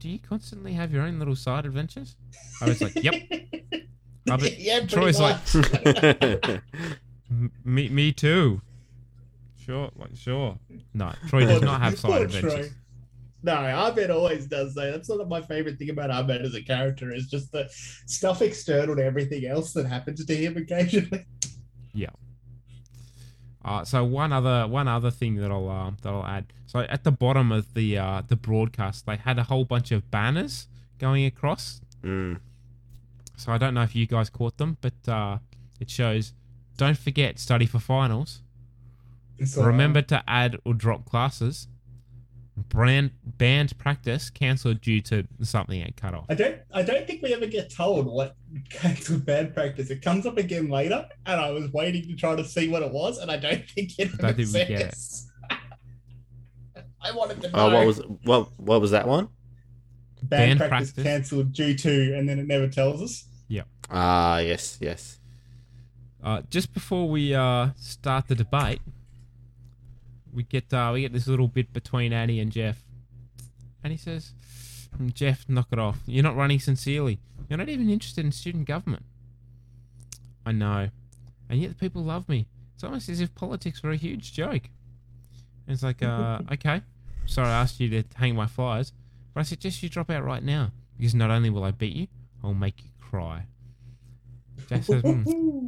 "Do 0.00 0.08
you 0.08 0.18
constantly 0.18 0.72
have 0.72 0.92
your 0.92 1.02
own 1.02 1.18
little 1.18 1.36
side 1.36 1.64
adventures?" 1.66 2.16
I 2.60 2.66
was 2.66 2.82
like, 2.82 2.96
"Yep." 2.96 3.14
Abed, 4.30 4.54
Yeah, 4.58 4.78
pretty 4.80 4.94
Troy's 4.94 5.20
like, 5.20 5.36
much. 5.54 6.60
"M- 7.30 7.52
"Me, 7.64 7.88
me 7.88 8.12
too." 8.12 8.60
Sure, 9.64 9.90
like 9.96 10.14
sure. 10.16 10.58
No, 10.94 11.12
Troy 11.28 11.44
does 11.46 11.62
not 11.62 11.80
have 11.80 11.98
side 11.98 12.10
Poor 12.10 12.24
adventures. 12.24 12.52
Troy. 12.54 12.68
No, 13.42 13.54
Abed 13.88 14.10
always 14.10 14.46
does 14.46 14.74
that. 14.74 14.92
That's 14.92 15.08
not 15.08 15.28
my 15.28 15.40
favorite 15.42 15.78
thing 15.78 15.90
about 15.90 16.10
Abed 16.10 16.42
as 16.42 16.54
a 16.54 16.62
character 16.62 17.12
is 17.12 17.26
just 17.28 17.52
the 17.52 17.68
stuff 18.06 18.42
external 18.42 18.96
to 18.96 19.04
everything 19.04 19.44
else 19.46 19.72
that 19.74 19.86
happens 19.86 20.24
to 20.24 20.34
him 20.36 20.56
occasionally. 20.56 21.24
Yeah. 21.92 22.10
Uh, 23.64 23.84
so 23.84 24.04
one 24.04 24.32
other 24.32 24.66
one 24.68 24.86
other 24.86 25.10
thing 25.10 25.36
that 25.36 25.50
I'll 25.50 25.68
uh, 25.68 25.90
that 26.02 26.12
I'll 26.12 26.24
add. 26.26 26.52
So 26.66 26.80
at 26.80 27.02
the 27.04 27.10
bottom 27.12 27.50
of 27.52 27.74
the 27.74 27.98
uh, 27.98 28.22
the 28.26 28.36
broadcast, 28.36 29.06
they 29.06 29.16
had 29.16 29.38
a 29.38 29.44
whole 29.44 29.64
bunch 29.64 29.90
of 29.92 30.08
banners 30.10 30.68
going 30.98 31.24
across. 31.24 31.80
Mm. 32.02 32.38
So 33.36 33.52
I 33.52 33.58
don't 33.58 33.74
know 33.74 33.82
if 33.82 33.94
you 33.94 34.06
guys 34.06 34.30
caught 34.30 34.56
them, 34.58 34.78
but 34.80 34.94
uh, 35.08 35.38
it 35.80 35.90
shows. 35.90 36.32
Don't 36.76 36.98
forget, 36.98 37.38
study 37.38 37.66
for 37.66 37.78
finals. 37.78 38.42
So, 39.44 39.62
Remember 39.64 40.02
to 40.02 40.22
add 40.26 40.56
or 40.64 40.74
drop 40.74 41.04
classes. 41.04 41.68
Brand 42.70 43.10
band 43.22 43.76
practice 43.76 44.30
cancelled 44.30 44.80
due 44.80 45.02
to 45.02 45.26
something 45.42 45.82
at 45.82 45.94
cut 45.96 46.14
off. 46.14 46.24
I 46.30 46.34
don't 46.34 46.56
I 46.72 46.82
don't 46.82 47.06
think 47.06 47.20
we 47.20 47.34
ever 47.34 47.46
get 47.46 47.68
told 47.68 48.06
what 48.06 48.34
cancelled 48.70 49.26
bad 49.26 49.52
practice. 49.52 49.90
It 49.90 50.00
comes 50.00 50.24
up 50.24 50.38
again 50.38 50.70
later, 50.70 51.06
and 51.26 51.38
I 51.38 51.50
was 51.50 51.70
waiting 51.72 52.04
to 52.04 52.14
try 52.16 52.34
to 52.34 52.44
see 52.44 52.68
what 52.68 52.82
it 52.82 52.90
was, 52.90 53.18
and 53.18 53.30
I 53.30 53.36
don't 53.36 53.62
think 53.74 53.98
it 53.98 54.08
I 54.08 54.12
ever 54.12 54.16
don't 54.22 54.36
think 54.36 54.48
we 54.54 54.74
get 54.74 54.80
it. 54.80 54.94
says. 54.94 55.30
I 57.02 57.12
wanted 57.12 57.42
to 57.42 57.50
know. 57.50 57.58
Oh, 57.58 57.74
what 57.74 57.86
was 57.86 57.98
what 58.24 58.48
what 58.58 58.80
was 58.80 58.90
that 58.92 59.06
one? 59.06 59.28
Band, 60.28 60.58
Band 60.58 60.70
practice, 60.70 60.92
practice. 60.92 61.04
cancelled 61.04 61.52
due 61.52 61.74
to, 61.74 62.16
and 62.16 62.28
then 62.28 62.38
it 62.38 62.46
never 62.46 62.68
tells 62.68 63.02
us. 63.02 63.24
Yeah. 63.48 63.62
Ah, 63.90 64.38
yes, 64.38 64.78
yes. 64.80 65.18
Uh, 66.22 66.42
just 66.50 66.72
before 66.74 67.08
we 67.08 67.34
uh, 67.34 67.68
start 67.76 68.26
the 68.28 68.34
debate, 68.34 68.80
we 70.32 70.42
get 70.42 70.72
uh, 70.72 70.90
we 70.92 71.00
get 71.02 71.12
this 71.12 71.26
little 71.26 71.48
bit 71.48 71.72
between 71.72 72.12
Annie 72.12 72.40
and 72.40 72.50
Jeff, 72.50 72.84
and 73.84 73.92
he 73.92 73.96
says, 73.96 74.32
"Mm, 75.00 75.14
"Jeff, 75.14 75.48
knock 75.48 75.68
it 75.70 75.78
off. 75.78 76.00
You're 76.06 76.24
not 76.24 76.36
running 76.36 76.58
sincerely. 76.60 77.20
You're 77.48 77.58
not 77.58 77.68
even 77.68 77.88
interested 77.88 78.24
in 78.24 78.32
student 78.32 78.66
government." 78.66 79.04
I 80.44 80.52
know, 80.52 80.90
and 81.48 81.60
yet 81.60 81.70
the 81.70 81.74
people 81.76 82.02
love 82.02 82.28
me. 82.28 82.46
It's 82.74 82.84
almost 82.84 83.08
as 83.08 83.20
if 83.20 83.34
politics 83.34 83.82
were 83.82 83.90
a 83.92 83.96
huge 83.96 84.32
joke. 84.32 84.68
And 85.66 85.74
it's 85.74 85.82
like, 85.82 86.02
uh, 86.02 86.40
okay, 86.52 86.82
sorry, 87.26 87.48
I 87.48 87.60
asked 87.62 87.80
you 87.80 87.88
to 87.90 88.04
hang 88.16 88.34
my 88.36 88.46
flyers, 88.46 88.92
but 89.36 89.40
I 89.40 89.44
suggest 89.44 89.82
you 89.82 89.90
drop 89.90 90.08
out 90.08 90.24
right 90.24 90.42
now 90.42 90.72
because 90.96 91.14
not 91.14 91.30
only 91.30 91.50
will 91.50 91.62
I 91.62 91.70
beat 91.70 91.94
you, 91.94 92.06
I'll 92.42 92.54
make 92.54 92.82
you 92.82 92.88
cry. 92.98 93.44
Jeff 94.66 94.84
says, 94.84 95.02
"Hmm." 95.02 95.66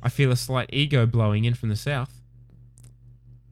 I 0.00 0.08
feel 0.08 0.30
a 0.30 0.36
slight 0.36 0.70
ego 0.72 1.04
blowing 1.04 1.44
in 1.44 1.54
from 1.54 1.68
the 1.68 1.74
south. 1.74 2.20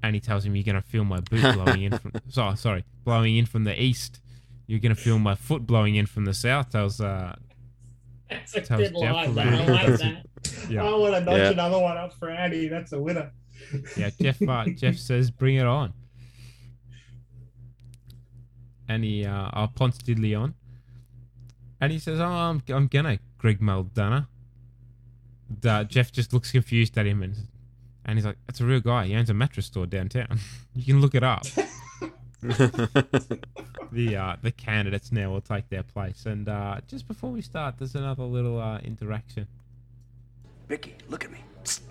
And 0.04 0.14
he 0.14 0.20
tells 0.20 0.44
him 0.44 0.54
you're 0.54 0.62
gonna 0.64 0.82
feel 0.82 1.02
my 1.02 1.18
boot 1.18 1.42
blowing 1.56 1.82
in 1.82 1.98
from 1.98 2.12
so 2.28 2.54
sorry, 2.54 2.84
blowing 3.02 3.36
in 3.36 3.44
from 3.44 3.64
the 3.64 3.74
east. 3.82 4.20
You're 4.68 4.78
gonna 4.78 4.94
feel 4.94 5.18
my 5.18 5.34
foot 5.34 5.66
blowing 5.66 5.96
in 5.96 6.06
from 6.06 6.24
the 6.24 6.32
south, 6.32 6.70
tells 6.70 7.00
uh 7.00 7.34
That's 8.30 8.54
a 8.54 8.60
tells 8.60 8.82
good 8.82 8.94
Jeff 9.00 9.14
line, 9.14 9.30
a 9.30 9.32
man. 9.32 9.54
I 9.54 9.66
like 9.66 9.98
that. 9.98 10.26
Yeah. 10.70 10.84
I 10.84 10.94
want 10.94 11.14
to 11.14 11.20
notch 11.22 11.36
Yeah. 11.38 11.50
another 11.50 11.80
one 11.80 11.96
up 11.96 12.14
for 12.14 12.30
Andy. 12.30 12.68
That's 12.68 12.92
a 12.92 13.00
winner. 13.00 13.32
Yeah, 13.96 14.10
Jeff 14.20 14.40
uh, 14.48 14.64
Jeff 14.76 14.96
says 14.96 15.28
bring 15.32 15.56
it 15.56 15.66
on. 15.66 15.92
And 18.90 19.04
he 19.04 19.24
uh 19.24 19.48
uh, 19.52 19.66
Ponce 19.68 19.98
de 19.98 20.14
Leon. 20.14 20.54
And 21.80 21.92
he 21.92 21.98
says, 21.98 22.18
Oh 22.18 22.26
I'm 22.26 22.62
I'm 22.68 22.88
gonna 22.88 23.20
Greg 23.38 23.60
Maldana. 23.60 24.28
Uh, 25.64 25.84
Jeff 25.84 26.12
just 26.12 26.32
looks 26.32 26.50
confused 26.50 26.98
at 26.98 27.06
him 27.06 27.22
and 27.22 27.34
and 28.04 28.18
he's 28.18 28.26
like, 28.26 28.38
That's 28.46 28.60
a 28.60 28.64
real 28.64 28.80
guy, 28.80 29.06
he 29.06 29.14
owns 29.14 29.30
a 29.30 29.34
mattress 29.34 29.66
store 29.66 29.86
downtown. 29.86 30.40
you 30.74 30.84
can 30.84 31.00
look 31.00 31.14
it 31.14 31.22
up. 31.22 31.44
the 32.42 34.16
uh, 34.16 34.36
the 34.42 34.50
candidates 34.50 35.12
now 35.12 35.30
will 35.30 35.40
take 35.40 35.68
their 35.68 35.84
place. 35.84 36.26
And 36.26 36.48
uh, 36.48 36.80
just 36.88 37.06
before 37.06 37.30
we 37.30 37.42
start, 37.42 37.76
there's 37.78 37.94
another 37.94 38.24
little 38.24 38.58
uh, 38.58 38.78
interaction. 38.78 39.46
Vicky, 40.68 40.94
look 41.08 41.24
at 41.24 41.30
me. 41.30 41.38
Psst. 41.62 41.82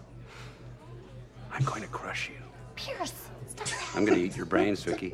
I'm 1.52 1.64
going 1.64 1.82
to 1.82 1.88
crush 1.88 2.30
you. 2.30 2.42
Pierce, 2.76 3.14
stop. 3.48 3.68
I'm 3.96 4.06
going 4.06 4.18
to 4.18 4.26
eat 4.26 4.36
your 4.36 4.46
brains, 4.46 4.84
Vicky. 4.84 5.14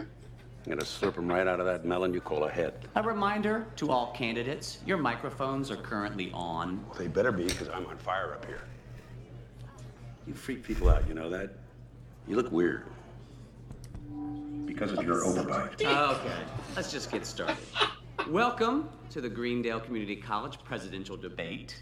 I'm 0.66 0.72
going 0.72 0.80
to 0.80 0.86
slurp 0.86 1.14
them 1.14 1.28
right 1.28 1.48
out 1.48 1.60
of 1.60 1.68
that 1.68 1.86
melon 1.86 2.12
you 2.12 2.20
call 2.20 2.46
a 2.46 2.50
head. 2.50 2.74
A 2.96 3.04
reminder 3.04 3.68
to 3.76 3.92
all 3.92 4.12
candidates 4.14 4.80
your 4.84 4.98
microphones 4.98 5.70
are 5.70 5.76
currently 5.76 6.32
on. 6.34 6.84
They 6.98 7.08
better 7.08 7.32
be, 7.32 7.44
because 7.44 7.70
I'm 7.70 7.86
on 7.86 8.00
fire 8.00 8.34
up 8.34 8.44
here. 8.48 8.62
You 10.26 10.34
freak 10.34 10.64
people 10.64 10.90
out, 10.90 11.08
you 11.08 11.14
know 11.14 11.30
that? 11.30 11.52
You 12.28 12.36
look 12.36 12.52
weird. 12.52 12.88
Because 14.66 14.92
of 14.94 15.06
your 15.06 15.18
overbite. 15.18 15.80
Okay, 15.84 16.36
let's 16.76 16.92
just 16.92 17.12
get 17.12 17.28
started. 17.28 17.58
Welcome 18.28 18.90
to 19.12 19.22
the 19.22 19.30
Greendale 19.30 19.82
Community 19.82 20.16
College 20.16 20.58
presidential 20.64 21.16
debate. 21.16 21.80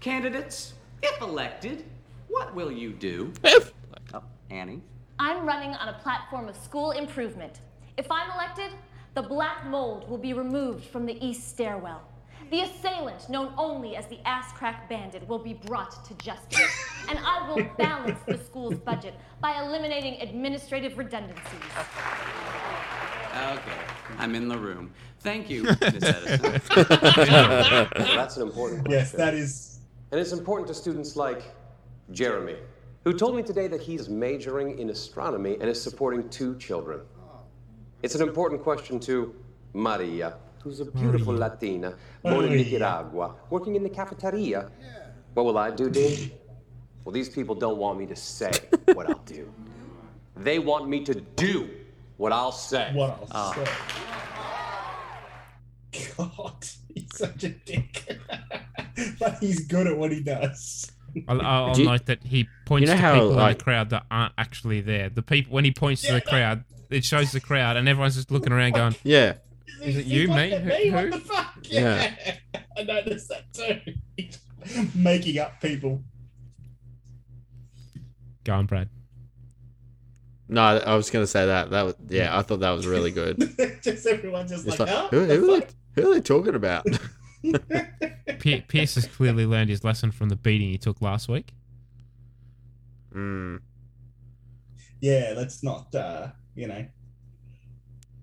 Candidates, 0.00 0.74
if 1.04 1.20
elected, 1.20 1.84
what 2.26 2.52
will 2.56 2.72
you 2.72 2.90
do? 2.90 3.32
If. 3.44 3.72
Oh, 4.14 4.24
Annie. 4.50 4.80
I'm 5.20 5.46
running 5.46 5.76
on 5.76 5.90
a 5.90 5.98
platform 6.02 6.48
of 6.48 6.56
school 6.56 6.90
improvement. 6.90 7.60
If 7.96 8.10
I'm 8.10 8.30
elected, 8.30 8.72
the 9.14 9.22
black 9.22 9.66
mold 9.66 10.08
will 10.08 10.18
be 10.18 10.32
removed 10.32 10.84
from 10.84 11.06
the 11.06 11.24
east 11.24 11.48
stairwell. 11.48 12.02
The 12.50 12.62
assailant, 12.62 13.28
known 13.28 13.52
only 13.56 13.94
as 13.94 14.06
the 14.06 14.18
ass 14.26 14.52
crack 14.52 14.88
bandit, 14.88 15.26
will 15.28 15.38
be 15.38 15.54
brought 15.54 16.04
to 16.06 16.14
justice. 16.14 16.84
and 17.08 17.18
I 17.18 17.48
will 17.48 17.64
balance 17.78 18.18
the 18.26 18.38
school's 18.38 18.74
budget 18.74 19.14
by 19.40 19.62
eliminating 19.62 20.20
administrative 20.20 20.98
redundancies. 20.98 21.44
Okay, 23.36 23.78
I'm 24.18 24.34
in 24.34 24.48
the 24.48 24.58
room. 24.58 24.92
Thank 25.20 25.48
you, 25.48 25.62
Miss 25.80 26.02
Edison. 26.02 26.60
That's 27.94 28.36
an 28.36 28.42
important 28.42 28.84
question. 28.84 28.90
Yes, 28.90 29.12
that 29.12 29.34
is. 29.34 29.78
And 30.10 30.20
it's 30.20 30.32
important 30.32 30.66
to 30.68 30.74
students 30.74 31.14
like 31.14 31.42
Jeremy, 32.10 32.56
who 33.04 33.12
told 33.12 33.36
me 33.36 33.42
today 33.44 33.68
that 33.68 33.80
he's 33.80 34.08
majoring 34.08 34.78
in 34.80 34.90
astronomy 34.90 35.56
and 35.60 35.70
is 35.70 35.80
supporting 35.80 36.28
two 36.30 36.56
children. 36.58 37.00
It's 38.02 38.14
an 38.14 38.22
important 38.22 38.62
question 38.62 38.98
to 39.00 39.34
Maria, 39.74 40.34
who's 40.62 40.80
a 40.80 40.86
beautiful 40.86 41.34
Latina, 41.34 41.94
born 42.22 42.46
in 42.46 42.52
Nicaragua, 42.56 43.34
working 43.50 43.76
in 43.76 43.82
the 43.82 43.90
cafeteria. 43.90 44.70
What 45.34 45.44
will 45.44 45.58
I 45.58 45.70
do, 45.70 45.90
Dean? 45.90 46.32
Well, 47.04 47.12
these 47.12 47.28
people 47.28 47.54
don't 47.54 47.78
want 47.78 47.98
me 47.98 48.06
to 48.06 48.16
say 48.16 48.50
what 48.94 49.08
I'll 49.08 49.18
do. 49.26 49.52
They 50.36 50.58
want 50.58 50.88
me 50.88 51.04
to 51.04 51.14
do 51.14 51.68
what 52.16 52.32
I'll 52.32 52.52
say. 52.52 52.90
What 52.94 53.10
else? 53.10 53.30
Ah. 53.32 53.52
say. 55.92 56.10
God, 56.16 56.66
he's 56.94 57.08
such 57.16 57.44
a 57.44 57.48
dick. 57.50 58.18
but 59.18 59.38
he's 59.40 59.60
good 59.66 59.86
at 59.86 59.96
what 59.96 60.12
he 60.12 60.20
does. 60.20 60.90
I'll, 61.28 61.42
I'll 61.42 61.74
Do 61.74 61.82
you- 61.82 61.88
note 61.88 62.06
that 62.06 62.22
he 62.24 62.48
points 62.66 62.88
know 62.88 62.94
to 62.96 63.00
how, 63.00 63.14
people 63.14 63.30
like- 63.30 63.52
in 63.52 63.58
the 63.58 63.64
crowd 63.64 63.90
that 63.90 64.06
aren't 64.10 64.32
actually 64.38 64.80
there. 64.80 65.08
The 65.10 65.22
people 65.22 65.52
when 65.52 65.64
he 65.64 65.72
points 65.72 66.02
to 66.02 66.12
the 66.12 66.20
crowd, 66.20 66.64
it 66.90 67.04
shows 67.04 67.32
the 67.32 67.40
crowd, 67.40 67.76
and 67.76 67.88
everyone's 67.88 68.16
just 68.16 68.30
looking 68.30 68.52
around, 68.52 68.74
going, 68.74 68.94
Yeah. 69.02 69.34
"Is 69.82 69.96
it 69.96 70.06
you, 70.06 70.28
pointed 70.28 70.64
me? 70.66 70.88
Who?" 70.88 70.96
What 70.96 71.10
the 71.12 71.18
fuck? 71.20 71.54
Yeah. 71.64 72.14
Yeah. 72.26 72.60
I 72.76 72.82
noticed 72.82 73.28
that 73.30 73.52
too. 73.52 73.80
Making 74.94 75.38
up 75.38 75.60
people. 75.60 76.02
Go 78.44 78.54
on, 78.54 78.66
Brad. 78.66 78.88
No, 80.48 80.62
I 80.62 80.96
was 80.96 81.10
gonna 81.10 81.26
say 81.26 81.46
that. 81.46 81.70
That 81.70 81.82
was 81.82 81.94
yeah. 82.08 82.36
I 82.36 82.42
thought 82.42 82.60
that 82.60 82.70
was 82.70 82.86
really 82.86 83.10
good. 83.12 83.38
just 83.82 84.06
everyone 84.06 84.48
just 84.48 84.66
It's 84.66 84.78
like, 84.80 84.88
like, 84.88 84.98
huh? 84.98 85.08
who, 85.10 85.24
who, 85.26 85.54
are 85.54 85.60
they, 85.60 85.66
who 86.02 86.10
are 86.10 86.14
they 86.14 86.20
talking 86.20 86.54
about? 86.56 86.86
P- 88.40 88.60
Pierce 88.62 88.96
has 88.96 89.06
clearly 89.06 89.46
learned 89.46 89.70
his 89.70 89.84
lesson 89.84 90.10
from 90.10 90.28
the 90.28 90.36
beating 90.36 90.68
he 90.70 90.78
took 90.78 91.00
last 91.00 91.28
week. 91.28 91.52
Mm, 93.14 93.60
Yeah, 95.00 95.34
let's 95.36 95.62
not, 95.62 95.94
uh, 95.94 96.28
you 96.60 96.68
know, 96.68 96.84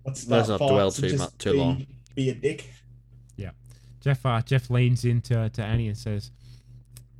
let's, 0.05 0.27
Let's 0.27 0.45
start 0.45 0.61
not 0.61 0.67
dwell 0.69 0.91
fights 0.91 0.99
and 0.99 1.09
too 1.09 1.17
just 1.17 1.31
mu- 1.31 1.37
too 1.39 1.51
be- 1.53 1.57
long. 1.57 1.87
Be 2.15 2.29
a 2.29 2.35
dick. 2.35 2.69
Yeah. 3.35 3.51
Jeff 4.01 4.23
uh, 4.25 4.41
Jeff 4.41 4.69
leans 4.69 5.05
into 5.05 5.49
to 5.49 5.63
Annie 5.63 5.87
and 5.87 5.97
says, 5.97 6.31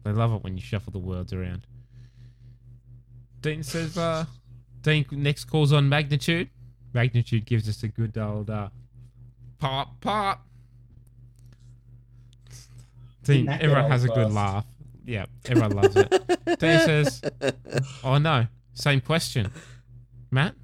"They 0.03 0.11
love 0.11 0.31
it 0.33 0.43
when 0.43 0.55
you 0.57 0.61
shuffle 0.61 0.91
the 0.91 0.99
words 0.99 1.33
around." 1.33 1.65
Dean 3.41 3.63
says, 3.63 3.97
uh, 3.97 4.25
"Dean 4.81 5.05
next 5.11 5.45
calls 5.45 5.73
on 5.73 5.89
magnitude. 5.89 6.49
Magnitude 6.93 7.45
gives 7.45 7.67
us 7.67 7.81
a 7.83 7.87
good 7.87 8.15
old 8.17 8.49
uh, 8.49 8.69
pop 9.59 9.99
pop." 10.01 10.45
Dean, 13.23 13.37
Didn't 13.37 13.45
that 13.47 13.61
get 13.61 13.69
everyone 13.69 13.91
has 13.91 14.03
a 14.03 14.07
good 14.07 14.15
fast? 14.31 14.33
laugh. 14.35 14.65
Yeah, 15.05 15.25
everyone 15.45 15.71
loves 15.71 15.95
it. 15.95 16.09
Dean 16.59 16.79
says, 16.79 17.21
"Oh 18.03 18.17
no, 18.17 18.47
same 18.73 19.01
question, 19.01 19.51
Matt." 20.31 20.55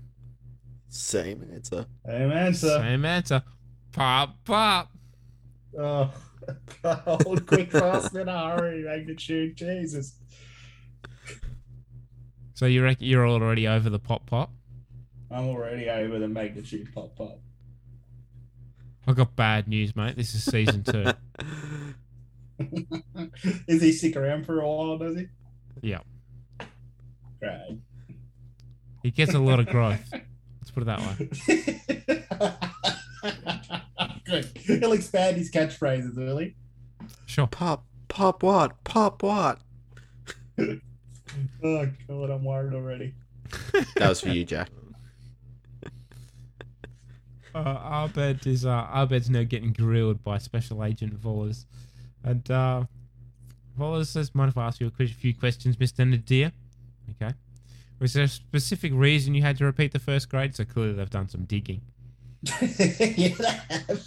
Same 0.93 1.49
answer. 1.53 1.85
Same 2.05 2.31
answer. 2.31 2.67
Same 2.67 3.05
answer. 3.05 3.43
Pop 3.91 4.35
pop. 4.45 4.91
Oh, 5.77 6.13
cold, 6.83 7.45
quick, 7.45 7.71
fast, 7.71 8.15
in 8.15 8.27
a 8.27 8.49
hurry, 8.55 8.83
magnitude. 8.83 9.55
Jesus. 9.55 10.17
So 12.53 12.65
you 12.67 12.83
reckon 12.83 13.07
you're 13.07 13.27
already 13.27 13.67
over 13.67 13.89
the 13.89 13.99
pop 13.99 14.25
pop? 14.27 14.51
I'm 15.31 15.47
already 15.47 15.89
over 15.89 16.19
the 16.19 16.27
magnitude 16.27 16.93
pop 16.93 17.15
pop. 17.15 17.39
I 19.07 19.13
got 19.13 19.35
bad 19.35 19.67
news, 19.67 19.95
mate. 19.95 20.15
This 20.15 20.33
is 20.35 20.45
season 20.45 20.83
two. 20.83 21.11
Is 23.67 23.81
he 23.81 23.91
stick 23.91 24.15
around 24.15 24.45
for 24.45 24.61
a 24.61 24.67
while, 24.67 24.97
does 24.97 25.17
he? 25.17 25.27
yeah. 25.81 25.99
Great. 27.39 27.79
He 29.01 29.11
gets 29.11 29.33
a 29.33 29.39
lot 29.39 29.59
of 29.59 29.67
growth. 29.67 30.13
Let's 30.63 30.71
put 30.71 30.83
it 30.83 30.85
that 30.85 31.01
way. 31.01 31.15
Good. 34.25 34.49
He'll 34.55 34.93
expand 34.93 35.35
his 35.35 35.51
catchphrases, 35.51 36.15
will 36.15 36.37
he? 36.37 36.55
Sure. 37.25 37.47
Pop, 37.47 37.83
pop 38.07 38.43
what? 38.43 38.81
Pop 38.85 39.21
what? 39.23 39.59
Oh, 41.63 41.87
God, 42.07 42.29
I'm 42.29 42.43
worried 42.43 42.75
already. 42.75 43.15
That 43.95 44.09
was 44.09 44.21
for 44.21 44.29
you, 44.29 44.45
Jack. 44.45 44.69
Uh, 47.55 48.07
Abed 48.07 48.47
is 48.47 48.65
uh, 48.65 48.87
Abed's 48.95 49.29
now 49.29 49.43
getting 49.43 49.73
grilled 49.73 50.23
by 50.23 50.39
Special 50.39 50.83
Agent 50.83 51.21
Vohlers, 51.21 51.65
and 52.23 52.49
uh, 52.49 52.83
Vohlers 53.79 54.07
says, 54.07 54.33
"Mind 54.33 54.49
if 54.49 54.57
I 54.57 54.65
ask 54.65 54.81
you 54.81 54.87
a 54.87 55.05
few 55.05 55.35
questions, 55.35 55.79
Mister 55.79 56.03
Nadir?" 56.03 56.51
Okay. 57.11 57.31
Was 57.99 58.13
there 58.13 58.23
a 58.23 58.27
specific 58.27 58.91
reason 58.93 59.33
you 59.33 59.41
had 59.41 59.57
to 59.57 59.65
repeat 59.65 59.91
the 59.91 59.99
first 59.99 60.29
grade? 60.29 60.55
So 60.55 60.65
clearly 60.65 60.93
they've 60.93 61.09
done 61.09 61.29
some 61.29 61.45
digging. 61.45 61.81
yeah, 62.61 63.35
they 63.37 63.57
have. 63.69 64.03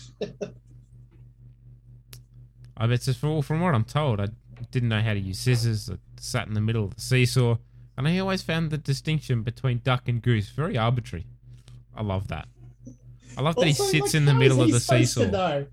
I 2.77 2.87
bet 2.87 3.03
from, 3.03 3.41
from 3.41 3.61
what 3.61 3.75
I'm 3.75 3.85
told, 3.85 4.21
I 4.21 4.29
didn't 4.71 4.91
know 4.91 5.01
how 5.01 5.15
to 5.15 5.19
use 5.19 5.39
scissors. 5.39 5.89
I 5.91 5.97
sat 6.19 6.47
in 6.47 6.55
the 6.55 6.61
middle 6.61 6.85
of 6.85 6.95
the 6.95 7.01
seesaw, 7.01 7.57
and 7.97 8.07
I 8.07 8.19
always 8.19 8.43
found 8.43 8.71
the 8.71 8.79
distinction 8.79 9.43
between 9.43 9.81
duck 9.83 10.09
and 10.09 10.21
goose 10.21 10.51
very 10.51 10.77
arbitrary. 10.77 11.27
I 11.95 12.03
love 12.03 12.29
that. 12.29 12.49
I 13.39 13.41
love 13.41 13.57
that 13.57 13.67
he 13.67 13.73
sits 13.73 13.93
like, 13.93 14.15
in 14.15 14.27
the 14.27 14.35
middle 14.35 14.61
of 14.61 14.71
the 14.71 14.81
seesaw. 14.81 15.65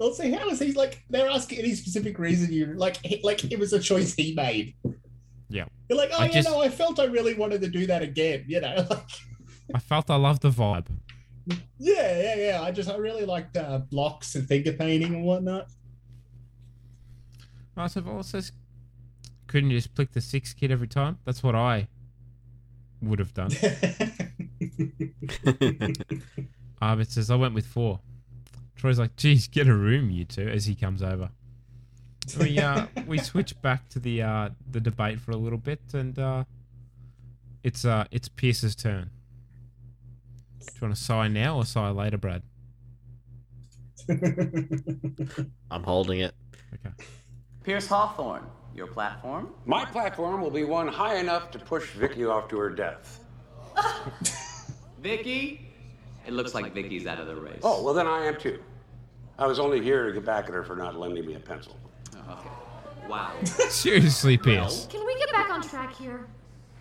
Also, 0.00 0.28
how 0.36 0.48
is 0.48 0.58
he 0.58 0.72
like? 0.72 1.04
They're 1.08 1.30
asking 1.30 1.60
any 1.60 1.74
specific 1.74 2.18
reason 2.18 2.52
you 2.52 2.66
like, 2.74 2.96
he- 3.04 3.20
like 3.22 3.44
it 3.44 3.58
was 3.58 3.72
a 3.72 3.78
choice 3.78 4.12
he 4.14 4.34
made. 4.34 4.74
Yeah. 5.48 5.66
You're 5.88 5.98
like, 5.98 6.10
oh 6.12 6.18
I 6.20 6.26
yeah, 6.26 6.32
just- 6.32 6.48
no, 6.48 6.60
I 6.62 6.68
felt 6.68 6.98
I 6.98 7.04
really 7.04 7.34
wanted 7.34 7.60
to 7.62 7.68
do 7.68 7.86
that 7.86 8.02
again. 8.02 8.44
You 8.46 8.60
know, 8.60 8.86
like 8.90 9.10
I 9.74 9.78
felt 9.78 10.10
I 10.10 10.16
loved 10.16 10.42
the 10.42 10.50
vibe. 10.50 10.86
yeah, 11.78 12.22
yeah, 12.22 12.34
yeah. 12.36 12.62
I 12.62 12.70
just 12.70 12.88
I 12.90 12.96
really 12.96 13.24
liked 13.24 13.56
uh, 13.56 13.78
blocks 13.78 14.34
and 14.34 14.46
finger 14.48 14.72
painting 14.72 15.14
and 15.14 15.24
whatnot. 15.24 15.68
I 17.76 17.86
said, 17.88 18.06
well, 18.06 18.22
says, 18.22 18.52
couldn't 19.48 19.70
you 19.70 19.78
just 19.78 19.94
pick 19.94 20.12
the 20.12 20.20
six 20.20 20.52
kid 20.54 20.70
every 20.70 20.86
time? 20.88 21.18
That's 21.24 21.42
what 21.42 21.54
I 21.56 21.88
would 23.02 23.18
have 23.18 23.34
done. 23.34 23.50
Abed 26.82 27.10
says, 27.10 27.30
I 27.30 27.36
went 27.36 27.54
with 27.54 27.66
four. 27.66 28.00
Troy's 28.76 28.98
like, 28.98 29.16
geez, 29.16 29.48
get 29.48 29.66
a 29.68 29.74
room, 29.74 30.10
you 30.10 30.24
two, 30.24 30.48
as 30.48 30.66
he 30.66 30.74
comes 30.74 31.02
over. 31.02 31.30
We 32.38 32.58
uh 32.58 32.86
we 33.06 33.18
switch 33.18 33.60
back 33.62 33.88
to 33.90 33.98
the 33.98 34.22
uh 34.22 34.48
the 34.70 34.80
debate 34.80 35.20
for 35.20 35.32
a 35.32 35.36
little 35.36 35.58
bit 35.58 35.80
and 35.92 36.18
uh 36.18 36.44
it's 37.62 37.84
uh 37.84 38.04
it's 38.10 38.28
Pierce's 38.28 38.74
turn. 38.74 39.10
Do 40.60 40.66
you 40.66 40.78
want 40.82 40.96
to 40.96 41.02
sigh 41.02 41.28
now 41.28 41.56
or 41.56 41.64
sigh 41.64 41.90
later, 41.90 42.18
Brad? 42.18 42.42
I'm 45.70 45.82
holding 45.82 46.20
it. 46.20 46.34
Okay. 46.74 46.94
Pierce 47.62 47.86
Hawthorne, 47.86 48.44
your 48.74 48.86
platform? 48.86 49.54
My 49.64 49.84
platform 49.84 50.40
will 50.40 50.50
be 50.50 50.64
one 50.64 50.88
high 50.88 51.16
enough 51.16 51.50
to 51.52 51.58
push 51.58 51.90
Vicky 51.90 52.24
off 52.24 52.48
to 52.48 52.58
her 52.58 52.70
death. 52.70 53.20
Vicky? 55.00 55.70
It 56.26 56.32
looks 56.32 56.54
like 56.54 56.72
Vicky's 56.74 57.06
out 57.06 57.18
of 57.18 57.26
the 57.26 57.36
race. 57.36 57.60
Oh, 57.62 57.82
well, 57.82 57.94
then 57.94 58.06
I 58.06 58.26
am 58.26 58.36
too. 58.36 58.62
I 59.38 59.46
was 59.46 59.58
only 59.58 59.82
here 59.82 60.06
to 60.06 60.12
get 60.12 60.24
back 60.24 60.46
at 60.46 60.54
her 60.54 60.62
for 60.62 60.76
not 60.76 60.98
lending 60.98 61.26
me 61.26 61.34
a 61.34 61.40
pencil. 61.40 61.76
Okay. 62.30 62.48
Wow. 63.08 63.32
Seriously, 63.44 64.38
Pierce. 64.38 64.86
Can 64.90 65.04
we 65.06 65.16
get 65.18 65.30
back 65.32 65.50
on 65.50 65.62
track 65.62 65.94
here? 65.94 66.26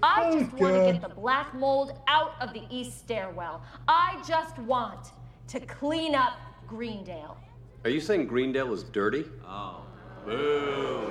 I 0.01 0.23
Oh, 0.25 0.39
just 0.39 0.51
want 0.53 0.73
to 0.73 0.79
God. 0.79 0.91
get 0.93 1.01
the 1.01 1.15
black 1.15 1.53
mold 1.53 1.93
out 2.07 2.33
of 2.41 2.53
the 2.53 2.63
east 2.69 2.97
stairwell. 2.99 3.61
I 3.87 4.21
just 4.27 4.57
want 4.59 5.11
to 5.47 5.59
clean 5.61 6.13
up 6.15 6.33
Greendale. 6.67 7.37
Are 7.83 7.89
you 7.89 7.99
saying 8.01 8.27
Greendale 8.27 8.73
is 8.73 8.83
dirty? 8.83 9.25
Oh. 9.45 9.81
Boo. 10.25 11.07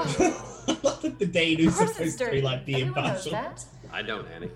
I 0.00 0.78
love 0.82 1.18
the 1.18 1.26
Dane 1.26 1.58
who's 1.58 1.68
Of 1.68 1.74
course 1.78 1.90
it's 1.90 2.12
supposed 2.12 2.18
to 2.18 2.30
be 2.30 2.42
like 2.42 2.64
the 2.64 2.74
Everyone 2.82 3.02
knows 3.04 3.26
impartial. 3.26 3.32
that. 3.32 3.64
I 3.92 4.02
don't, 4.02 4.26
Annie. 4.28 4.50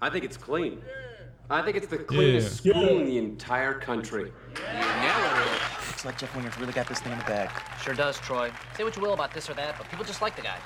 I 0.00 0.10
think 0.10 0.24
it's 0.24 0.36
clean. 0.36 0.82
I 1.52 1.60
think 1.62 1.76
it's 1.76 1.86
the 1.86 1.98
cleanest 1.98 2.64
Yeah. 2.64 2.72
school 2.72 2.98
in 3.00 3.04
the 3.04 3.18
entire 3.18 3.74
country. 3.74 4.32
Looks 5.86 6.04
like 6.06 6.16
Jeff 6.16 6.34
Winger's 6.34 6.58
really 6.58 6.72
got 6.72 6.86
this 6.86 7.00
thing 7.00 7.12
in 7.12 7.18
the 7.18 7.24
bag. 7.24 7.50
Sure 7.82 7.92
does, 7.92 8.18
Troy. 8.20 8.50
Say 8.74 8.84
what 8.84 8.96
you 8.96 9.02
will 9.02 9.12
about 9.12 9.32
this 9.32 9.50
or 9.50 9.54
that, 9.54 9.76
but 9.76 9.86
people 9.90 10.04
just 10.04 10.22
like 10.22 10.34
the 10.34 10.40
guy. 10.42 10.56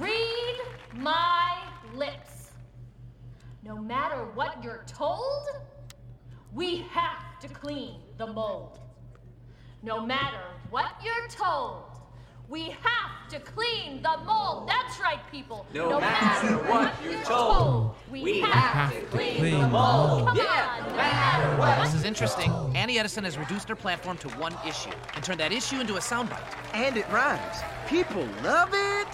Read 0.00 0.56
my 0.94 1.58
lips. 1.94 2.52
No 3.62 3.76
matter 3.76 4.24
what 4.34 4.64
you're 4.64 4.84
told, 4.86 5.46
we 6.52 6.78
have 6.90 7.38
to 7.40 7.48
clean 7.48 8.00
the 8.16 8.26
mold. 8.26 8.78
No 9.82 10.04
matter 10.06 10.44
what 10.70 10.94
you're 11.04 11.28
told, 11.28 11.91
We 12.52 12.76
have 12.82 13.30
to 13.30 13.40
clean 13.40 14.02
the 14.02 14.14
mold. 14.26 14.68
That's 14.68 15.00
right, 15.00 15.20
people. 15.30 15.64
No 15.72 15.98
matter 15.98 16.58
what 16.70 16.92
you're 17.02 17.22
told, 17.22 17.94
we 18.10 18.40
have 18.40 18.92
to 18.92 19.00
clean 19.06 19.58
the 19.58 19.68
mold. 19.68 20.26
Come 20.26 20.36
Yeah, 20.36 20.82
on, 20.82 20.90
no 20.90 20.96
matter 20.96 21.58
what. 21.58 21.82
This 21.82 21.94
is 21.94 22.04
interesting. 22.04 22.52
Annie 22.74 22.98
Edison 22.98 23.24
has 23.24 23.38
reduced 23.38 23.70
her 23.70 23.74
platform 23.74 24.18
to 24.18 24.28
one 24.36 24.54
issue 24.68 24.90
and 25.14 25.24
turned 25.24 25.40
that 25.40 25.50
issue 25.50 25.80
into 25.80 25.96
a 25.96 25.98
soundbite. 25.98 26.44
And 26.74 26.98
it 26.98 27.08
rhymes. 27.08 27.56
People 27.88 28.28
love 28.42 28.68
it. 28.74 29.08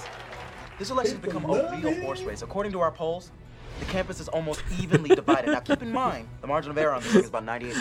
This 0.81 0.91
election 0.91 1.21
has 1.21 1.25
become 1.25 1.45
a 1.45 1.79
real 1.81 1.95
horse 2.01 2.23
race. 2.23 2.43
According 2.43 2.73
to 2.73 2.81
our 2.81 2.91
polls, 2.91 3.31
the 3.79 3.85
campus 3.87 4.21
is 4.21 4.29
almost 4.29 4.63
evenly 4.81 5.15
divided. 5.15 5.51
Now 5.53 5.61
keep 5.61 5.83
in 5.83 5.93
mind, 5.93 6.29
the 6.41 6.47
margin 6.47 6.71
of 6.71 6.79
error 6.79 6.93
on 6.93 7.03
this 7.03 7.13
thing 7.13 7.23
is 7.23 7.29
about 7.29 7.47
98%. 7.47 7.75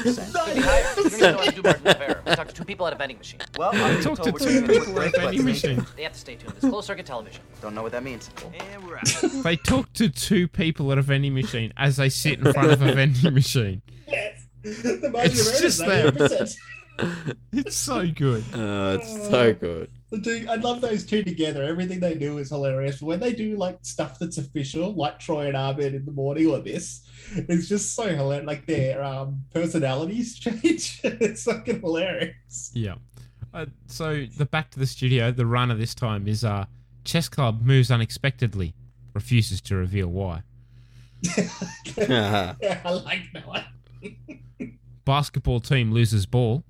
Could 0.95 1.11
be. 1.11 1.11
You 1.11 1.17
don't 1.17 1.17
even 1.17 1.19
know 1.21 1.37
how 1.37 1.43
to 1.45 1.51
do 1.55 1.61
margin 1.61 1.87
of 1.87 2.01
error. 2.01 2.21
We 2.25 2.35
talked 2.35 2.49
to 2.49 2.55
two 2.55 2.65
people 2.65 2.87
at 2.87 2.93
a 2.93 2.95
vending 2.95 3.17
machine. 3.17 3.39
Well, 3.57 3.71
I'm 3.73 4.01
Talk 4.01 4.17
to 4.17 4.31
told 4.31 4.41
we're 4.41 4.47
two 4.47 4.61
people 4.67 4.99
at 5.01 5.07
a 5.07 5.09
vending 5.19 5.43
breaks, 5.43 5.63
machine. 5.63 5.85
They 5.95 6.03
have 6.03 6.13
to 6.13 6.19
stay 6.19 6.35
tuned. 6.35 6.53
It's 6.57 6.67
closed 6.67 6.87
circuit 6.87 7.05
television. 7.05 7.41
Don't 7.61 7.75
know 7.75 7.83
what 7.83 7.91
that 7.91 8.03
means. 8.03 8.29
And 8.71 8.85
we're 8.85 8.97
out. 8.97 9.07
They 9.43 9.55
talk 9.55 9.91
to 9.93 10.09
two 10.09 10.47
people 10.47 10.91
at 10.91 10.97
a 10.97 11.01
vending 11.01 11.33
machine 11.33 11.73
as 11.77 11.97
they 11.97 12.09
sit 12.09 12.39
in 12.39 12.51
front 12.53 12.71
of 12.71 12.81
a 12.81 12.93
vending 12.93 13.33
machine. 13.33 13.81
Yes. 14.07 14.45
the 14.63 15.09
margin 15.11 15.31
It's 15.31 15.79
of 15.79 15.87
error 15.89 16.07
is 16.17 16.57
98%. 16.99 17.35
It's 17.53 17.75
so 17.75 18.07
good. 18.07 18.43
Uh, 18.53 18.97
it's 18.99 19.29
so 19.29 19.53
good. 19.53 19.89
The 20.09 20.21
two, 20.21 20.47
I 20.49 20.55
love 20.55 20.79
those 20.79 21.05
two 21.05 21.23
together. 21.23 21.63
Everything 21.63 21.99
they 21.99 22.15
do 22.15 22.37
is 22.37 22.49
hilarious. 22.49 23.01
When 23.01 23.19
they 23.19 23.33
do 23.33 23.57
like 23.57 23.79
stuff 23.81 24.17
that's 24.19 24.37
official, 24.37 24.93
like 24.93 25.19
Troy 25.19 25.47
and 25.47 25.57
Abed 25.57 25.93
in 25.93 26.05
the 26.05 26.13
morning 26.13 26.47
or 26.47 26.59
this, 26.59 27.01
it's 27.35 27.67
just 27.67 27.93
so 27.93 28.07
hilarious. 28.07 28.47
Like 28.47 28.65
their 28.65 29.03
um, 29.03 29.43
personalities 29.53 30.35
change. 30.39 31.01
it's 31.03 31.43
fucking 31.43 31.81
hilarious. 31.81 32.71
Yeah. 32.73 32.95
Uh, 33.53 33.65
so 33.87 34.25
the 34.37 34.45
back 34.45 34.71
to 34.71 34.79
the 34.79 34.87
studio. 34.87 35.31
The 35.31 35.45
runner 35.45 35.75
this 35.75 35.93
time 35.93 36.27
is 36.27 36.45
uh, 36.45 36.65
chess 37.03 37.27
club 37.27 37.61
moves 37.61 37.91
unexpectedly, 37.91 38.75
refuses 39.13 39.59
to 39.61 39.75
reveal 39.75 40.07
why. 40.07 40.43
yeah, 41.97 42.55
I 42.85 42.91
like 42.91 43.23
that 43.33 43.47
one. 43.47 43.65
Basketball 45.03 45.59
team 45.59 45.91
loses 45.91 46.25
ball. 46.25 46.63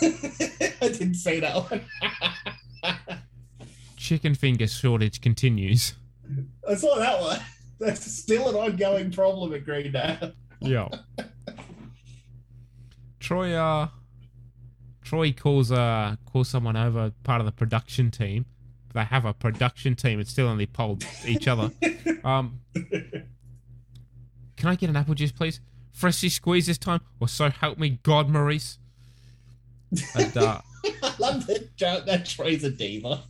I 0.80 0.88
didn't 0.88 1.14
say 1.14 1.40
that 1.40 1.70
one. 1.70 1.84
Chicken 3.96 4.34
finger 4.34 4.66
shortage 4.66 5.20
continues. 5.20 5.94
I 6.68 6.74
saw 6.74 6.96
that 6.96 7.20
one. 7.20 7.40
That's 7.80 8.04
still 8.04 8.48
an 8.48 8.54
ongoing 8.54 9.10
problem 9.10 9.52
at 9.54 9.64
Greendale. 9.64 10.32
Yeah. 10.60 10.88
Troy 13.20 13.52
uh 13.54 13.88
Troy 15.02 15.32
calls 15.32 15.70
uh 15.72 16.16
calls 16.26 16.48
someone 16.48 16.76
over 16.76 17.12
part 17.24 17.40
of 17.40 17.46
the 17.46 17.52
production 17.52 18.10
team. 18.10 18.46
They 18.94 19.04
have 19.04 19.24
a 19.24 19.34
production 19.34 19.94
team, 19.94 20.18
it's 20.20 20.30
still 20.30 20.48
only 20.48 20.66
polled 20.66 21.04
each 21.26 21.46
other. 21.48 21.70
Um 22.24 22.60
Can 24.56 24.68
I 24.68 24.74
get 24.74 24.90
an 24.90 24.96
apple 24.96 25.14
juice, 25.14 25.30
please? 25.30 25.60
Freshly 25.92 26.28
squeezed 26.28 26.68
this 26.68 26.78
time, 26.78 27.00
or 27.20 27.28
so 27.28 27.48
help 27.48 27.78
me 27.78 28.00
God, 28.02 28.28
Maurice. 28.28 28.78
And 30.14 30.36
uh 30.36 30.60
I 31.02 31.14
love 31.18 31.46
that 31.46 31.76
joke. 31.76 32.06
That 32.06 32.26
Troy's 32.26 32.64
a 32.64 32.70
diva. 32.70 33.22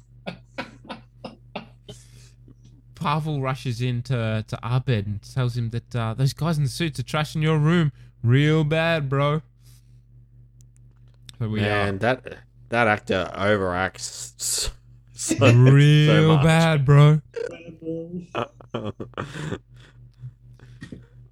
Pavel 2.95 3.41
rushes 3.41 3.81
in 3.81 4.03
to 4.05 4.45
to 4.47 4.59
Abed 4.63 5.07
and 5.07 5.23
tells 5.23 5.57
him 5.57 5.71
that 5.71 5.95
uh, 5.95 6.15
those 6.15 6.33
guys 6.33 6.59
in 6.59 6.65
the 6.65 6.69
suits 6.71 6.99
are 6.99 7.05
trashing 7.05 7.43
your 7.43 7.59
room 7.59 7.93
real 8.25 8.65
bad, 8.65 9.09
bro. 9.09 9.43
So 11.39 11.49
we 11.49 11.61
Man, 11.61 11.95
are 11.95 11.99
that 11.99 12.39
that 12.71 12.89
actor 12.89 13.31
overacts 13.35 14.33
so, 14.37 14.71
so, 15.15 15.53
real 15.55 16.13
so 16.13 16.29
much. 16.37 16.45
bad, 16.45 16.85
bro. 16.85 17.21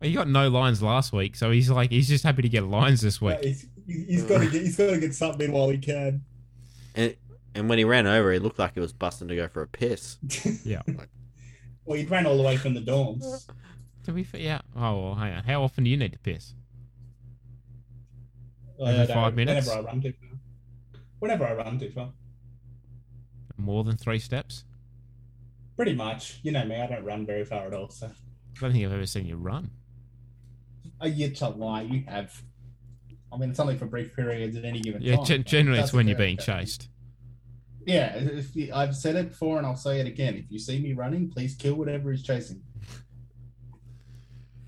He 0.03 0.13
got 0.13 0.29
no 0.29 0.49
lines 0.49 0.83
last 0.83 1.13
week, 1.13 1.35
so 1.37 1.51
he's 1.51 1.71
like 1.71 1.91
he's 1.91 2.07
just 2.07 2.23
happy 2.23 2.43
to 2.43 2.49
get 2.49 2.65
lines 2.65 3.01
this 3.01 3.21
week. 3.21 3.57
He's, 3.87 4.07
he's 4.07 4.23
got 4.25 4.39
to 4.41 4.51
get. 4.51 4.63
He's 4.63 4.77
got 4.77 4.91
to 4.91 4.99
get 5.01 5.15
something 5.15 5.53
while 5.53 5.69
he 5.69 5.79
can. 5.79 6.23
and 6.95 7.15
and 7.55 7.69
when 7.69 7.79
he 7.79 7.85
ran 7.85 8.07
over, 8.07 8.33
he 8.33 8.39
looked 8.39 8.59
like 8.59 8.75
he 8.75 8.81
was 8.81 8.93
busting 8.93 9.29
to 9.29 9.37
go 9.37 9.49
for 9.49 9.63
a 9.63 9.67
piss. 9.69 10.19
Yeah. 10.65 10.83
Well, 11.85 11.97
he 11.97 12.05
ran 12.05 12.27
all 12.27 12.37
the 12.37 12.43
way 12.43 12.57
from 12.57 12.75
the 12.75 12.81
dorms. 12.81 13.49
To 14.05 14.13
be 14.13 14.25
fair, 14.25 14.41
yeah. 14.41 14.61
Oh, 14.75 15.01
well, 15.05 15.15
hang 15.15 15.33
on. 15.35 15.45
How 15.45 15.63
often 15.63 15.85
do 15.85 15.91
you 15.91 15.97
need 15.97 16.13
to 16.13 16.19
piss? 16.19 16.53
I 18.85 18.91
Every 18.93 19.07
don't- 19.07 19.15
five 19.17 19.35
minutes? 19.35 19.67
Whenever 19.69 19.89
I 19.89 19.91
run 19.93 20.01
too 20.03 20.13
far. 20.13 20.29
Whenever 21.21 21.47
I 21.47 21.53
run 21.55 21.79
too 21.79 21.91
far. 21.91 22.13
More 23.57 23.85
than 23.85 23.97
three 23.97 24.19
steps? 24.19 24.65
Pretty 25.77 25.95
much. 25.95 26.41
You 26.43 26.53
know 26.53 26.65
me. 26.65 26.75
I 26.81 26.87
don't 26.87 27.05
run 27.05 27.25
very 27.25 27.45
far 27.45 27.67
at 27.67 27.73
all. 27.75 27.89
So. 27.89 28.07
I 28.09 28.61
don't 28.61 28.73
think 28.73 28.85
I've 28.85 28.93
ever 28.93 29.07
seen 29.07 29.27
you 29.27 29.37
run. 29.37 29.71
Oh, 31.01 31.07
you 31.07 31.31
tell 31.31 31.53
lie. 31.53 31.83
You 31.83 32.05
have. 32.09 32.43
I 33.33 33.37
mean, 33.39 33.51
it's 33.51 33.61
only 33.61 33.77
for 33.77 33.87
brief 33.87 34.15
periods 34.15 34.57
at 34.57 34.65
any 34.65 34.81
given 34.81 35.03
Yeah, 35.03 35.17
time. 35.17 35.25
but 35.27 35.47
generally 35.47 35.81
it's 35.81 35.93
when 35.93 36.07
you're 36.09 36.17
being 36.17 36.37
chased. 36.39 36.89
Yeah, 37.85 38.15
if 38.17 38.55
you, 38.57 38.73
I've 38.75 38.97
said 38.97 39.15
it 39.17 39.31
before 39.31 39.59
and 39.59 39.67
I'll 39.67 39.77
say 39.77 40.01
it 40.01 40.07
again. 40.07 40.35
If 40.37 40.51
you 40.51 40.59
see 40.59 40.81
me 40.81 40.93
running, 40.93 41.31
please 41.31 41.55
kill 41.55 41.75
whatever 41.75 42.13
is 42.13 42.23
chasing. 42.23 42.63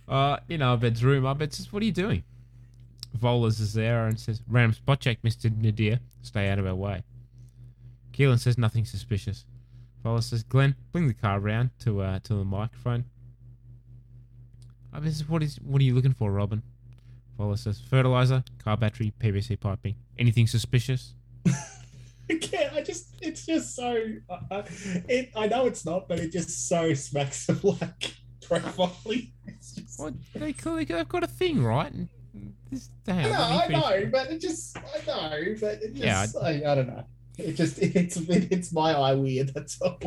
Uh, 0.06 0.38
in 0.48 0.62
Abed's 0.62 1.04
room, 1.04 1.24
Abed 1.26 1.52
says, 1.52 1.72
What 1.72 1.82
are 1.82 1.86
you 1.86 1.92
doing? 1.92 2.22
Vohlers 3.18 3.60
is 3.60 3.74
there 3.74 4.06
and 4.06 4.18
says, 4.18 4.42
Random 4.48 4.72
spot 4.72 5.00
check, 5.00 5.20
Mr. 5.22 5.54
Nadir. 5.54 5.98
Stay 6.22 6.48
out 6.48 6.58
of 6.58 6.66
our 6.66 6.74
way. 6.74 7.02
Keelan 8.12 8.38
says 8.38 8.56
nothing 8.58 8.84
suspicious. 8.84 9.44
Vohlers 10.04 10.24
says, 10.24 10.42
Glenn, 10.44 10.76
bring 10.92 11.08
the 11.08 11.14
car 11.14 11.38
around 11.38 11.70
to 11.80 12.00
uh 12.00 12.18
to 12.20 12.34
the 12.34 12.44
microphone. 12.44 13.04
Abed 14.94 15.12
says, 15.12 15.28
What 15.28 15.42
is 15.42 15.56
what 15.56 15.80
are 15.80 15.84
you 15.84 15.94
looking 15.94 16.14
for, 16.14 16.30
Robin? 16.32 16.62
Vohlers 17.38 17.58
says, 17.58 17.80
Fertilizer, 17.80 18.42
car 18.62 18.76
battery, 18.76 19.12
PVC 19.20 19.58
piping. 19.58 19.94
Anything 20.18 20.46
suspicious? 20.46 21.14
Yeah, 22.52 22.70
I 22.74 22.82
just, 22.82 23.14
it's 23.22 23.46
just 23.46 23.74
so, 23.74 24.04
uh, 24.28 24.62
it, 25.08 25.30
I 25.34 25.46
know 25.46 25.64
it's 25.64 25.86
not, 25.86 26.08
but 26.08 26.18
it 26.18 26.30
just 26.30 26.68
so 26.68 26.92
smacks 26.92 27.48
of 27.48 27.64
like. 27.64 28.16
It's 28.50 29.72
just, 29.74 29.98
Well, 29.98 30.12
they 30.34 30.52
clearly 30.52 30.84
they've 30.84 31.08
got 31.08 31.24
a 31.24 31.26
thing, 31.26 31.62
right? 31.62 31.90
This, 32.70 32.90
damn, 33.04 33.30
no, 33.32 33.38
I 33.38 33.68
know, 33.68 34.10
but 34.12 34.30
it 34.30 34.40
just, 34.40 34.76
I 34.76 35.06
know, 35.06 35.54
but 35.58 35.82
it 35.82 35.94
just, 35.94 36.04
Yeah, 36.04 36.26
I, 36.42 36.70
I 36.70 36.74
don't 36.74 36.88
know. 36.88 37.04
It 37.38 37.52
just, 37.54 37.78
it's, 37.82 38.16
it, 38.18 38.48
it's 38.50 38.72
my 38.72 38.92
eye 38.92 39.14
weird, 39.14 39.54
that's 39.54 39.80
all. 39.80 39.98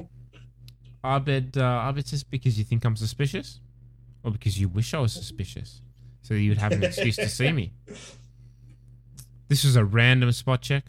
Abed, 1.04 1.58
uh, 1.58 1.90
Abed 1.90 2.08
says 2.08 2.24
because 2.24 2.58
you 2.60 2.64
think 2.64 2.86
I'm 2.86 2.96
suspicious, 2.96 3.60
or 4.24 4.32
because 4.32 4.60
you 4.60 4.68
wish 4.68 4.94
I 4.94 5.00
was 5.00 5.14
suspicious, 5.14 5.82
so 6.22 6.34
that 6.34 6.40
you 6.40 6.50
would 6.52 6.58
have 6.58 6.72
an 6.72 6.84
excuse 6.84 7.16
to 7.18 7.28
see 7.30 7.52
me. 7.52 7.74
This 9.48 9.64
was 9.64 9.76
a 9.76 9.84
random 9.84 10.32
spot 10.32 10.62
check. 10.62 10.86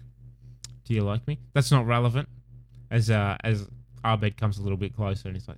Do 0.85 0.95
you 0.95 1.03
like 1.03 1.27
me? 1.27 1.39
That's 1.53 1.71
not 1.71 1.87
relevant. 1.87 2.29
As 2.91 3.11
uh, 3.11 3.37
as 3.43 3.67
Abed 4.05 4.37
comes 4.37 4.59
a 4.59 4.63
little 4.63 4.77
bit 4.77 4.95
closer, 4.95 5.29
and 5.29 5.37
he's 5.37 5.49
like, 5.49 5.57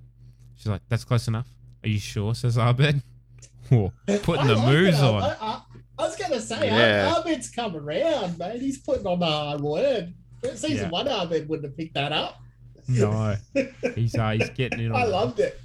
she's 0.56 0.66
like, 0.68 0.82
"That's 0.88 1.04
close 1.04 1.28
enough." 1.28 1.48
Are 1.82 1.88
you 1.88 1.98
sure? 1.98 2.34
Says 2.34 2.56
Abed. 2.56 3.02
Whoa, 3.70 3.92
putting 4.22 4.46
the 4.46 4.54
like 4.56 4.68
moves 4.68 4.98
it. 4.98 5.04
On. 5.04 5.22
I, 5.22 5.36
I, 5.40 5.62
I 5.98 6.02
was 6.02 6.16
gonna 6.16 6.40
say, 6.40 6.66
Yeah. 6.66 7.20
Abed's 7.20 7.50
come 7.50 7.74
around, 7.76 8.38
mate. 8.38 8.60
He's 8.60 8.78
putting 8.78 9.06
on 9.06 9.20
the 9.20 9.26
hard 9.26 9.60
word. 9.60 10.14
Season 10.54 10.76
Yeah. 10.76 10.88
one, 10.90 11.08
Ahmed 11.08 11.48
wouldn't 11.48 11.64
have 11.66 11.76
picked 11.76 11.94
that 11.94 12.12
up. 12.12 12.40
No, 12.86 13.34
he's 13.94 14.14
uh, 14.14 14.30
he's 14.32 14.50
getting 14.50 14.80
it. 14.80 14.92
on 14.92 14.96
I 15.00 15.04
it. 15.06 15.08
loved 15.08 15.40
it. 15.40 15.58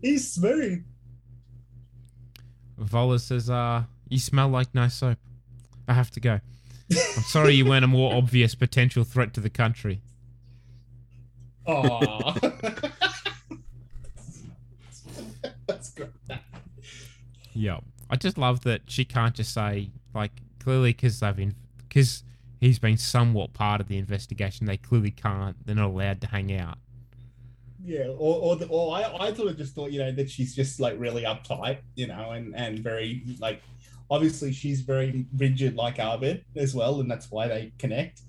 He's 0.00 0.32
smooth. 0.32 0.84
Vohlers 2.80 3.20
says, 3.20 3.50
uh, 3.50 3.84
you 4.08 4.18
smell 4.18 4.48
like 4.48 4.74
nice 4.74 4.94
soap. 4.94 5.18
I 5.86 5.94
have 5.94 6.10
to 6.12 6.20
go. 6.20 6.40
I'm 6.92 7.22
sorry 7.22 7.54
you 7.54 7.64
weren't 7.66 7.84
a 7.84 7.88
more 7.88 8.14
obvious 8.14 8.54
potential 8.54 9.04
threat 9.04 9.32
to 9.34 9.40
the 9.40 9.50
country. 9.50 10.02
Oh, 11.66 12.34
that's 15.66 15.90
great. 15.90 16.08
Yeah. 17.52 17.80
I 18.08 18.16
just 18.16 18.38
love 18.38 18.62
that 18.62 18.82
she 18.86 19.04
can't 19.04 19.34
just 19.34 19.54
say, 19.54 19.90
like, 20.14 20.32
clearly 20.58 20.92
because 20.92 21.20
they've 21.20 21.36
been, 21.36 21.54
because 21.88 22.24
he's 22.60 22.80
been 22.80 22.96
somewhat 22.96 23.52
part 23.52 23.80
of 23.80 23.86
the 23.86 23.98
investigation, 23.98 24.66
they 24.66 24.76
clearly 24.76 25.12
can't, 25.12 25.54
they're 25.64 25.76
not 25.76 25.90
allowed 25.90 26.20
to 26.22 26.26
hang 26.26 26.52
out. 26.52 26.78
Yeah, 27.84 28.08
or 28.08 28.36
or, 28.36 28.56
the, 28.56 28.66
or 28.66 28.94
I 28.96 29.02
I 29.28 29.32
sort 29.32 29.48
of 29.48 29.56
just 29.56 29.74
thought 29.74 29.90
you 29.90 29.98
know 30.00 30.12
that 30.12 30.30
she's 30.30 30.54
just 30.54 30.80
like 30.80 30.98
really 30.98 31.22
uptight, 31.22 31.78
you 31.96 32.06
know, 32.06 32.32
and 32.32 32.54
and 32.54 32.78
very 32.80 33.22
like 33.40 33.62
obviously 34.10 34.52
she's 34.52 34.80
very 34.82 35.26
rigid 35.36 35.76
like 35.76 35.98
Abed 35.98 36.44
as 36.56 36.74
well, 36.74 37.00
and 37.00 37.10
that's 37.10 37.30
why 37.30 37.48
they 37.48 37.72
connect. 37.78 38.22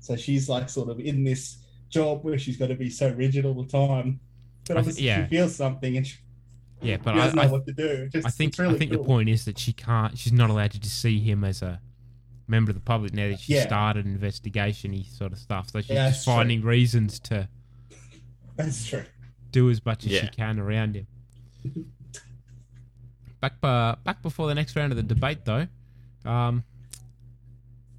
So 0.00 0.16
she's 0.16 0.48
like 0.48 0.68
sort 0.68 0.88
of 0.88 1.00
in 1.00 1.24
this 1.24 1.58
job 1.88 2.24
where 2.24 2.38
she's 2.38 2.56
got 2.56 2.68
to 2.68 2.74
be 2.74 2.90
so 2.90 3.10
rigid 3.12 3.44
all 3.44 3.54
the 3.54 3.68
time, 3.68 4.20
but 4.66 4.76
I 4.76 4.80
th- 4.80 4.86
obviously 4.86 5.04
yeah. 5.06 5.24
she 5.24 5.30
feels 5.30 5.54
something 5.56 5.96
and 5.96 6.06
she, 6.06 6.16
Yeah, 6.80 6.96
but 7.02 7.14
I, 7.14 7.18
doesn't 7.18 7.36
know 7.36 7.42
I, 7.42 7.46
what 7.46 7.66
to 7.66 7.72
do. 7.72 8.08
Just, 8.08 8.26
I 8.26 8.30
think 8.30 8.58
really 8.58 8.74
I 8.74 8.78
think 8.78 8.92
cool. 8.92 9.02
the 9.02 9.06
point 9.06 9.28
is 9.28 9.44
that 9.44 9.58
she 9.58 9.72
can't, 9.72 10.16
she's 10.16 10.32
not 10.32 10.48
allowed 10.50 10.70
to 10.72 10.80
just 10.80 11.00
see 11.00 11.20
him 11.20 11.44
as 11.44 11.60
a 11.62 11.80
member 12.48 12.70
of 12.70 12.76
the 12.76 12.80
public 12.82 13.12
now 13.14 13.28
that 13.28 13.40
she 13.40 13.54
Yeah. 13.54 13.62
started 13.66 14.06
an 14.06 14.12
investigation 14.12 15.02
sort 15.04 15.32
of 15.32 15.38
stuff. 15.38 15.70
So 15.70 15.80
she's 15.80 15.90
Yeah, 15.90 16.08
just 16.08 16.18
that's 16.18 16.24
true. 16.24 16.34
finding 16.34 16.62
reasons 16.62 17.20
to 17.20 17.48
That's 18.56 18.86
true. 18.86 19.04
do 19.50 19.70
as 19.70 19.84
much 19.84 20.04
as 20.04 20.10
she 20.10 20.16
Yeah. 20.16 20.28
can 20.28 20.58
around 20.58 20.94
him. 20.96 21.06
Back 23.40 23.54
uh, 23.62 23.96
back 24.04 24.22
before 24.22 24.46
the 24.48 24.54
next 24.54 24.76
round 24.76 24.92
of 24.92 24.96
the 24.96 25.02
debate, 25.02 25.44
though, 25.44 25.66
um, 26.24 26.62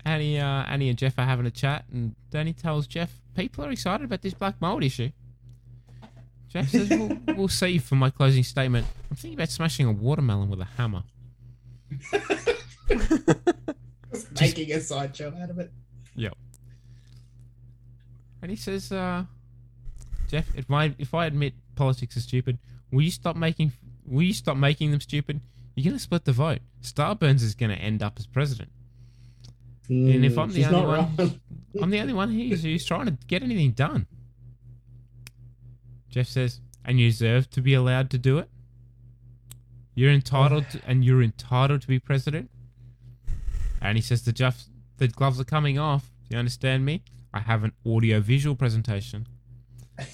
Annie, 0.05 0.39
uh, 0.39 0.45
Annie 0.63 0.89
and 0.89 0.97
Jeff 0.97 1.17
are 1.19 1.25
having 1.25 1.45
a 1.45 1.51
chat, 1.51 1.85
and 1.91 2.15
Danny 2.29 2.53
tells 2.53 2.87
Jeff 2.87 3.11
people 3.35 3.65
are 3.65 3.71
excited 3.71 4.05
about 4.05 4.21
this 4.21 4.33
black 4.33 4.61
mold 4.61 4.83
issue. 4.83 5.09
Jeff 6.49 6.69
says, 6.69 6.89
we'll, 6.89 7.17
"We'll 7.35 7.47
see." 7.47 7.77
For 7.77 7.95
my 7.95 8.09
closing 8.09 8.43
statement, 8.43 8.85
I'm 9.09 9.15
thinking 9.17 9.37
about 9.37 9.49
smashing 9.49 9.85
a 9.87 9.91
watermelon 9.91 10.49
with 10.49 10.61
a 10.61 10.65
hammer. 10.77 11.03
Just 14.13 14.39
making 14.39 14.71
a 14.71 14.79
sideshow 14.79 15.33
out 15.41 15.49
of 15.49 15.59
it. 15.59 15.71
Yep. 16.15 16.33
And 18.41 18.51
he 18.51 18.55
says, 18.57 18.91
uh, 18.91 19.25
Jeff, 20.33 20.47
if 20.55 20.67
my 20.67 20.95
if 20.97 21.13
I 21.13 21.27
admit 21.27 21.53
politics 21.75 22.17
is 22.17 22.23
stupid, 22.23 22.57
will 22.91 23.03
you 23.03 23.11
stop 23.11 23.35
making 23.35 23.71
will 24.03 24.23
you 24.23 24.33
stop 24.33 24.57
making 24.57 24.89
them 24.89 24.99
stupid? 24.99 25.41
You're 25.75 25.91
gonna 25.91 25.99
split 25.99 26.25
the 26.25 26.31
vote. 26.31 26.57
Starburns 26.81 27.43
is 27.43 27.53
gonna 27.53 27.75
end 27.75 28.01
up 28.01 28.13
as 28.17 28.25
president. 28.25 28.71
and 29.89 30.25
if 30.25 30.33
Mm, 30.33 30.41
I'm 30.41 30.49
the 30.49 30.55
she's 30.55 30.65
only 30.65 30.87
one. 30.87 31.39
I'm 31.83 31.89
the 31.91 31.99
only 31.99 32.13
one 32.13 32.31
who's, 32.33 32.63
who's 32.63 32.83
trying 32.83 33.05
to 33.05 33.11
get 33.27 33.43
anything 33.43 33.73
done. 33.73 34.07
Jeff 36.09 36.25
says, 36.25 36.61
and 36.83 36.99
you 36.99 37.09
deserve 37.09 37.51
to 37.51 37.61
be 37.61 37.75
allowed 37.75 38.09
to 38.09 38.17
do 38.17 38.39
it. 38.39 38.49
You're 39.93 40.11
entitled, 40.11 40.67
to, 40.71 40.81
and 40.87 41.05
you're 41.05 41.21
entitled 41.21 41.81
to 41.81 41.87
be 41.87 41.99
president. 41.99 42.49
And 43.79 43.99
he 43.99 44.01
says 44.01 44.23
the 44.23 44.31
Jeff, 44.31 44.63
the 44.97 45.07
gloves 45.07 45.39
are 45.39 45.43
coming 45.43 45.77
off. 45.77 46.09
Do 46.27 46.35
you 46.35 46.39
understand 46.39 46.85
me? 46.85 47.03
I 47.31 47.41
have 47.41 47.63
an 47.63 47.73
audio 47.85 48.19
visual 48.19 48.55
presentation. 48.55 49.27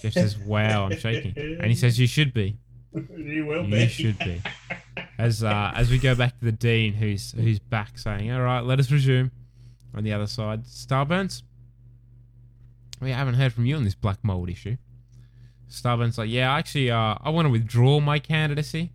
Jeff 0.01 0.13
says, 0.13 0.38
"Wow, 0.38 0.86
I'm 0.86 0.97
shaking," 0.97 1.34
and 1.38 1.65
he 1.65 1.75
says, 1.75 1.99
"You 1.99 2.07
should 2.07 2.34
be. 2.34 2.57
you 2.93 3.45
will 3.45 3.63
You 3.65 3.71
be. 3.71 3.88
should 3.88 4.19
be." 4.19 4.41
As 5.17 5.43
uh, 5.43 5.71
as 5.75 5.89
we 5.91 5.97
go 5.97 6.15
back 6.15 6.38
to 6.39 6.45
the 6.45 6.51
dean, 6.51 6.93
who's 6.93 7.32
who's 7.34 7.59
back 7.59 7.97
saying, 7.97 8.32
"All 8.32 8.41
right, 8.41 8.61
let 8.63 8.80
us 8.80 8.91
resume." 8.91 9.32
On 9.95 10.03
the 10.03 10.13
other 10.13 10.27
side, 10.27 10.65
Starburns. 10.65 11.41
We 13.01 13.11
haven't 13.11 13.36
heard 13.36 13.53
from 13.53 13.65
you 13.65 13.75
on 13.75 13.84
this 13.86 13.95
black 13.95 14.19
mold 14.23 14.49
issue. 14.49 14.77
Starburns 15.69 16.17
like, 16.17 16.30
yeah, 16.30 16.53
actually, 16.53 16.91
uh, 16.91 17.15
I 17.21 17.30
want 17.30 17.45
to 17.45 17.49
withdraw 17.49 17.99
my 17.99 18.19
candidacy. 18.19 18.91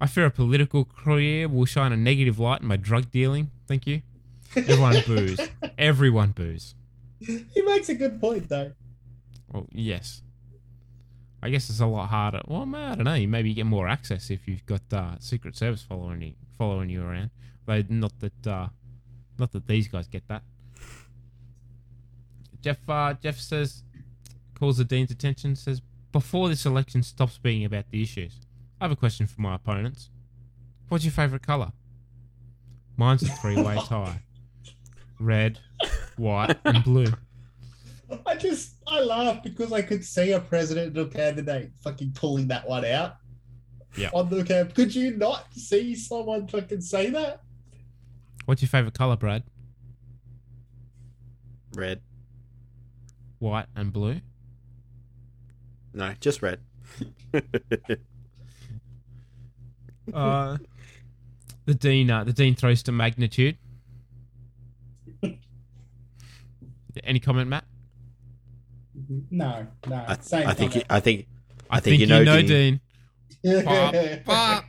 I 0.00 0.06
fear 0.06 0.26
a 0.26 0.30
political 0.30 0.84
career 0.84 1.46
will 1.48 1.66
shine 1.66 1.92
a 1.92 1.96
negative 1.96 2.38
light 2.38 2.62
on 2.62 2.66
my 2.66 2.76
drug 2.76 3.10
dealing. 3.10 3.50
Thank 3.66 3.86
you. 3.86 4.02
Everyone 4.56 4.96
boos. 5.06 5.40
Everyone 5.78 6.30
boos. 6.30 6.74
He 7.20 7.62
makes 7.62 7.88
a 7.88 7.94
good 7.94 8.20
point 8.20 8.48
though. 8.48 8.72
Well, 9.52 9.66
yes. 9.72 10.22
I 11.42 11.50
guess 11.50 11.70
it's 11.70 11.80
a 11.80 11.86
lot 11.86 12.08
harder. 12.08 12.40
Well, 12.46 12.62
I 12.74 12.94
don't 12.96 13.04
know. 13.04 13.26
Maybe 13.26 13.50
you 13.50 13.54
get 13.54 13.66
more 13.66 13.88
access 13.88 14.30
if 14.30 14.48
you've 14.48 14.66
got 14.66 14.82
uh, 14.92 15.18
Secret 15.20 15.56
Service 15.56 15.82
following 15.82 16.20
you, 16.20 16.32
following 16.56 16.90
you 16.90 17.04
around. 17.04 17.30
Though 17.66 17.82
not 17.88 18.12
that, 18.20 18.46
uh, 18.46 18.68
not 19.38 19.52
that 19.52 19.66
these 19.66 19.88
guys 19.88 20.08
get 20.08 20.26
that. 20.28 20.42
Jeff, 22.60 22.78
uh, 22.88 23.14
Jeff 23.14 23.38
says, 23.38 23.84
calls 24.58 24.78
the 24.78 24.84
dean's 24.84 25.10
attention. 25.10 25.54
Says, 25.54 25.80
before 26.12 26.48
this 26.48 26.66
election 26.66 27.02
stops 27.02 27.38
being 27.38 27.64
about 27.64 27.90
the 27.90 28.02
issues, 28.02 28.40
I 28.80 28.84
have 28.84 28.92
a 28.92 28.96
question 28.96 29.26
for 29.26 29.40
my 29.40 29.54
opponents. 29.54 30.10
What's 30.88 31.04
your 31.04 31.12
favourite 31.12 31.42
colour? 31.42 31.72
Mine's 32.96 33.22
a 33.22 33.26
three-way 33.26 33.76
tie: 33.86 34.22
red, 35.20 35.60
white, 36.16 36.56
and 36.64 36.82
blue. 36.82 37.12
I 38.26 38.36
just 38.36 38.76
I 38.86 39.00
laugh 39.00 39.42
because 39.42 39.72
I 39.72 39.82
could 39.82 40.04
see 40.04 40.32
a 40.32 40.40
presidential 40.40 41.06
candidate 41.06 41.72
fucking 41.82 42.12
pulling 42.14 42.48
that 42.48 42.66
one 42.68 42.84
out 42.84 43.16
Yeah. 43.96 44.10
on 44.14 44.30
the 44.30 44.42
camp. 44.44 44.74
Could 44.74 44.94
you 44.94 45.16
not 45.16 45.52
see 45.52 45.94
someone 45.94 46.48
fucking 46.48 46.80
say 46.80 47.10
that? 47.10 47.42
What's 48.46 48.62
your 48.62 48.68
favourite 48.70 48.94
colour, 48.94 49.16
Brad? 49.16 49.42
Red. 51.74 52.00
White 53.40 53.66
and 53.76 53.92
blue. 53.92 54.20
No, 55.92 56.14
just 56.20 56.40
red. 56.42 56.60
Uh, 60.14 60.56
the 61.66 61.74
dean, 61.74 62.10
uh, 62.10 62.24
the 62.24 62.32
dean 62.32 62.54
throws 62.54 62.82
to 62.82 62.90
magnitude. 62.90 63.58
Any 67.04 67.20
comment, 67.20 67.50
Matt? 67.50 67.64
No, 69.30 69.66
no. 69.86 70.04
I, 70.06 70.16
same 70.20 70.46
I 70.46 70.54
think. 70.54 70.74
You, 70.74 70.80
comment. 70.82 70.86
I 70.90 71.00
think. 71.00 71.26
I, 71.70 71.76
I 71.76 71.80
think, 71.80 72.00
you 72.00 72.06
know, 72.06 72.24
Dean. 72.24 72.46
Dean. 72.46 72.80
Pop, 73.64 73.94
pop. 74.24 74.64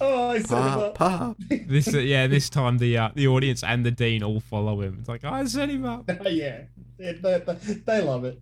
Oh, 0.00 0.30
I 0.30 0.38
set 0.40 0.50
him 0.58 0.62
Pop, 0.64 0.78
up. 0.80 0.94
pop. 0.96 1.36
This, 1.48 1.94
uh, 1.94 1.98
yeah, 1.98 2.26
this 2.26 2.50
time 2.50 2.78
the 2.78 2.98
uh, 2.98 3.10
the 3.14 3.28
audience 3.28 3.62
and 3.62 3.86
the 3.86 3.90
dean 3.90 4.22
all 4.22 4.40
follow 4.40 4.80
him. 4.80 4.98
It's 5.00 5.08
like, 5.08 5.22
oh, 5.24 5.30
I 5.30 5.44
set 5.44 5.70
him 5.70 5.84
up. 5.84 6.04
yeah, 6.24 6.62
they, 6.98 7.12
they, 7.22 7.38
they 7.86 8.02
love 8.02 8.24
it. 8.24 8.40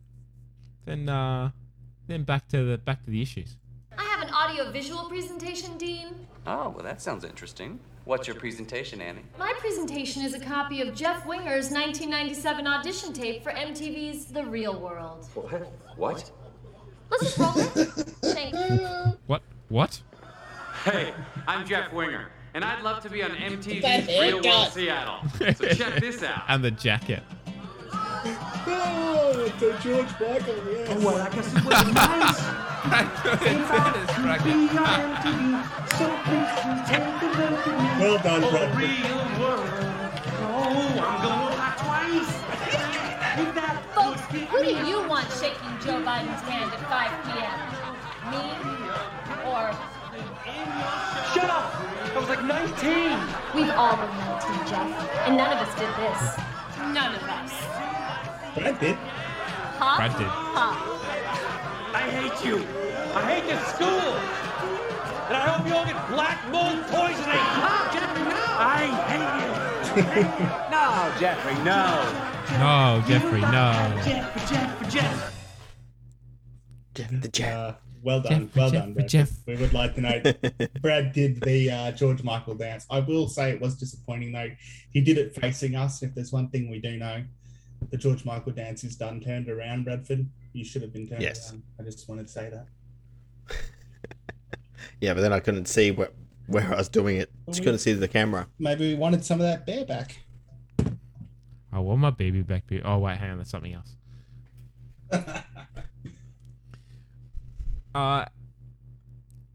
Then, 0.84 1.08
uh, 1.08 1.50
then 2.08 2.24
back 2.24 2.48
to 2.48 2.64
the 2.64 2.78
back 2.78 3.04
to 3.04 3.10
the 3.10 3.22
issues. 3.22 3.56
I 4.52 4.56
have 4.56 4.66
an 4.66 4.66
audio-visual 4.66 5.08
presentation, 5.08 5.78
Dean. 5.78 6.08
Oh, 6.46 6.68
well, 6.68 6.84
that 6.84 7.00
sounds 7.00 7.24
interesting. 7.24 7.80
What's 8.04 8.26
your 8.26 8.36
presentation, 8.36 9.00
Annie? 9.00 9.22
My 9.38 9.54
presentation 9.56 10.22
is 10.22 10.34
a 10.34 10.40
copy 10.40 10.82
of 10.82 10.94
Jeff 10.94 11.24
Winger's 11.24 11.70
1997 11.70 12.66
audition 12.66 13.14
tape 13.14 13.42
for 13.42 13.52
MTV's 13.52 14.26
The 14.26 14.44
Real 14.44 14.78
World. 14.78 15.26
What? 15.96 16.30
Let's 17.10 17.22
just 17.24 17.38
roll 17.38 17.52
it. 17.56 17.88
Thank 18.22 18.54
you. 18.54 19.18
What? 19.26 19.40
What? 19.70 20.02
Hey, 20.84 21.14
I'm 21.46 21.66
Jeff 21.66 21.90
Winger, 21.90 22.28
and 22.52 22.62
I'd 22.62 22.82
love 22.82 23.02
to 23.04 23.08
be 23.08 23.22
on 23.22 23.30
MTV's 23.30 23.82
That 23.82 24.06
Real 24.06 24.34
World 24.34 24.44
haircut. 24.44 24.72
Seattle. 24.72 25.20
So 25.38 25.66
check 25.68 25.98
this 25.98 26.22
out. 26.22 26.42
and 26.48 26.62
the 26.62 26.72
jacket. 26.72 27.22
Oh, 28.66 29.52
George 29.58 30.08
Michael, 30.20 30.54
yeah. 30.70 30.98
well, 30.98 31.20
I 31.20 31.28
guess 31.30 31.48
it 31.54 31.64
was 31.64 31.92
nice. 31.92 32.42
Well 38.02 38.18
done, 38.18 38.40
Brad. 38.50 38.72
Folks, 43.94 44.20
who 44.50 44.64
do 44.64 44.70
you 44.86 45.08
want 45.08 45.30
shaking 45.32 45.78
Joe 45.80 46.02
Biden's 46.02 46.42
hand 46.42 46.72
at 46.72 46.80
5 46.90 47.10
p.m.? 47.28 47.58
Me 48.30 48.44
or 49.46 49.70
Shut 51.32 51.48
up! 51.48 51.72
I 51.74 52.18
was 52.18 52.28
like 52.28 52.44
19! 52.44 53.42
we've 53.54 53.70
all 53.70 53.96
been 53.96 54.10
19, 54.18 54.66
Jeff, 54.68 55.26
and 55.26 55.36
none 55.36 55.52
of 55.52 55.66
us 55.66 55.74
did 55.78 55.88
this. 55.96 56.36
None 56.92 57.14
of 57.14 57.22
us. 57.22 57.91
Brad 58.54 58.78
did. 58.80 58.96
Huh? 58.96 59.96
Brad 59.96 60.18
did. 60.18 60.26
Huh? 60.28 60.92
I 61.94 62.02
hate 62.10 62.44
you. 62.44 62.56
I 63.14 63.32
hate 63.32 63.44
this 63.48 63.66
school. 63.68 64.12
And 65.28 65.36
I 65.36 65.48
hope 65.48 65.66
you 65.66 65.74
all 65.74 65.84
get 65.84 66.08
black 66.08 66.38
mold 66.50 66.84
poisoning. 66.88 67.40
Ah, 67.64 67.88
Jeffrey, 67.92 68.24
no. 68.24 68.42
I 68.60 68.86
hate 69.08 69.40
you. 69.40 69.52
no, 70.70 71.20
Jeffrey, 71.20 71.54
no. 71.64 72.32
No, 72.58 73.02
Jeffrey, 73.08 73.40
no. 73.40 74.02
Jeffrey, 74.04 74.56
Jeffrey, 74.56 74.88
Jeff. 74.88 75.32
Jeff 76.94 77.22
the 77.22 77.28
Jeff. 77.28 77.54
Uh, 77.54 77.74
well 78.02 78.20
done, 78.20 78.48
Jeff, 78.48 78.56
well 78.56 78.70
Jeff, 78.70 78.82
done, 78.82 78.92
Brad. 78.92 79.08
Jeff. 79.08 79.30
We 79.46 79.56
would 79.56 79.72
like 79.72 79.94
to 79.94 80.00
know. 80.02 80.22
Brad 80.82 81.12
did 81.12 81.40
the 81.42 81.70
uh, 81.70 81.92
George 81.92 82.22
Michael 82.22 82.54
dance. 82.54 82.86
I 82.90 83.00
will 83.00 83.28
say 83.28 83.50
it 83.50 83.60
was 83.60 83.76
disappointing 83.76 84.32
though. 84.32 84.50
He 84.90 85.00
did 85.00 85.16
it 85.16 85.34
facing 85.34 85.74
us. 85.76 86.02
If 86.02 86.14
there's 86.14 86.32
one 86.32 86.48
thing 86.48 86.70
we 86.70 86.80
do 86.80 86.96
know, 86.98 87.24
the 87.90 87.96
George 87.96 88.24
Michael 88.24 88.52
dance 88.52 88.84
is 88.84 88.96
done 88.96 89.20
turned 89.20 89.48
around. 89.48 89.84
Bradford, 89.84 90.28
you 90.52 90.64
should 90.64 90.82
have 90.82 90.92
been 90.92 91.06
turned 91.06 91.22
Yes. 91.22 91.50
around. 91.50 91.62
I 91.78 91.82
just 91.82 92.08
wanted 92.08 92.26
to 92.26 92.32
say 92.32 92.50
that. 92.50 92.66
Yeah, 95.00 95.14
but 95.14 95.20
then 95.20 95.32
I 95.32 95.40
couldn't 95.40 95.66
see 95.66 95.90
where, 95.90 96.10
where 96.46 96.64
I 96.72 96.76
was 96.76 96.88
doing 96.88 97.16
it. 97.16 97.30
Just 97.48 97.62
couldn't 97.62 97.78
see 97.80 97.92
the 97.92 98.06
camera. 98.06 98.46
Maybe 98.60 98.92
we 98.92 98.98
wanted 98.98 99.24
some 99.24 99.40
of 99.40 99.46
that 99.46 99.66
bear 99.66 99.84
back. 99.84 100.16
I 101.72 101.78
want 101.80 102.00
my 102.00 102.10
baby 102.10 102.42
back. 102.42 102.66
Be- 102.68 102.82
oh 102.82 102.98
wait, 102.98 103.16
hang 103.18 103.30
on, 103.32 103.38
that's 103.38 103.50
something 103.50 103.72
else. 103.72 103.96
uh, 107.94 108.24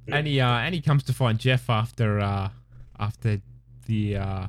Annie, 0.08 0.42
uh, 0.42 0.50
Annie 0.50 0.82
comes 0.82 1.04
to 1.04 1.14
find 1.14 1.38
Jeff 1.40 1.70
after 1.70 2.20
uh, 2.20 2.50
after 3.00 3.42
the 3.86 4.18
uh, 4.18 4.48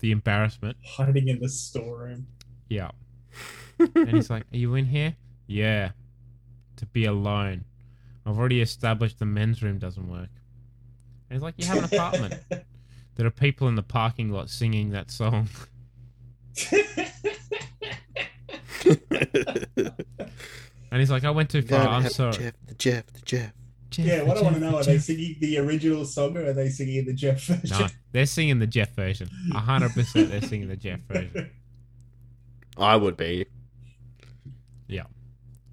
the 0.00 0.10
embarrassment. 0.12 0.76
Hiding 0.84 1.28
in 1.28 1.40
the 1.40 1.48
storeroom. 1.48 2.26
Yeah. 2.68 2.90
and 3.78 4.10
he's 4.10 4.30
like, 4.30 4.44
Are 4.52 4.56
you 4.56 4.74
in 4.74 4.86
here? 4.86 5.16
Yeah. 5.46 5.90
To 6.76 6.86
be 6.86 7.04
alone. 7.04 7.64
I've 8.26 8.38
already 8.38 8.60
established 8.60 9.18
the 9.18 9.26
men's 9.26 9.62
room 9.62 9.78
doesn't 9.78 10.08
work. 10.08 10.30
And 11.30 11.36
he's 11.36 11.42
like, 11.42 11.54
You 11.58 11.66
have 11.66 11.78
an 11.78 11.84
apartment. 11.84 12.34
There 13.18 13.26
are 13.26 13.32
people 13.32 13.66
in 13.66 13.74
the 13.74 13.82
parking 13.82 14.30
lot 14.30 14.48
singing 14.48 14.90
that 14.90 15.10
song. 15.10 15.48
and 16.70 16.86
he's 20.92 21.10
like, 21.10 21.24
I 21.24 21.30
went 21.30 21.50
too 21.50 21.62
far. 21.62 21.80
Gotta 21.80 21.90
I'm 21.90 22.02
have 22.02 22.12
sorry. 22.12 22.34
Jeff, 22.34 22.54
the 22.68 22.74
Jeff, 22.74 23.06
the 23.08 23.20
Jeff. 23.22 23.52
Jeff 23.90 24.06
yeah, 24.06 24.22
what 24.22 24.38
I 24.38 24.42
want 24.42 24.54
to 24.54 24.60
know 24.60 24.76
are 24.76 24.84
they 24.84 24.98
singing 24.98 25.34
the 25.40 25.58
original 25.58 26.04
song 26.04 26.36
or 26.36 26.44
are 26.44 26.52
they 26.52 26.68
singing 26.68 27.06
the 27.06 27.12
Jeff 27.12 27.42
version? 27.42 27.76
No, 27.76 27.88
they're 28.12 28.26
singing 28.26 28.60
the 28.60 28.68
Jeff 28.68 28.94
version. 28.94 29.28
A 29.52 29.58
hundred 29.58 29.94
percent, 29.94 30.30
they're 30.30 30.42
singing 30.42 30.68
the 30.68 30.76
Jeff 30.76 31.00
version. 31.08 31.50
I 32.78 32.96
would 32.96 33.16
be. 33.16 33.46
Yeah, 34.86 35.04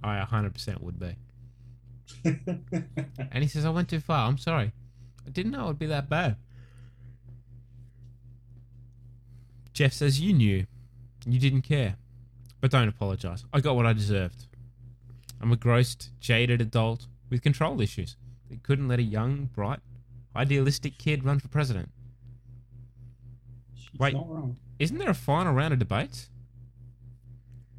I 0.03 0.19
hundred 0.19 0.53
percent 0.53 0.81
would 0.81 0.99
be. 0.99 1.15
and 2.25 3.43
he 3.43 3.47
says, 3.47 3.65
"I 3.65 3.69
went 3.69 3.89
too 3.89 3.99
far. 3.99 4.27
I'm 4.27 4.37
sorry. 4.37 4.71
I 5.25 5.29
didn't 5.29 5.51
know 5.51 5.65
it 5.65 5.67
would 5.67 5.79
be 5.79 5.85
that 5.87 6.09
bad." 6.09 6.37
Jeff 9.73 9.93
says, 9.93 10.19
"You 10.19 10.33
knew. 10.33 10.65
You 11.25 11.39
didn't 11.39 11.63
care, 11.63 11.95
but 12.61 12.71
don't 12.71 12.87
apologize. 12.87 13.45
I 13.51 13.59
got 13.61 13.75
what 13.75 13.85
I 13.85 13.93
deserved. 13.93 14.47
I'm 15.41 15.51
a 15.51 15.57
grossed, 15.57 16.09
jaded 16.19 16.61
adult 16.61 17.07
with 17.29 17.41
control 17.41 17.81
issues 17.81 18.15
that 18.49 18.63
couldn't 18.63 18.87
let 18.87 18.99
a 18.99 19.03
young, 19.03 19.45
bright, 19.45 19.79
idealistic 20.35 20.97
kid 20.97 21.23
run 21.23 21.39
for 21.39 21.47
president." 21.47 21.89
Wait, 23.97 24.13
not 24.13 24.29
wrong. 24.29 24.57
isn't 24.77 24.97
there 24.97 25.09
a 25.09 25.13
final 25.13 25.53
round 25.53 25.73
of 25.73 25.79
debates? 25.79 26.29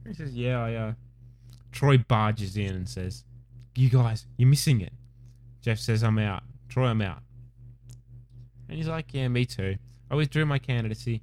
He 0.09 0.15
says, 0.15 0.35
"Yeah, 0.35 0.63
I." 0.63 0.75
Uh... 0.75 0.93
Troy 1.73 1.99
barges 1.99 2.57
in 2.57 2.75
and 2.75 2.89
says, 2.89 3.25
"You 3.75 3.91
guys, 3.91 4.27
you're 4.37 4.49
missing 4.49 4.81
it." 4.81 4.93
Jeff 5.63 5.79
says, 5.79 6.03
"I'm 6.03 6.19
out." 6.19 6.43
Troy, 6.69 6.87
I'm 6.87 7.03
out. 7.03 7.23
And 8.69 8.77
he's 8.77 8.89
like, 8.89 9.13
"Yeah, 9.13 9.29
me 9.29 9.45
too. 9.45 9.77
I 10.11 10.15
withdrew 10.15 10.47
my 10.47 10.59
candidacy. 10.59 11.23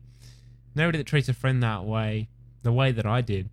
Nobody 0.76 0.98
that 0.98 1.08
treats 1.08 1.30
a 1.30 1.34
friend 1.34 1.62
that 1.64 1.86
way, 1.86 2.30
the 2.64 2.72
way 2.72 2.92
that 2.92 3.06
I 3.06 3.22
did, 3.22 3.50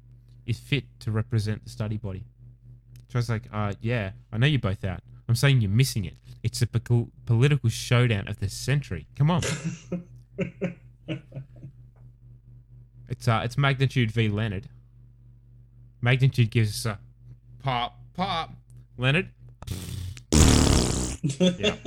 is 0.47 0.59
fit 0.59 0.85
to 1.01 1.11
represent 1.11 1.65
the 1.65 1.71
study 1.71 1.97
body." 1.97 2.25
Troy's 3.09 3.31
like, 3.31 3.45
"Uh, 3.53 3.73
yeah, 3.81 4.13
I 4.33 4.39
know 4.39 4.47
you're 4.47 4.61
both 4.61 4.85
out. 4.85 5.01
I'm 5.29 5.35
saying 5.35 5.61
you're 5.61 5.71
missing 5.71 6.05
it. 6.05 6.15
It's 6.43 6.63
a 6.63 6.67
po- 6.67 7.11
political 7.27 7.71
showdown 7.71 8.29
of 8.29 8.41
the 8.41 8.49
century. 8.49 9.07
Come 9.17 9.31
on." 9.31 9.43
It's 13.11 13.27
uh, 13.27 13.43
it's 13.45 13.59
magnitude 13.59 14.13
v 14.13 14.29
Leonard. 14.29 14.69
Magnitude 16.03 16.51
gives 16.51 16.87
us 16.87 16.95
a 16.95 16.99
pop, 17.63 17.99
pop. 18.15 18.53
Leonard. 18.97 19.31
yeah. 20.33 21.77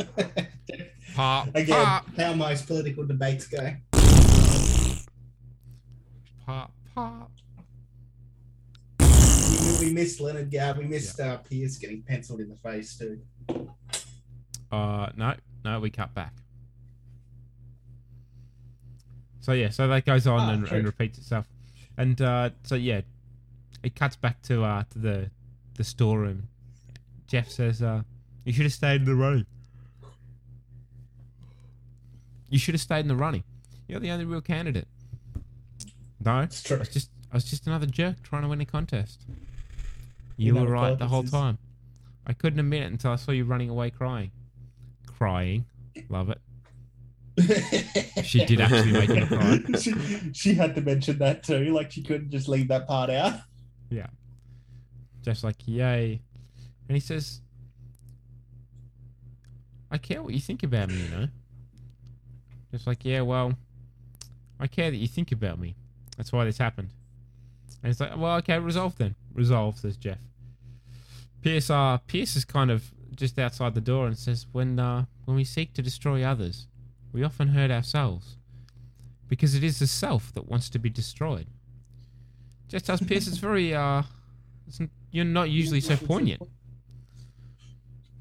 Pop, 1.15 1.49
Again, 1.53 1.85
pop, 1.85 2.07
how 2.17 2.33
most 2.33 2.65
political 2.65 3.05
debates 3.05 3.45
go. 3.45 3.75
pop, 6.43 6.71
pop. 6.95 7.29
We, 8.99 9.85
we 9.87 9.93
missed 9.93 10.19
Leonard 10.19 10.51
Gard. 10.51 10.79
We 10.79 10.85
missed 10.85 11.19
uh, 11.19 11.37
Pierce 11.37 11.77
getting 11.77 12.01
penciled 12.01 12.39
in 12.39 12.49
the 12.49 12.55
face 12.55 12.97
too. 12.97 13.19
Uh, 14.71 15.09
no, 15.15 15.35
no, 15.63 15.79
we 15.79 15.91
cut 15.91 16.15
back. 16.15 16.33
So 19.41 19.51
yeah, 19.51 19.69
so 19.69 19.87
that 19.89 20.05
goes 20.05 20.25
on 20.25 20.39
Ah, 20.39 20.53
and, 20.53 20.67
and 20.67 20.83
repeats 20.85 21.19
itself, 21.19 21.47
and 21.95 22.19
uh, 22.23 22.49
so 22.63 22.73
yeah, 22.73 23.01
it 23.83 23.95
cuts 23.95 24.15
back 24.15 24.41
to 24.43 24.63
uh 24.63 24.83
to 24.91 24.99
the 24.99 25.31
the 25.75 25.83
storeroom. 25.83 26.47
Jeff 27.27 27.49
says, 27.49 27.81
uh, 27.81 28.03
"You 28.45 28.53
should 28.53 28.63
have 28.63 28.73
stayed 28.73 29.01
in 29.01 29.05
the 29.05 29.15
running. 29.15 29.45
You 32.49 32.59
should 32.59 32.75
have 32.75 32.81
stayed 32.81 32.99
in 33.01 33.07
the 33.07 33.15
running. 33.15 33.43
You're 33.87 33.99
the 33.99 34.11
only 34.11 34.25
real 34.25 34.41
candidate." 34.41 34.87
No, 36.23 36.39
it's 36.41 36.61
true. 36.63 36.77
I 36.77 36.79
was 36.79 36.89
just 36.89 37.09
I 37.31 37.35
was 37.35 37.43
just 37.45 37.67
another 37.67 37.85
jerk 37.85 38.21
trying 38.23 38.43
to 38.43 38.47
win 38.47 38.61
a 38.61 38.65
contest. 38.65 39.21
You 40.37 40.53
You 40.55 40.61
were 40.61 40.67
right 40.67 40.97
the 40.97 41.07
whole 41.07 41.23
time. 41.23 41.57
I 42.25 42.33
couldn't 42.33 42.59
admit 42.59 42.83
it 42.83 42.91
until 42.91 43.11
I 43.11 43.17
saw 43.17 43.31
you 43.31 43.43
running 43.43 43.69
away 43.69 43.89
crying. 43.89 44.31
Crying. 45.17 45.65
Love 46.09 46.29
it. 46.29 46.39
She 48.23 48.45
did 48.45 48.61
actually 48.61 48.93
make 48.93 49.09
him 49.09 49.27
cry. 49.27 49.59
she, 49.79 49.93
she 50.33 50.53
had 50.53 50.75
to 50.75 50.81
mention 50.81 51.17
that 51.17 51.43
too. 51.43 51.73
Like 51.73 51.91
she 51.91 52.01
couldn't 52.03 52.29
just 52.29 52.47
leave 52.47 52.67
that 52.69 52.87
part 52.87 53.09
out. 53.09 53.41
Yeah. 53.89 54.07
Jeff's 55.21 55.43
like, 55.43 55.57
yay. 55.65 56.21
And 56.87 56.95
he 56.95 56.99
says, 56.99 57.41
I 59.89 59.97
care 59.97 60.21
what 60.21 60.33
you 60.33 60.39
think 60.39 60.63
about 60.63 60.89
me, 60.89 60.95
you 60.95 61.09
know? 61.09 61.27
Just 62.71 62.87
like, 62.87 63.05
yeah, 63.05 63.21
well, 63.21 63.53
I 64.59 64.67
care 64.67 64.89
that 64.89 64.97
you 64.97 65.07
think 65.07 65.31
about 65.31 65.59
me. 65.59 65.75
That's 66.17 66.31
why 66.31 66.45
this 66.45 66.57
happened. 66.57 66.89
And 67.81 67.91
it's 67.91 67.99
like, 67.99 68.17
well, 68.17 68.37
okay, 68.37 68.57
resolve 68.59 68.97
then. 68.97 69.15
Resolve, 69.33 69.77
says 69.77 69.97
Jeff. 69.97 70.19
Pierce, 71.41 71.69
uh, 71.69 71.97
Pierce 72.07 72.35
is 72.35 72.45
kind 72.45 72.71
of 72.71 72.91
just 73.15 73.37
outside 73.37 73.75
the 73.75 73.81
door 73.81 74.07
and 74.07 74.17
says, 74.17 74.47
when, 74.51 74.79
uh, 74.79 75.05
when 75.25 75.35
we 75.35 75.43
seek 75.43 75.73
to 75.73 75.81
destroy 75.81 76.23
others, 76.23 76.67
we 77.11 77.23
often 77.23 77.49
hurt 77.49 77.69
ourselves. 77.69 78.37
Because 79.27 79.53
it 79.55 79.63
is 79.63 79.79
the 79.79 79.87
self 79.87 80.33
that 80.33 80.49
wants 80.49 80.69
to 80.71 80.79
be 80.79 80.89
destroyed. 80.89 81.47
Just 82.67 82.85
tells 82.85 83.01
Pierce 83.01 83.27
it's 83.27 83.37
very, 83.37 83.73
uh, 83.73 84.03
you're 85.11 85.25
not 85.25 85.49
usually 85.49 85.81
so 85.81 85.95
poignant. 85.95 86.41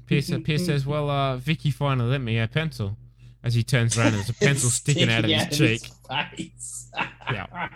Pierce, 0.05 0.31
uh, 0.31 0.39
Pierce 0.43 0.65
says, 0.65 0.85
well, 0.85 1.09
uh, 1.09 1.37
Vicky 1.37 1.71
finally 1.71 2.09
lent 2.11 2.23
me 2.23 2.35
her 2.37 2.47
pencil. 2.47 2.97
As 3.43 3.55
he 3.55 3.63
turns 3.63 3.97
around, 3.97 4.13
there's 4.13 4.29
a 4.29 4.33
pencil 4.33 4.69
sticking 4.69 5.09
out 5.09 5.23
of 5.25 5.29
his 5.29 5.57
cheek. 5.57 5.89
face. 6.09 6.89
Yeah. 7.31 7.45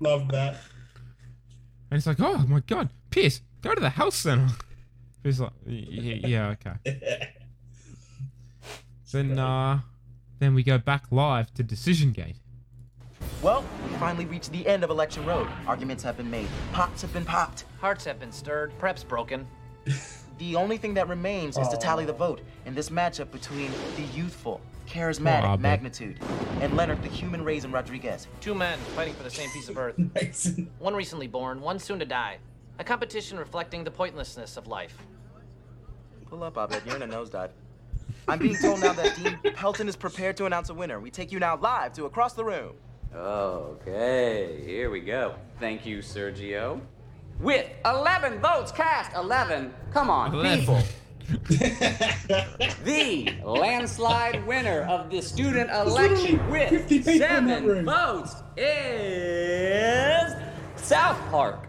Love 0.00 0.28
that. 0.28 0.56
And 1.90 1.98
it's 1.98 2.06
like, 2.06 2.20
oh 2.20 2.38
my 2.46 2.60
god, 2.60 2.88
Pierce, 3.10 3.40
go 3.60 3.74
to 3.74 3.80
the 3.80 3.90
health 3.90 4.14
center. 4.14 4.48
He's 5.22 5.40
like, 5.40 5.52
"Y- 5.66 5.86
y- 5.90 6.20
yeah, 6.24 6.48
okay. 6.66 6.74
Then, 9.12 9.38
uh, 9.38 9.80
then 10.38 10.54
we 10.54 10.62
go 10.62 10.78
back 10.78 11.04
live 11.10 11.52
to 11.54 11.62
Decision 11.62 12.12
Gate. 12.12 12.36
Well, 13.42 13.64
we 13.88 13.96
finally 13.96 14.24
reached 14.24 14.52
the 14.52 14.66
end 14.66 14.84
of 14.84 14.90
Election 14.90 15.24
Road. 15.26 15.48
Arguments 15.66 16.02
have 16.04 16.16
been 16.16 16.30
made. 16.30 16.48
Pots 16.72 17.02
have 17.02 17.12
been 17.12 17.24
popped. 17.24 17.64
Hearts 17.80 18.04
have 18.04 18.20
been 18.20 18.32
stirred. 18.32 18.72
Prep's 18.78 19.04
broken. 19.04 19.46
The 20.38 20.56
only 20.56 20.76
thing 20.76 20.94
that 20.94 21.08
remains 21.08 21.56
is 21.56 21.68
to 21.68 21.76
tally 21.76 22.04
the 22.04 22.12
vote 22.12 22.40
in 22.66 22.74
this 22.74 22.88
matchup 22.88 23.30
between 23.30 23.70
the 23.94 24.02
youthful, 24.12 24.60
charismatic 24.88 25.44
Aw, 25.44 25.56
babe. 25.56 25.62
Magnitude 25.62 26.18
and 26.60 26.74
Leonard 26.76 27.00
the 27.02 27.08
Human 27.08 27.44
Raisin 27.44 27.70
Rodriguez. 27.70 28.26
Two 28.40 28.52
men 28.54 28.76
fighting 28.96 29.14
for 29.14 29.22
the 29.22 29.30
same 29.30 29.48
piece 29.50 29.68
of 29.68 29.78
earth. 29.78 29.94
One 30.80 30.94
recently 30.96 31.28
born, 31.28 31.60
one 31.60 31.78
soon 31.78 32.00
to 32.00 32.04
die. 32.04 32.38
A 32.80 32.84
competition 32.84 33.38
reflecting 33.38 33.84
the 33.84 33.90
pointlessness 33.92 34.56
of 34.56 34.66
life. 34.66 34.96
Pull 36.28 36.42
up, 36.42 36.56
Abed. 36.56 36.82
You're 36.86 36.96
in 36.96 37.02
a 37.02 37.06
nosedive. 37.08 37.50
I'm 38.26 38.38
being 38.38 38.56
told 38.56 38.80
now 38.80 38.94
that 38.94 39.14
Dean 39.16 39.52
Pelton 39.54 39.86
is 39.86 39.94
prepared 39.96 40.36
to 40.38 40.46
announce 40.46 40.70
a 40.70 40.74
winner. 40.74 40.98
We 40.98 41.10
take 41.10 41.30
you 41.30 41.38
now 41.38 41.56
live 41.56 41.92
to 41.92 42.06
Across 42.06 42.32
the 42.32 42.44
Room. 42.44 42.74
Okay, 43.14 44.62
here 44.64 44.88
we 44.90 45.00
go. 45.00 45.34
Thank 45.60 45.84
you, 45.84 45.98
Sergio. 45.98 46.80
With 47.40 47.68
11 47.84 48.40
votes 48.40 48.72
cast, 48.72 49.14
11. 49.14 49.72
Come 49.92 50.08
on, 50.08 50.34
Eleven. 50.34 50.60
people. 50.60 50.82
the 52.84 53.34
landslide 53.44 54.46
winner 54.46 54.82
of 54.82 55.10
the 55.10 55.20
student 55.20 55.70
election 55.70 56.50
with 56.50 56.70
50 56.70 56.98
people 56.98 57.12
in 57.12 57.18
that 57.18 57.60
seven 57.60 57.84
votes 57.84 58.42
is 58.56 60.34
South 60.76 61.18
Park. 61.30 61.68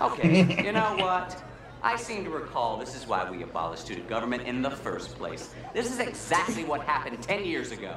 Okay, 0.00 0.64
you 0.64 0.72
know 0.72 0.96
what? 0.96 1.42
I 1.82 1.96
seem 1.96 2.24
to 2.24 2.30
recall 2.30 2.76
this 2.78 2.94
is 2.94 3.06
why 3.06 3.30
we 3.30 3.42
abolished 3.42 3.84
student 3.84 4.08
government 4.08 4.42
in 4.42 4.60
the 4.62 4.70
first 4.70 5.16
place. 5.16 5.54
This 5.74 5.90
is 5.90 5.98
exactly 5.98 6.64
what 6.64 6.82
happened 6.82 7.22
10 7.22 7.44
years 7.44 7.70
ago. 7.70 7.96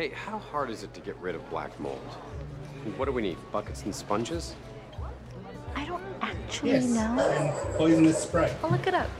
Hey, 0.00 0.08
how 0.08 0.38
hard 0.38 0.70
is 0.70 0.82
it 0.82 0.94
to 0.94 1.00
get 1.02 1.14
rid 1.18 1.34
of 1.34 1.50
black 1.50 1.78
mold? 1.78 1.98
What 2.96 3.04
do 3.04 3.12
we 3.12 3.20
need? 3.20 3.36
Buckets 3.52 3.82
and 3.82 3.94
sponges? 3.94 4.54
I 5.76 5.84
don't 5.84 6.02
actually 6.22 6.70
know. 6.70 6.76
Yes. 6.76 6.88
know. 6.88 7.18
And 7.18 7.74
poisonous 7.76 8.22
spray. 8.22 8.56
I'll 8.64 8.70
look 8.70 8.86
it 8.86 8.94
up. 8.94 9.10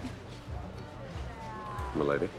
Milady? 1.94 2.30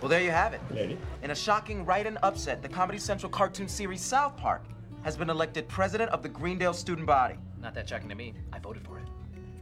Well, 0.00 0.08
there 0.08 0.20
you 0.20 0.32
have 0.32 0.52
it. 0.52 0.60
Lady. 0.72 0.98
In 1.22 1.30
a 1.30 1.34
shocking 1.36 1.84
write-in 1.84 2.18
upset, 2.24 2.60
the 2.60 2.68
Comedy 2.68 2.98
Central 2.98 3.30
cartoon 3.30 3.68
series 3.68 4.00
South 4.00 4.36
Park 4.36 4.64
has 5.04 5.16
been 5.16 5.30
elected 5.30 5.68
president 5.68 6.10
of 6.10 6.24
the 6.24 6.28
Greendale 6.28 6.74
student 6.74 7.06
body. 7.06 7.36
Not 7.62 7.72
that 7.74 7.88
shocking 7.88 8.08
to 8.08 8.16
me. 8.16 8.34
I 8.52 8.58
voted 8.58 8.84
for 8.84 8.98
it. 8.98 9.06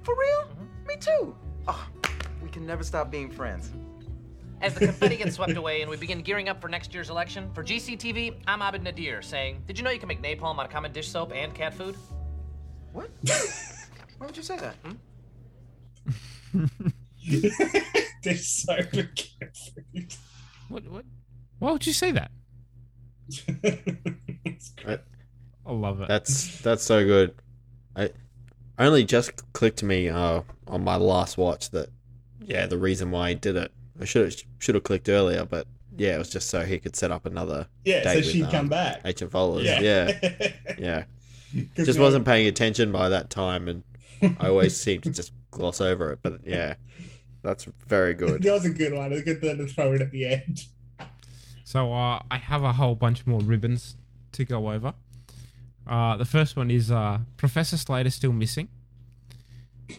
For 0.02 0.14
real? 0.18 0.48
Mm-hmm. 0.48 0.86
Me 0.86 0.96
too. 0.98 1.36
Oh, 1.68 1.86
we 2.42 2.48
can 2.48 2.66
never 2.66 2.82
stop 2.82 3.10
being 3.10 3.30
friends. 3.30 3.70
As 4.66 4.74
the 4.74 4.80
confetti 4.80 5.16
gets 5.18 5.36
swept 5.36 5.56
away 5.56 5.82
and 5.82 5.88
we 5.88 5.96
begin 5.96 6.22
gearing 6.22 6.48
up 6.48 6.60
for 6.60 6.66
next 6.66 6.92
year's 6.92 7.08
election, 7.08 7.48
for 7.54 7.62
GCTV, 7.62 8.34
I'm 8.48 8.62
Abed 8.62 8.82
Nadir 8.82 9.22
saying, 9.22 9.62
Did 9.64 9.78
you 9.78 9.84
know 9.84 9.90
you 9.90 10.00
can 10.00 10.08
make 10.08 10.20
napalm 10.20 10.58
out 10.58 10.64
of 10.64 10.72
common 10.72 10.90
dish 10.90 11.08
soap 11.08 11.30
and 11.32 11.54
cat 11.54 11.72
food? 11.72 11.94
What? 12.92 13.08
Why 14.18 14.26
would 14.26 14.36
you 14.36 14.42
say 14.42 14.56
that? 14.56 14.74
They're 18.24 18.36
so 18.36 18.76
good. 18.90 19.08
What? 20.68 20.82
What? 20.88 21.04
Why 21.60 21.70
would 21.70 21.86
you 21.86 21.92
say 21.92 22.10
that? 22.10 22.32
I, 24.84 24.98
I 25.64 25.72
love 25.72 26.00
it. 26.00 26.08
That's 26.08 26.60
that's 26.62 26.82
so 26.82 27.04
good. 27.04 27.36
I 27.94 28.10
only 28.80 29.04
just 29.04 29.52
clicked 29.52 29.78
to 29.78 29.84
me 29.84 30.08
uh, 30.08 30.42
on 30.66 30.82
my 30.82 30.96
last 30.96 31.38
watch 31.38 31.70
that 31.70 31.90
yeah, 32.40 32.66
the 32.66 32.78
reason 32.78 33.12
why 33.12 33.28
he 33.28 33.34
did 33.36 33.54
it. 33.54 33.70
I 34.00 34.04
should 34.04 34.24
have 34.24 34.42
should 34.58 34.74
have 34.74 34.84
clicked 34.84 35.08
earlier, 35.08 35.44
but 35.44 35.66
yeah, 35.96 36.14
it 36.16 36.18
was 36.18 36.28
just 36.30 36.48
so 36.50 36.62
he 36.64 36.78
could 36.78 36.94
set 36.96 37.10
up 37.10 37.24
another 37.26 37.66
Yeah, 37.84 38.02
so 38.02 38.16
with, 38.16 38.26
she'd 38.26 38.42
um, 38.44 38.50
come 38.50 38.68
back. 38.68 39.00
Agent 39.04 39.32
Vohlers. 39.32 39.64
Yeah. 39.64 39.80
Yeah, 39.80 40.52
yeah. 40.78 41.04
'Cause 41.74 41.86
Just 41.86 41.98
wasn't 41.98 42.26
paying 42.26 42.46
attention 42.48 42.92
by 42.92 43.08
that 43.08 43.30
time, 43.30 43.66
and 43.68 43.82
I 44.40 44.48
always 44.48 44.76
seem 44.80 45.00
to 45.02 45.10
just 45.10 45.32
gloss 45.50 45.80
over 45.80 46.12
it. 46.12 46.18
But 46.22 46.40
yeah, 46.44 46.74
that's 47.42 47.64
very 47.86 48.12
good. 48.14 48.42
That 48.42 48.52
was 48.52 48.64
a 48.66 48.70
good 48.70 48.92
one. 48.92 49.12
It 49.12 49.14
was 49.14 49.22
good 49.22 49.40
to 49.40 49.66
throw 49.68 49.92
it 49.94 50.02
at 50.02 50.10
the 50.10 50.26
end. 50.26 50.66
So 51.64 51.92
uh, 51.94 52.20
I 52.30 52.36
have 52.36 52.62
a 52.62 52.72
whole 52.74 52.94
bunch 52.94 53.26
more 53.26 53.40
ribbons 53.40 53.96
to 54.32 54.44
go 54.44 54.70
over. 54.70 54.92
Uh, 55.86 56.16
the 56.16 56.24
first 56.24 56.56
one 56.56 56.70
is 56.70 56.90
uh, 56.90 57.20
Professor 57.36 57.76
Slater 57.76 58.10
still 58.10 58.32
missing. 58.32 58.68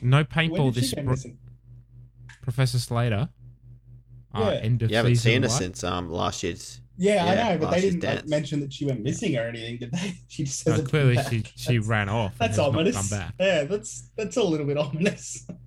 No 0.02 0.18
When 0.18 0.26
paintball 0.26 0.74
did 0.74 0.76
she 0.76 0.82
this 0.82 0.94
go 0.94 1.02
spr- 1.02 1.06
missing? 1.10 1.38
Professor 2.42 2.78
Slater. 2.80 3.30
Uh, 4.38 4.52
Yeah. 4.52 4.60
End 4.60 4.82
of 4.84 4.90
You 4.90 4.96
haven't 4.98 5.16
season 5.16 5.32
seen 5.32 5.44
her 5.44 5.50
since 5.50 5.84
um 5.84 6.10
last 6.10 6.44
year's. 6.44 6.82
Yeah, 7.00 7.26
I 7.26 7.36
know, 7.54 7.58
but 7.60 7.72
they 7.72 7.82
didn't 7.82 8.04
like, 8.04 8.28
mention 8.28 8.60
that 8.62 8.74
she 8.74 8.86
went 8.86 9.04
missing 9.04 9.38
or 9.38 9.42
anything, 9.48 9.78
did 9.78 9.92
they? 9.92 10.14
She 10.28 10.46
just 10.46 10.66
No, 10.66 10.82
clearly 10.82 11.18
she, 11.30 11.44
she 11.56 11.78
ran 11.78 12.10
off. 12.10 12.32
and 12.32 12.40
That's 12.40 12.58
has 12.58 12.58
not 12.58 12.70
ominous. 12.70 12.96
Come 12.96 13.20
back. 13.20 13.34
Yeah, 13.40 13.64
that's 13.66 14.10
that's 14.18 14.36
a 14.38 14.44
little 14.44 14.66
bit 14.66 14.78
ominous. 14.78 15.46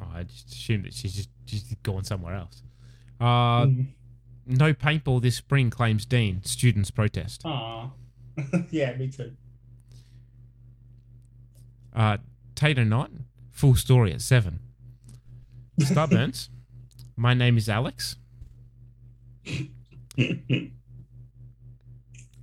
Oh, 0.00 0.08
I 0.14 0.24
just 0.24 0.48
assumed 0.50 0.84
that 0.86 0.94
she's 0.94 1.14
just 1.14 1.28
she's 1.46 1.74
gone 1.84 2.02
somewhere 2.04 2.34
else. 2.34 2.62
Uh, 3.20 3.66
Mm. 3.66 3.86
No 4.44 4.74
paintball 4.74 5.22
this 5.22 5.36
spring, 5.36 5.70
claims 5.70 6.04
Dean. 6.04 6.42
Students 6.42 6.90
protest. 6.90 7.42
Aw. 7.44 7.88
yeah, 8.70 8.96
me 8.96 9.06
too. 9.08 9.30
Uh, 11.94 12.16
Tater 12.56 12.84
Knot, 12.84 13.10
full 13.50 13.74
story 13.76 14.12
at 14.12 14.20
seven. 14.20 14.58
Stubborns, 15.80 16.48
my 17.16 17.34
name 17.34 17.56
is 17.56 17.68
Alex. 17.68 18.16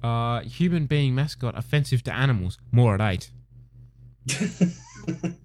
Uh, 0.01 0.39
human 0.41 0.85
being 0.85 1.13
mascot 1.13 1.57
offensive 1.57 2.01
to 2.03 2.13
animals, 2.13 2.57
more 2.71 2.95
at 2.95 3.01
eight. 3.01 3.31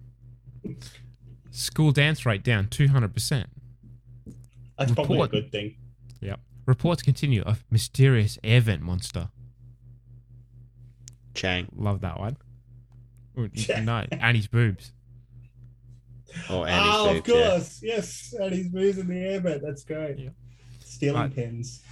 School 1.50 1.90
dance 1.90 2.24
rate 2.24 2.44
down 2.44 2.66
200%. 2.66 3.46
That's 4.78 4.92
probably 4.92 5.20
a 5.20 5.26
good 5.28 5.50
thing. 5.50 5.76
Yep. 6.20 6.40
Reports 6.66 7.02
continue 7.02 7.42
of 7.42 7.64
mysterious 7.70 8.38
air 8.44 8.60
vent 8.60 8.82
monster. 8.82 9.28
Chang. 11.34 11.68
Love 11.74 12.00
that 12.02 12.18
one. 12.18 12.36
Ooh, 13.38 13.50
no, 13.82 14.04
Annie's 14.12 14.46
boobs. 14.46 14.92
Oh, 16.50 16.64
oh, 16.68 17.16
of 17.16 17.24
course. 17.24 17.80
Yes, 17.82 18.34
and 18.38 18.52
he's 18.54 18.72
moving 18.72 19.06
the 19.06 19.14
airbag. 19.14 19.60
That's 19.62 19.84
great. 19.84 20.30
Stealing 20.80 21.20
Right. 21.20 21.34
pins. 21.34 21.82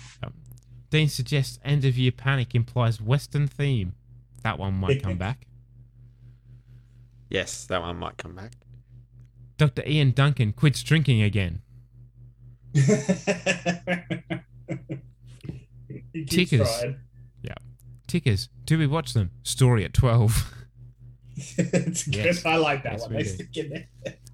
Dean 0.90 1.08
suggests 1.08 1.58
end 1.64 1.84
of 1.86 1.96
year 1.96 2.12
panic 2.12 2.54
implies 2.54 3.00
Western 3.00 3.46
theme. 3.46 3.94
That 4.42 4.58
one 4.58 4.74
might 4.74 5.02
come 5.02 5.16
back. 5.16 5.46
Yes, 7.30 7.64
that 7.66 7.80
one 7.80 7.96
might 7.96 8.18
come 8.18 8.34
back. 8.34 8.52
Dr. 9.56 9.82
Ian 9.86 10.10
Duncan 10.10 10.52
quits 10.52 10.82
drinking 10.82 11.22
again. 11.22 11.62
He 16.12 16.24
keeps 16.24 16.50
Tickers. 16.50 16.68
trying. 16.80 16.96
Yeah. 17.42 17.54
Tickers. 18.06 18.48
Do 18.66 18.78
we 18.78 18.86
watch 18.86 19.12
them? 19.14 19.30
Story 19.42 19.84
at 19.84 19.92
12. 19.94 20.54
it's 21.36 22.06
Yes. 22.06 22.42
good. 22.42 22.48
I 22.48 22.56
like 22.56 22.82
that 22.84 22.92
Yes, 22.92 23.02
one. 23.08 23.84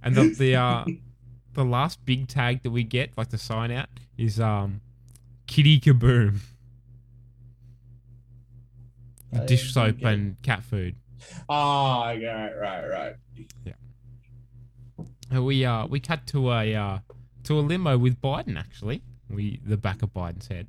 We 0.05 0.11
They 0.11 0.23
do. 0.23 0.23
stick 0.23 0.23
in 0.23 0.23
there. 0.23 0.25
And 0.25 0.33
the 0.33 0.35
the 0.39 0.57
uh 0.57 0.85
the 1.55 1.65
last 1.65 2.05
big 2.05 2.29
tag 2.29 2.63
that 2.63 2.71
we 2.71 2.85
get, 2.85 3.11
like 3.17 3.31
the 3.31 3.39
sign 3.39 3.71
out, 3.71 3.89
is 4.17 4.39
um 4.41 4.81
Kitty 5.47 5.81
Kaboom. 5.81 6.41
I 9.33 9.45
Dish 9.45 9.73
soap 9.75 9.99
get 9.99 10.13
and 10.13 10.41
cat 10.43 10.63
food. 10.63 10.97
Ah, 11.49 12.07
right, 12.11 12.53
right, 12.57 12.89
right. 12.89 13.15
And 15.31 15.45
we 15.45 15.65
uh 15.65 15.87
we 15.87 16.01
cut 16.01 16.27
to 16.29 16.51
a 16.53 16.75
uh 16.75 16.99
to 17.45 17.59
a 17.59 17.61
limo 17.61 17.99
with 17.99 18.21
Biden 18.21 18.59
actually. 18.59 19.03
We 19.29 19.61
the 19.65 19.77
back 19.77 20.03
of 20.03 20.15
Biden's 20.15 20.49
head. 20.49 20.67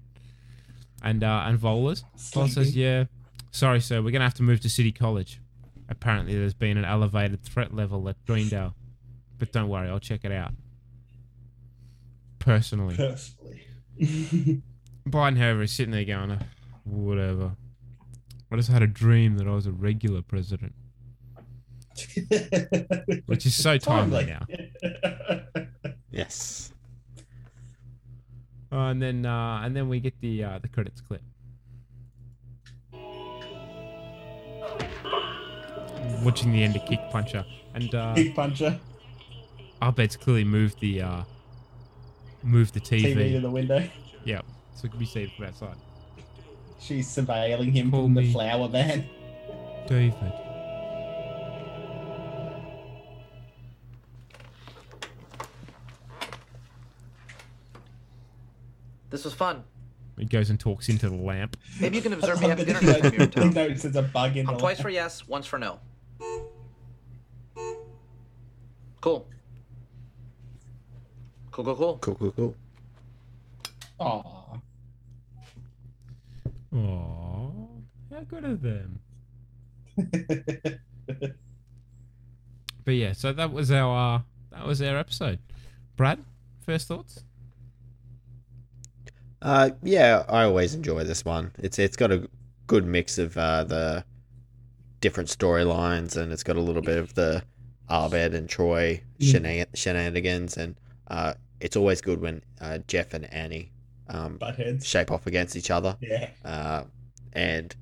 And 1.02 1.24
uh 1.24 1.44
and 1.46 1.58
Vohlers. 1.58 2.04
Vola 2.34 2.50
says, 2.50 2.76
Yeah, 2.76 3.06
sorry 3.52 3.80
sir, 3.80 4.02
we're 4.02 4.12
gonna 4.12 4.26
have 4.26 4.34
to 4.36 4.44
move 4.44 4.60
to 4.62 4.70
City 4.70 4.92
College. 4.92 5.40
Apparently 5.88 6.38
there's 6.38 6.54
been 6.54 6.78
an 6.78 6.84
elevated 6.86 7.42
threat 7.42 7.74
level 7.74 8.10
at 8.10 8.18
Greendale. 8.26 8.76
But 9.40 9.52
don't 9.52 9.70
worry, 9.70 9.90
I'll 9.90 10.00
check 10.00 10.26
it 10.26 10.32
out. 10.32 10.52
Personally. 12.40 12.96
Personally. 12.96 13.66
Biden, 15.08 15.38
however, 15.38 15.64
is 15.64 15.72
sitting 15.72 15.92
there 15.92 16.06
going, 16.06 16.32
"Oh, 16.32 16.40
whatever. 16.84 17.52
I 18.52 18.56
just 18.56 18.70
had 18.70 18.82
a 18.82 18.88
dream 18.88 19.38
that 19.38 19.48
I 19.48 19.52
was 19.52 19.66
a 19.66 19.72
regular 19.72 20.22
president. 20.22 20.74
Which 23.26 23.46
is 23.46 23.56
so 23.56 23.78
timely 23.78 24.26
now. 24.26 24.46
Yes. 26.12 26.74
Uh, 28.72 28.78
and 28.90 29.02
then 29.02 29.26
uh, 29.28 29.62
and 29.64 29.76
then 29.76 29.88
we 29.90 30.00
get 30.00 30.20
the 30.22 30.44
uh, 30.44 30.58
the 30.60 30.68
credits 30.68 31.02
clip. 31.02 31.22
Watching 36.24 36.52
the 36.52 36.64
end 36.64 36.76
of 36.76 36.86
Kick 36.88 37.00
Puncher. 37.12 37.46
And 37.76 37.94
uh 37.94 38.16
Kick 38.16 38.36
Puncher. 38.36 38.80
Abed's 39.82 40.16
clearly 40.18 40.44
moved 40.44 40.80
the 40.80 41.02
uh 41.02 41.24
moved 42.44 42.74
the 42.74 42.80
TV. 42.82 43.16
TV 43.16 43.32
to 43.34 43.40
the 43.42 43.50
window. 43.50 43.84
Yep. 44.26 44.46
So 44.76 44.86
it 44.86 44.90
can 44.92 45.00
be 45.00 45.06
seen 45.06 45.32
from 45.36 45.46
outside. 45.46 45.76
She's 46.80 47.08
surveilling 47.08 47.74
him 47.74 47.92
Call 47.92 48.04
from 48.06 48.14
the 48.16 48.32
flower 48.32 48.68
van. 48.68 49.06
David. 49.88 50.34
This 59.10 59.26
was 59.26 59.34
fun. 59.34 59.64
He 60.18 60.26
goes 60.26 60.50
and 60.50 60.60
talks 60.60 60.90
into 60.90 61.10
the 61.10 61.16
lamp. 61.16 61.58
Maybe 61.80 61.96
you 61.96 62.02
can 62.02 62.14
observe 62.14 62.42
me 62.42 62.48
love 62.48 62.60
having 62.60 62.66
dinner 62.74 62.80
he 62.80 62.86
next 62.88 63.02
time 63.02 63.14
you're 63.14 63.22
in 63.24 63.30
He 63.30 63.36
town. 63.36 63.54
notices 63.54 63.96
a 63.96 64.02
bug 64.02 64.36
in 64.38 64.48
I'm 64.48 64.54
the 64.56 64.60
twice 64.60 64.78
lamp. 64.78 64.84
for 64.84 64.90
yes, 64.90 65.28
once 65.28 65.46
for 65.46 65.58
no. 65.58 65.80
Cool. 69.02 69.26
Cool, 71.52 71.66
cool, 71.66 71.76
cool. 71.76 71.98
Cool, 72.00 72.16
cool, 72.16 72.32
cool. 72.32 72.56
Aw. 74.00 74.24
Aww. 76.74 77.68
How 78.14 78.20
good 78.28 78.46
of 78.46 78.62
them. 78.62 79.00
but 82.86 82.92
yeah, 82.92 83.14
so 83.14 83.34
that 83.34 83.52
was 83.52 83.72
our 83.72 84.16
uh, 84.18 84.22
that 84.52 84.66
was 84.66 84.82
our 84.82 84.98
episode. 84.98 85.40
Brad, 85.98 86.20
first 86.66 86.88
thoughts? 86.88 87.24
Uh, 89.42 89.72
yeah, 89.84 90.24
I 90.30 90.44
always 90.44 90.74
enjoy 90.76 91.04
this 91.04 91.26
one. 91.26 91.52
It's 91.60 91.80
it's 91.80 91.96
got 91.98 92.12
a 92.12 92.30
good 92.68 92.86
mix 92.86 93.18
of 93.18 93.38
uh, 93.38 93.64
the 93.64 94.04
different 95.02 95.30
storylines, 95.30 96.16
and 96.18 96.32
it's 96.32 96.44
got 96.44 96.56
a 96.56 96.62
little 96.62 96.82
bit 96.82 96.98
of 96.98 97.14
the 97.16 97.44
Abed 97.90 98.34
and 98.34 98.48
Troy 98.48 99.02
Mm. 99.20 99.34
shena- 99.34 99.76
shenanigans, 99.76 100.56
and 100.56 100.76
uh, 101.10 101.34
it's 101.60 101.76
always 101.76 102.02
good 102.02 102.22
when 102.22 102.42
uh, 102.62 102.80
Jeff 102.88 103.14
and 103.14 103.32
Annie 103.34 103.72
um, 104.08 104.38
Butt 104.38 104.56
heads. 104.56 104.88
shape 104.88 105.12
off 105.12 105.28
against 105.28 105.56
each 105.56 105.72
other. 105.72 105.98
Yeah. 106.02 106.30
Uh, 106.44 106.84
and 107.34 107.76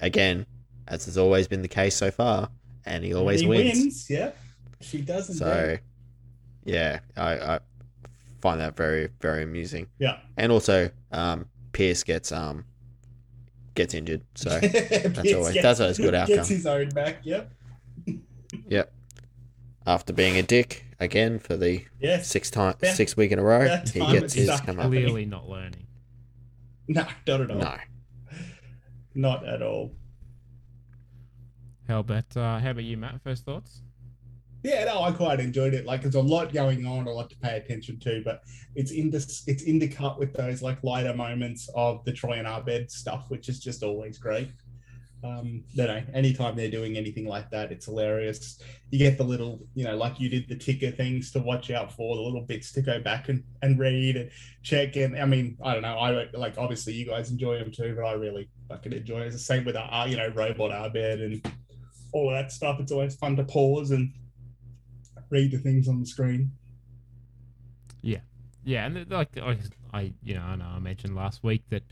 again, 0.00 0.46
as 0.86 1.04
has 1.06 1.16
always 1.16 1.48
been 1.48 1.62
the 1.62 1.68
case 1.68 1.96
so 1.96 2.10
far, 2.10 2.50
Annie 2.84 3.12
always 3.14 3.44
wins. 3.44 3.78
wins. 3.78 4.10
Yeah. 4.10 4.32
She 4.80 5.00
doesn't. 5.02 5.36
So, 5.36 5.76
yeah, 6.64 7.00
I, 7.16 7.32
I 7.34 7.60
find 8.40 8.60
that 8.60 8.76
very 8.76 9.08
very 9.20 9.42
amusing. 9.42 9.86
Yeah. 9.98 10.18
and 10.36 10.50
also 10.50 10.90
um, 11.12 11.46
Pierce 11.72 12.02
gets 12.02 12.32
um 12.32 12.64
gets 13.74 13.94
injured, 13.94 14.22
so 14.34 14.48
that's 14.60 15.32
always 15.34 15.54
that's 15.62 15.80
always 15.80 15.98
a 15.98 16.02
good 16.02 16.14
outcome. 16.16 16.36
Gets 16.36 16.48
his 16.48 16.66
own 16.66 16.88
back. 16.90 17.18
Yep. 17.24 17.52
Yep. 18.68 18.92
After 19.86 20.12
being 20.12 20.36
a 20.36 20.42
dick 20.42 20.84
again 21.00 21.38
for 21.38 21.56
the 21.56 21.84
Yes. 21.98 22.28
six 22.28 22.50
time 22.50 22.74
That- 22.80 22.94
six 22.96 23.16
week 23.16 23.32
in 23.32 23.38
a 23.38 23.42
row, 23.42 23.64
that 23.64 23.88
he 23.88 24.00
gets 24.00 24.34
his 24.34 24.48
come 24.60 24.78
up. 24.78 24.86
Clearly 24.86 25.24
not 25.24 25.48
learning. 25.48 25.86
No, 26.88 27.06
not 27.26 27.40
at 27.40 27.50
all. 27.50 27.58
No. 27.58 27.76
Not 29.14 29.48
at 29.48 29.62
all. 29.62 29.92
How 31.88 32.00
about 32.00 32.36
uh, 32.36 32.58
how 32.60 32.70
about 32.70 32.84
you, 32.84 32.96
Matt? 32.96 33.20
First 33.22 33.44
thoughts? 33.44 33.82
Yeah, 34.62 34.84
no, 34.84 35.02
I 35.02 35.10
quite 35.12 35.40
enjoyed 35.40 35.72
it. 35.72 35.86
Like, 35.86 36.02
there's 36.02 36.16
a 36.16 36.20
lot 36.20 36.52
going 36.52 36.84
on, 36.86 37.06
a 37.06 37.10
lot 37.10 37.30
to 37.30 37.36
pay 37.38 37.56
attention 37.56 37.98
to, 38.00 38.20
but 38.22 38.42
it's 38.74 38.90
in 38.90 39.08
this, 39.08 39.42
it's 39.46 39.64
intercut 39.64 40.18
with 40.18 40.34
those 40.34 40.60
like 40.60 40.84
lighter 40.84 41.14
moments 41.14 41.70
of 41.74 42.04
the 42.04 42.12
Troy 42.12 42.34
and 42.34 42.46
Abed 42.46 42.90
stuff, 42.90 43.24
which 43.30 43.48
is 43.48 43.58
just 43.58 43.82
always 43.82 44.18
great. 44.18 44.50
Um, 45.22 45.64
you 45.72 45.86
know, 45.86 46.02
anytime 46.14 46.56
they're 46.56 46.70
doing 46.70 46.96
anything 46.96 47.26
like 47.26 47.50
that, 47.50 47.70
it's 47.70 47.84
hilarious. 47.84 48.58
You 48.90 48.98
get 48.98 49.18
the 49.18 49.24
little, 49.24 49.60
you 49.74 49.84
know, 49.84 49.94
like 49.96 50.18
you 50.18 50.30
did 50.30 50.48
the 50.48 50.56
ticker 50.56 50.90
things 50.90 51.30
to 51.32 51.40
watch 51.40 51.70
out 51.70 51.92
for, 51.92 52.16
the 52.16 52.22
little 52.22 52.40
bits 52.40 52.72
to 52.72 52.82
go 52.82 53.00
back 53.00 53.28
and, 53.28 53.44
and 53.60 53.78
read 53.78 54.16
and 54.16 54.30
check. 54.62 54.96
And 54.96 55.18
I 55.18 55.26
mean, 55.26 55.58
I 55.62 55.74
don't 55.74 55.82
know, 55.82 55.98
I 55.98 56.28
like 56.32 56.56
obviously 56.56 56.94
you 56.94 57.04
guys 57.04 57.30
enjoy 57.30 57.58
them 57.58 57.70
too, 57.70 57.94
but 57.94 58.06
I 58.06 58.12
really 58.12 58.48
fucking 58.68 58.94
enjoy 58.94 59.20
it. 59.20 59.26
It's 59.26 59.36
the 59.36 59.40
same 59.40 59.64
with 59.66 59.76
our, 59.76 60.08
you 60.08 60.16
know, 60.16 60.28
robot 60.28 60.70
Abed 60.70 61.20
and 61.20 61.52
all 62.12 62.30
of 62.30 62.36
that 62.36 62.50
stuff. 62.50 62.80
It's 62.80 62.92
always 62.92 63.14
fun 63.16 63.36
to 63.36 63.44
pause 63.44 63.90
and 63.90 64.12
read 65.28 65.50
the 65.50 65.58
things 65.58 65.86
on 65.86 66.00
the 66.00 66.06
screen. 66.06 66.52
Yeah, 68.00 68.20
yeah, 68.64 68.86
and 68.86 69.10
like 69.10 69.36
I, 69.36 69.58
I, 69.92 70.12
you 70.22 70.34
know, 70.34 70.42
I 70.42 70.56
know 70.56 70.64
I 70.64 70.78
mentioned 70.78 71.14
last 71.14 71.44
week 71.44 71.62
that, 71.68 71.82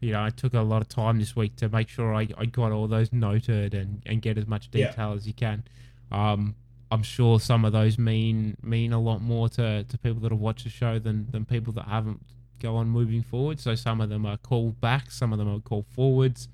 you 0.00 0.12
know, 0.12 0.22
I 0.24 0.30
took 0.30 0.54
a 0.54 0.60
lot 0.60 0.80
of 0.82 0.88
time 0.88 1.18
this 1.18 1.36
week 1.36 1.56
to 1.56 1.68
make 1.68 1.88
sure 1.88 2.14
I, 2.14 2.28
I 2.38 2.46
got 2.46 2.72
all 2.72 2.88
those 2.88 3.12
noted 3.12 3.74
and, 3.74 4.02
and 4.06 4.22
get 4.22 4.38
as 4.38 4.46
much 4.46 4.68
Yeah. 4.72 4.88
detail 4.90 5.12
as 5.12 5.26
you 5.26 5.32
can. 5.34 5.62
Um, 6.10 6.54
I'm 6.90 7.02
sure 7.02 7.38
some 7.38 7.64
of 7.64 7.72
those 7.72 7.98
mean 7.98 8.56
mean 8.62 8.92
a 8.92 9.00
lot 9.00 9.20
more 9.22 9.48
to, 9.50 9.84
to 9.84 9.98
people 9.98 10.20
that 10.22 10.32
have 10.32 10.40
watched 10.40 10.64
the 10.64 10.70
show 10.70 10.98
than 10.98 11.28
than 11.30 11.44
people 11.44 11.72
that 11.74 11.84
haven't 11.86 12.20
go 12.60 12.76
on 12.76 12.88
moving 12.88 13.22
forward. 13.22 13.60
So 13.60 13.74
some 13.74 14.00
of 14.00 14.08
them 14.08 14.26
are 14.26 14.36
called 14.36 14.80
back, 14.80 15.10
some 15.10 15.32
of 15.32 15.38
them 15.38 15.48
are 15.54 15.60
called 15.60 15.86
forwards, 15.86 16.48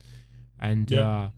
and 0.61 0.91
Yeah. 0.91 1.01
uh, 1.09 1.31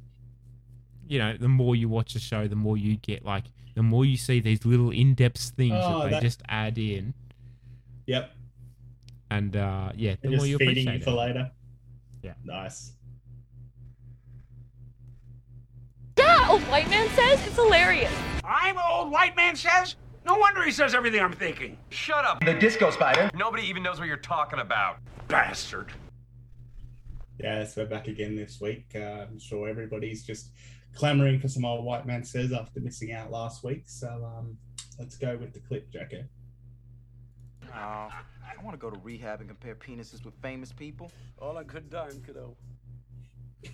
you 1.08 1.18
know, 1.18 1.36
the 1.36 1.48
more 1.48 1.76
you 1.76 1.88
watch 1.88 2.14
the 2.14 2.18
show, 2.20 2.48
the 2.48 2.56
more 2.56 2.76
you 2.76 2.96
get 2.96 3.24
like 3.24 3.44
the 3.74 3.82
more 3.82 4.04
you 4.04 4.16
see 4.16 4.40
these 4.40 4.64
little 4.66 4.90
in-depth 4.90 5.40
things 5.56 5.74
Oh, 5.76 5.98
that 6.00 6.04
they 6.06 6.10
that- 6.12 6.22
just 6.22 6.42
add 6.48 6.76
in. 6.78 7.14
Yep. 8.06 8.32
And 9.30 9.54
uh, 9.56 9.92
yeah, 9.94 10.16
the 10.20 10.30
more 10.36 10.46
you 10.46 10.58
feeding 10.58 10.88
appreciate 10.88 10.98
you 10.98 11.04
for 11.04 11.10
it. 11.10 11.14
later. 11.14 11.50
Yeah. 12.28 12.34
Nice. 12.44 12.92
Yeah, 16.18 16.46
old 16.50 16.60
white 16.62 16.90
man 16.90 17.08
says 17.10 17.46
it's 17.46 17.56
hilarious. 17.56 18.12
I'm 18.44 18.76
old 18.78 19.10
white 19.10 19.34
man 19.34 19.56
says? 19.56 19.96
No 20.26 20.36
wonder 20.36 20.62
he 20.62 20.70
says 20.70 20.94
everything 20.94 21.20
I'm 21.20 21.32
thinking. 21.32 21.78
Shut 21.88 22.26
up. 22.26 22.44
The 22.44 22.52
disco 22.52 22.90
spider. 22.90 23.30
Nobody 23.34 23.62
even 23.62 23.82
knows 23.82 23.98
what 23.98 24.08
you're 24.08 24.18
talking 24.18 24.58
about. 24.58 24.98
Bastard. 25.28 25.90
Yeah, 27.40 27.64
so 27.64 27.82
we're 27.82 27.88
back 27.88 28.08
again 28.08 28.36
this 28.36 28.60
week. 28.60 28.84
Uh, 28.94 28.98
I'm 28.98 29.38
sure 29.38 29.66
everybody's 29.66 30.26
just 30.26 30.50
clamoring 30.94 31.40
for 31.40 31.48
some 31.48 31.64
old 31.64 31.82
white 31.82 32.04
man 32.04 32.24
says 32.24 32.52
after 32.52 32.80
missing 32.80 33.12
out 33.12 33.30
last 33.30 33.64
week. 33.64 33.84
So 33.86 34.08
um, 34.08 34.58
let's 34.98 35.16
go 35.16 35.34
with 35.38 35.54
the 35.54 35.60
clip, 35.60 35.90
Jacko. 35.90 36.24
Oh, 37.74 37.78
I 37.78 38.62
want 38.62 38.72
to 38.74 38.78
go 38.78 38.90
to 38.90 38.98
rehab 39.02 39.40
and 39.40 39.48
compare 39.48 39.74
penises 39.74 40.24
with 40.24 40.34
famous 40.42 40.72
people. 40.72 41.10
All 41.40 41.56
a 41.58 41.64
good 41.64 41.90
time, 41.90 42.22
kiddo. 42.26 42.56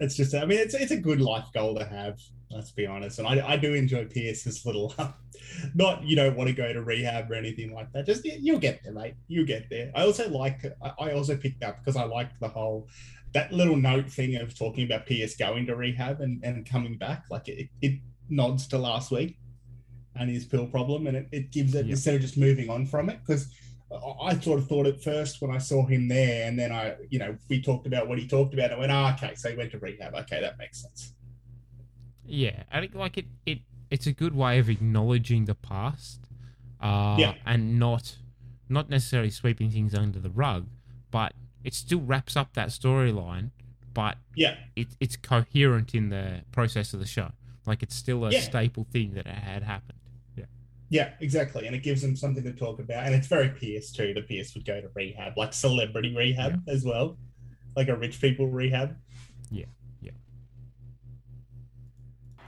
it's 0.00 0.16
just, 0.16 0.34
I 0.34 0.44
mean, 0.44 0.58
it's 0.58 0.74
it's 0.74 0.92
a 0.92 0.96
good 0.96 1.20
life 1.20 1.46
goal 1.54 1.74
to 1.76 1.84
have. 1.84 2.18
Let's 2.50 2.70
be 2.70 2.86
honest, 2.86 3.18
and 3.18 3.28
I, 3.28 3.46
I 3.46 3.56
do 3.58 3.74
enjoy 3.74 4.06
Pierce's 4.06 4.64
little, 4.64 4.94
not 5.74 6.02
you 6.02 6.16
don't 6.16 6.34
want 6.34 6.48
to 6.48 6.54
go 6.54 6.72
to 6.72 6.82
rehab 6.82 7.30
or 7.30 7.34
anything 7.34 7.74
like 7.74 7.92
that. 7.92 8.06
Just 8.06 8.24
you- 8.24 8.38
you'll 8.40 8.58
get 8.58 8.80
there, 8.82 8.92
mate. 8.92 9.14
You'll 9.28 9.46
get 9.46 9.68
there. 9.68 9.90
I 9.94 10.04
also 10.04 10.28
like, 10.30 10.64
I- 10.82 10.92
I 10.98 11.12
also 11.12 11.36
picked 11.36 11.62
up 11.62 11.78
because 11.78 11.96
I 11.96 12.04
liked 12.04 12.40
the 12.40 12.48
whole 12.48 12.88
that 13.34 13.52
little 13.52 13.76
note 13.76 14.10
thing 14.10 14.36
of 14.36 14.58
talking 14.58 14.86
about 14.86 15.04
Pierce 15.04 15.36
going 15.36 15.66
to 15.66 15.76
rehab 15.76 16.22
and, 16.22 16.42
and 16.42 16.64
coming 16.68 16.96
back. 16.96 17.24
Like 17.30 17.48
it, 17.48 17.68
it 17.82 18.00
nods 18.30 18.66
to 18.68 18.78
last 18.78 19.10
week 19.10 19.36
and 20.18 20.30
his 20.30 20.44
pill 20.44 20.66
problem, 20.66 21.06
and 21.06 21.16
it, 21.16 21.28
it 21.32 21.50
gives 21.52 21.74
it 21.74 21.86
Yep. 21.86 21.90
instead 21.90 22.14
of 22.16 22.20
just 22.20 22.36
moving 22.36 22.70
on 22.70 22.86
from 22.86 23.08
it 23.10 23.18
because. 23.26 23.52
I- 23.90 24.26
I 24.28 24.38
sort 24.40 24.58
of 24.58 24.68
thought 24.68 24.86
at 24.86 25.02
first 25.02 25.40
when 25.40 25.50
I 25.50 25.56
saw 25.56 25.86
him 25.86 26.08
there, 26.08 26.46
and 26.46 26.58
then 26.58 26.70
I, 26.70 26.94
you 27.08 27.18
know, 27.18 27.34
we 27.48 27.62
talked 27.62 27.86
about 27.86 28.06
what 28.06 28.18
he 28.18 28.28
talked 28.28 28.52
about. 28.52 28.70
I 28.70 28.78
went, 28.78 28.92
ah, 28.92 29.14
okay, 29.14 29.34
so 29.34 29.48
he 29.50 29.56
went 29.56 29.70
to 29.72 29.78
rehab. 29.78 30.14
Okay, 30.14 30.42
that 30.42 30.58
makes 30.58 30.82
sense. 30.82 31.14
Yeah, 32.26 32.64
I 32.70 32.80
think 32.80 32.94
like 32.94 33.16
it, 33.16 33.24
it 33.46 33.60
it's 33.90 34.06
a 34.06 34.12
good 34.12 34.34
way 34.34 34.58
of 34.58 34.68
acknowledging 34.68 35.46
the 35.46 35.54
past, 35.54 36.20
uh, 36.82 37.16
Yeah. 37.18 37.34
and 37.46 37.78
not 37.78 38.18
not 38.68 38.90
necessarily 38.90 39.30
sweeping 39.30 39.70
things 39.70 39.94
under 39.94 40.18
the 40.18 40.28
rug, 40.28 40.66
but 41.10 41.32
it 41.64 41.72
still 41.72 42.00
wraps 42.02 42.36
up 42.36 42.52
that 42.52 42.68
storyline. 42.68 43.52
But 43.94 44.18
Yeah. 44.36 44.56
it, 44.76 44.88
it's 45.00 45.16
coherent 45.16 45.94
in 45.94 46.10
the 46.10 46.42
process 46.52 46.92
of 46.92 47.00
the 47.00 47.06
show. 47.06 47.32
Like 47.64 47.82
it's 47.82 47.94
still 47.94 48.26
a 48.26 48.30
Yeah. 48.32 48.40
staple 48.40 48.84
thing 48.92 49.14
that 49.14 49.26
had 49.26 49.62
happened. 49.62 49.97
Yeah, 50.90 51.04
Yeah, 51.04 51.12
exactly. 51.20 51.66
And 51.66 51.74
it 51.76 51.82
gives 51.82 52.02
them 52.02 52.16
something 52.16 52.42
to 52.44 52.52
talk 52.52 52.78
about. 52.78 53.04
And 53.04 53.14
it's 53.14 53.26
very 53.26 53.48
Pierce 53.50 53.92
too. 53.92 54.14
The 54.14 54.22
Pierce 54.22 54.54
would 54.54 54.64
go 54.64 54.80
to 54.80 54.88
rehab, 54.94 55.36
like 55.36 55.52
celebrity 55.52 56.14
rehab 56.16 56.62
as 56.68 56.84
well, 56.84 57.16
like 57.76 57.88
a 57.88 57.96
rich 57.96 58.20
people 58.20 58.46
rehab. 58.48 58.96
yeah, 59.50 59.66
yeah. 60.00 60.12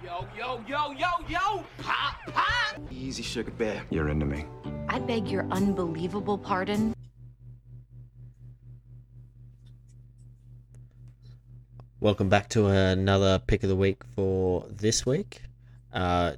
Yo, 0.03 0.27
yo, 0.37 0.65
yo, 0.67 0.93
yo, 0.93 1.09
yo! 1.29 1.65
Pop, 1.79 2.15
pop! 2.27 2.81
Easy, 2.91 3.23
sugar 3.23 3.51
bear. 3.53 3.83
You're 3.91 4.09
into 4.09 4.25
me. 4.27 4.47
I 4.89 4.99
beg 4.99 5.29
your 5.29 5.47
unbelievable 5.51 6.39
pardon. 6.39 6.95
Welcome 12.01 12.31
back 12.31 12.49
to 12.51 12.67
another 12.67 13.39
pick 13.47 13.63
of 13.63 13.69
the 13.69 13.77
week 13.77 14.03
for 14.17 14.65
this 14.71 15.05
week. 15.05 15.43
Uh, 15.93 16.33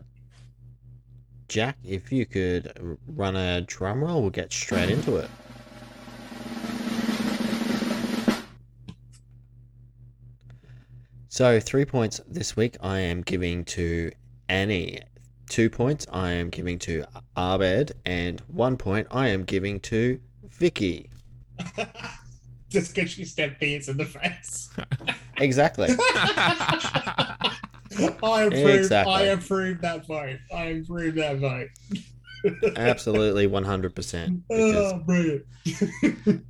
Jack, 1.53 1.77
if 1.85 2.11
you 2.11 2.25
could 2.25 2.99
run 3.07 3.37
a 3.37 3.61
drum 3.61 4.03
roll, 4.03 4.23
we'll 4.23 4.31
get 4.31 4.51
straight 4.51 4.89
into 4.89 5.17
it. 5.17 5.29
So, 11.29 11.61
three 11.61 11.85
points 11.85 12.23
this 12.27 12.57
week 12.57 12.79
I 12.81 13.01
am 13.01 13.21
giving 13.21 13.67
to 13.67 14.11
Annie. 14.49 15.01
Two 15.51 15.69
points 15.69 16.07
I 16.11 16.31
am 16.31 16.49
giving 16.49 16.79
to 16.79 17.05
Abed, 17.37 17.93
and 18.07 18.41
one 18.47 18.79
point 18.79 19.07
I 19.11 19.29
am 19.29 19.45
giving 19.45 19.79
to 19.81 20.19
Vicky. 20.49 21.11
Just 22.71 22.95
because 22.95 23.11
she 23.11 23.27
stabbed 23.27 23.61
Pierce 23.61 23.89
in 23.89 23.99
the 23.99 24.07
face. 24.07 24.71
Exactly. 25.37 25.91
I 28.23 28.43
approve. 28.43 28.67
Exactly. 28.67 29.13
I 29.15 29.23
approve 29.23 29.81
that 29.83 30.07
vote. 30.07 30.39
I 30.55 30.65
approve 30.65 31.15
that 31.17 31.39
vote. 31.39 31.69
Absolutely 32.77 33.47
100%. 33.49 34.43
Oh, 34.51 34.99
brilliant. 34.99 35.45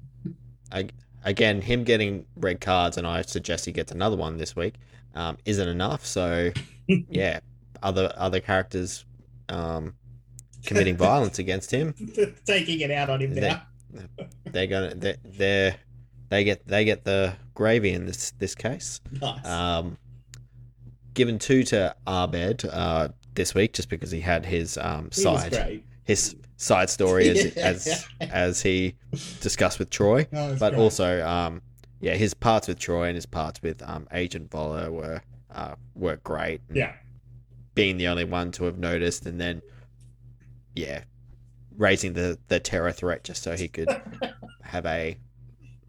I, 0.72 0.88
again, 1.24 1.60
him 1.60 1.84
getting 1.84 2.24
red 2.36 2.60
cards, 2.60 2.96
and 2.96 3.06
I 3.06 3.22
suggest 3.22 3.64
he 3.66 3.72
gets 3.72 3.92
another 3.92 4.16
one 4.16 4.38
this 4.38 4.56
week, 4.56 4.74
um, 5.14 5.36
isn't 5.44 5.68
enough. 5.68 6.06
So, 6.06 6.50
yeah, 6.86 7.40
other 7.82 8.12
other 8.16 8.40
characters 8.40 9.04
um, 9.48 9.94
committing 10.64 10.96
violence 10.96 11.38
against 11.38 11.70
him, 11.70 11.94
Taking 12.46 12.80
it 12.80 12.90
out 12.90 13.10
on 13.10 13.20
him 13.20 13.34
They- 13.34 13.40
now. 13.40 13.62
they're 14.46 14.66
gonna 14.66 14.94
they 14.94 15.16
they 15.22 15.74
they 16.30 16.44
get 16.44 16.66
they 16.66 16.86
get 16.86 17.04
the 17.04 17.34
gravy 17.54 17.90
in 17.92 18.06
this 18.06 18.30
this 18.38 18.54
case. 18.54 19.00
Nice. 19.20 19.46
Um, 19.46 19.98
given 21.14 21.38
two 21.38 21.62
to 21.64 21.94
Abed 22.06 22.64
uh, 22.64 23.08
this 23.34 23.54
week, 23.54 23.72
just 23.72 23.88
because 23.88 24.10
he 24.10 24.20
had 24.20 24.44
his 24.46 24.76
um, 24.78 25.10
side 25.12 25.82
his 26.04 26.36
side 26.56 26.90
story 26.90 27.28
as 27.28 27.44
Yeah. 27.56 27.62
as 27.64 28.06
as 28.20 28.62
he 28.62 28.94
discussed 29.40 29.78
with 29.78 29.90
Troy, 29.90 30.26
it's 30.32 30.60
but 30.60 30.70
great. 30.70 30.80
also 30.82 31.26
um, 31.26 31.62
yeah, 32.00 32.14
his 32.14 32.34
parts 32.34 32.68
with 32.68 32.78
Troy 32.78 33.04
and 33.08 33.14
his 33.16 33.26
parts 33.26 33.62
with 33.62 33.82
um, 33.82 34.06
Agent 34.12 34.50
Voller 34.50 34.90
were 34.90 35.22
uh, 35.50 35.74
were 35.94 36.16
great. 36.16 36.60
Yeah. 36.72 36.94
being 37.74 37.96
the 37.96 38.08
only 38.08 38.24
one 38.24 38.50
to 38.52 38.64
have 38.64 38.78
noticed, 38.78 39.26
and 39.26 39.40
then 39.40 39.62
yeah, 40.74 41.04
raising 41.76 42.12
the 42.14 42.38
the 42.48 42.60
terror 42.60 42.92
threat 42.92 43.24
just 43.24 43.42
so 43.42 43.56
he 43.56 43.68
could 43.68 43.88
have 44.62 44.86
a 44.86 45.16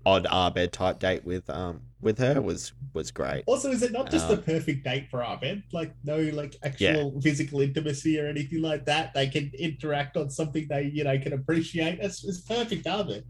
odd 0.06 0.26
Abed 0.32 0.72
type 0.74 1.00
date 1.00 1.24
with 1.26 1.50
um 1.50 1.82
with 2.04 2.20
her 2.20 2.42
was 2.42 2.74
was 2.94 3.12
great. 3.12 3.44
Also, 3.48 3.72
is 3.72 3.82
it 3.82 3.92
not 3.92 4.12
just 4.12 4.28
the 4.28 4.36
Um, 4.36 4.44
perfect 4.44 4.84
date 4.84 5.08
for 5.10 5.24
Abed? 5.24 5.64
Like 5.72 5.94
no, 6.04 6.18
like 6.18 6.56
actual 6.64 7.20
physical 7.22 7.62
intimacy 7.62 8.20
or 8.20 8.28
anything 8.28 8.62
like 8.62 8.86
that. 8.86 9.14
They 9.14 9.28
can 9.28 9.52
interact 9.58 10.18
on 10.18 10.30
something 10.30 10.68
they, 10.68 10.84
you 10.94 11.04
know, 11.04 11.18
can 11.18 11.34
appreciate. 11.34 12.00
It's, 12.00 12.24
it's 12.24 12.42
perfect 12.42 12.86
Abed. 12.86 13.26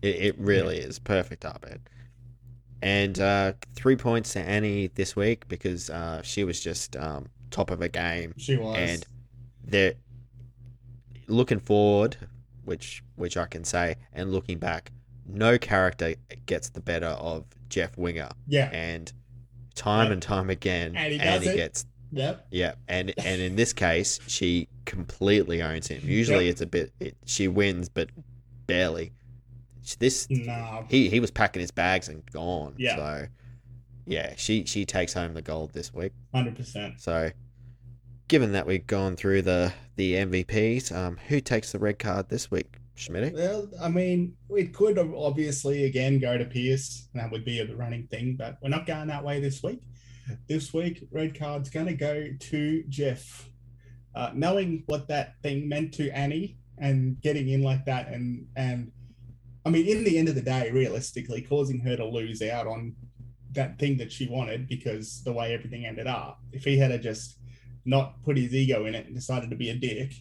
It, 0.00 0.16
it 0.16 0.38
really 0.38 0.78
is 0.78 0.98
perfect 0.98 1.44
Abed. 1.44 1.80
And 2.82 3.20
uh, 3.20 3.52
three 3.76 3.94
points 3.94 4.32
to 4.32 4.40
Annie 4.40 4.88
this 4.88 5.14
week 5.14 5.46
because 5.46 5.88
uh, 5.88 6.20
she 6.22 6.42
was 6.42 6.60
just 6.60 6.96
um, 6.96 7.26
top 7.50 7.70
of 7.70 7.78
her 7.78 7.88
game. 7.88 8.34
She 8.36 8.56
was. 8.56 8.76
And 8.76 9.06
they're 9.64 9.94
looking 11.28 11.60
forward, 11.60 12.16
which 12.64 13.04
which 13.14 13.36
I 13.36 13.46
can 13.46 13.62
say, 13.62 13.96
and 14.12 14.32
looking 14.32 14.58
back, 14.58 14.90
no 15.26 15.58
character 15.58 16.14
gets 16.46 16.70
the 16.70 16.80
better 16.80 17.06
of 17.06 17.44
Jeff 17.68 17.96
Winger. 17.96 18.28
Yeah. 18.46 18.68
And 18.72 19.12
time 19.74 20.12
and 20.12 20.20
time 20.22 20.50
again, 20.50 20.94
And 20.96 21.12
he 21.42 21.50
it. 21.50 21.56
gets 21.56 21.86
Yep. 22.14 22.46
Yeah, 22.50 22.74
and 22.88 23.14
and 23.24 23.40
in 23.40 23.56
this 23.56 23.72
case, 23.72 24.20
she 24.26 24.68
completely 24.84 25.62
owns 25.62 25.88
him. 25.88 26.02
Usually, 26.04 26.44
Yep. 26.46 26.52
it's 26.52 26.60
a 26.60 26.66
bit 26.66 26.92
it, 27.00 27.16
she 27.24 27.48
wins, 27.48 27.88
but 27.88 28.10
barely. 28.66 29.12
This 29.98 30.28
Nah. 30.30 30.82
he 30.90 31.08
he 31.08 31.20
was 31.20 31.30
packing 31.30 31.60
his 31.60 31.70
bags 31.70 32.08
and 32.08 32.24
gone. 32.30 32.74
Yeah. 32.76 32.96
So 32.96 33.26
yeah, 34.06 34.34
she 34.36 34.64
she 34.66 34.84
takes 34.84 35.14
home 35.14 35.32
the 35.34 35.42
gold 35.42 35.72
this 35.72 35.92
week. 35.94 36.12
Hundred 36.34 36.56
percent. 36.56 37.00
So 37.00 37.30
given 38.28 38.52
that 38.52 38.66
we've 38.66 38.86
gone 38.86 39.16
through 39.16 39.42
the 39.42 39.72
the 39.96 40.14
MVPs, 40.14 40.94
um, 40.94 41.16
who 41.28 41.40
takes 41.40 41.72
the 41.72 41.78
red 41.78 41.98
card 41.98 42.28
this 42.28 42.50
week, 42.50 42.76
Well, 43.34 43.68
I 43.80 43.88
mean, 43.88 44.34
it 44.50 44.74
could 44.74 44.98
obviously 44.98 45.84
again 45.84 46.18
go 46.18 46.36
to 46.36 46.44
Pierce. 46.44 47.08
and 47.12 47.22
That 47.22 47.30
would 47.32 47.44
be 47.44 47.60
a 47.60 47.74
running 47.74 48.06
thing, 48.08 48.36
but 48.38 48.58
we're 48.62 48.68
not 48.68 48.86
going 48.86 49.08
that 49.08 49.24
way 49.24 49.40
this 49.40 49.62
week. 49.62 49.80
This 50.48 50.72
week, 50.72 51.06
red 51.10 51.38
card's 51.38 51.70
going 51.70 51.86
to 51.86 51.94
go 51.94 52.26
to 52.38 52.84
Jeff. 52.88 53.48
Uh, 54.14 54.30
knowing 54.34 54.84
what 54.86 55.08
that 55.08 55.40
thing 55.42 55.68
meant 55.68 55.94
to 55.94 56.10
Annie 56.10 56.58
and 56.78 57.20
getting 57.22 57.48
in 57.48 57.62
like 57.62 57.86
that, 57.86 58.08
and 58.08 58.46
and 58.56 58.92
I 59.64 59.70
mean, 59.70 59.86
in 59.86 60.04
the 60.04 60.18
end 60.18 60.28
of 60.28 60.34
the 60.34 60.42
day, 60.42 60.70
realistically, 60.70 61.42
causing 61.42 61.80
her 61.80 61.96
to 61.96 62.04
lose 62.04 62.42
out 62.42 62.66
on 62.66 62.94
that 63.52 63.78
thing 63.78 63.96
that 63.98 64.10
she 64.10 64.28
wanted 64.28 64.68
because 64.68 65.22
the 65.24 65.32
way 65.32 65.54
everything 65.54 65.86
ended 65.86 66.06
up. 66.06 66.40
If 66.52 66.64
he 66.64 66.78
had 66.78 67.00
just 67.02 67.38
not 67.84 68.22
put 68.24 68.36
his 68.36 68.54
ego 68.54 68.86
in 68.86 68.94
it 68.94 69.06
and 69.06 69.14
decided 69.14 69.50
to 69.50 69.56
be 69.56 69.70
a 69.70 69.74
dick, 69.74 70.12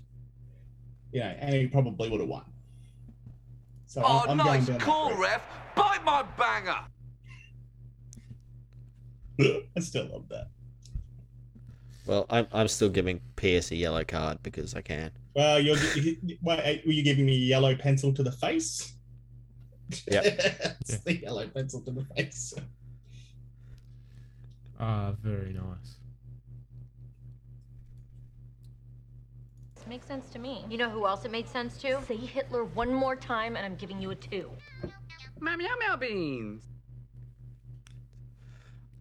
you 1.11 1.21
know, 1.21 1.27
Annie 1.39 1.67
probably 1.67 2.09
would 2.09 2.19
have 2.19 2.29
won. 2.29 2.45
So 3.91 4.01
Oh, 4.05 4.23
I'm 4.25 4.37
nice 4.37 4.45
going 4.67 4.79
down 4.79 4.79
call, 4.79 5.09
route. 5.11 5.19
ref. 5.19 5.41
Bite 5.75 6.01
my 6.05 6.23
banger. 6.37 6.77
I 9.75 9.79
still 9.81 10.05
love 10.09 10.29
that. 10.29 10.47
Well, 12.05 12.25
I'm 12.29 12.47
I'm 12.53 12.69
still 12.69 12.87
giving 12.87 13.19
Pierce 13.35 13.69
a 13.71 13.75
yellow 13.75 14.05
card 14.05 14.41
because 14.43 14.75
I 14.75 14.81
can. 14.81 15.11
Well, 15.35 15.59
you're, 15.59 15.75
you, 15.95 16.15
you- 16.23 16.37
wait, 16.41 16.83
were 16.85 16.93
you 16.93 17.03
giving 17.03 17.25
me 17.25 17.33
a 17.33 17.39
yellow 17.39 17.75
pencil 17.75 18.13
to 18.13 18.23
the 18.23 18.31
face? 18.31 18.93
Yep. 20.09 20.23
it's 20.79 20.99
the 20.99 21.17
yellow 21.17 21.47
pencil 21.49 21.81
to 21.81 21.91
the 21.91 22.05
face. 22.15 22.53
Ah, 24.79 25.11
very 25.21 25.51
nice. 25.51 25.97
Makes 29.87 30.07
sense 30.07 30.29
to 30.29 30.39
me. 30.39 30.63
You 30.69 30.77
know 30.77 30.89
who 30.89 31.05
else 31.05 31.25
it 31.25 31.31
made 31.31 31.47
sense 31.49 31.77
to? 31.79 32.01
Say 32.07 32.15
Hitler 32.15 32.63
one 32.63 32.93
more 32.93 33.15
time, 33.15 33.55
and 33.55 33.65
I'm 33.65 33.75
giving 33.75 34.01
you 34.01 34.11
a 34.11 34.15
two. 34.15 34.49
Meow 35.39 35.55
meow 35.57 35.75
meow 35.79 35.95
beans. 35.97 36.63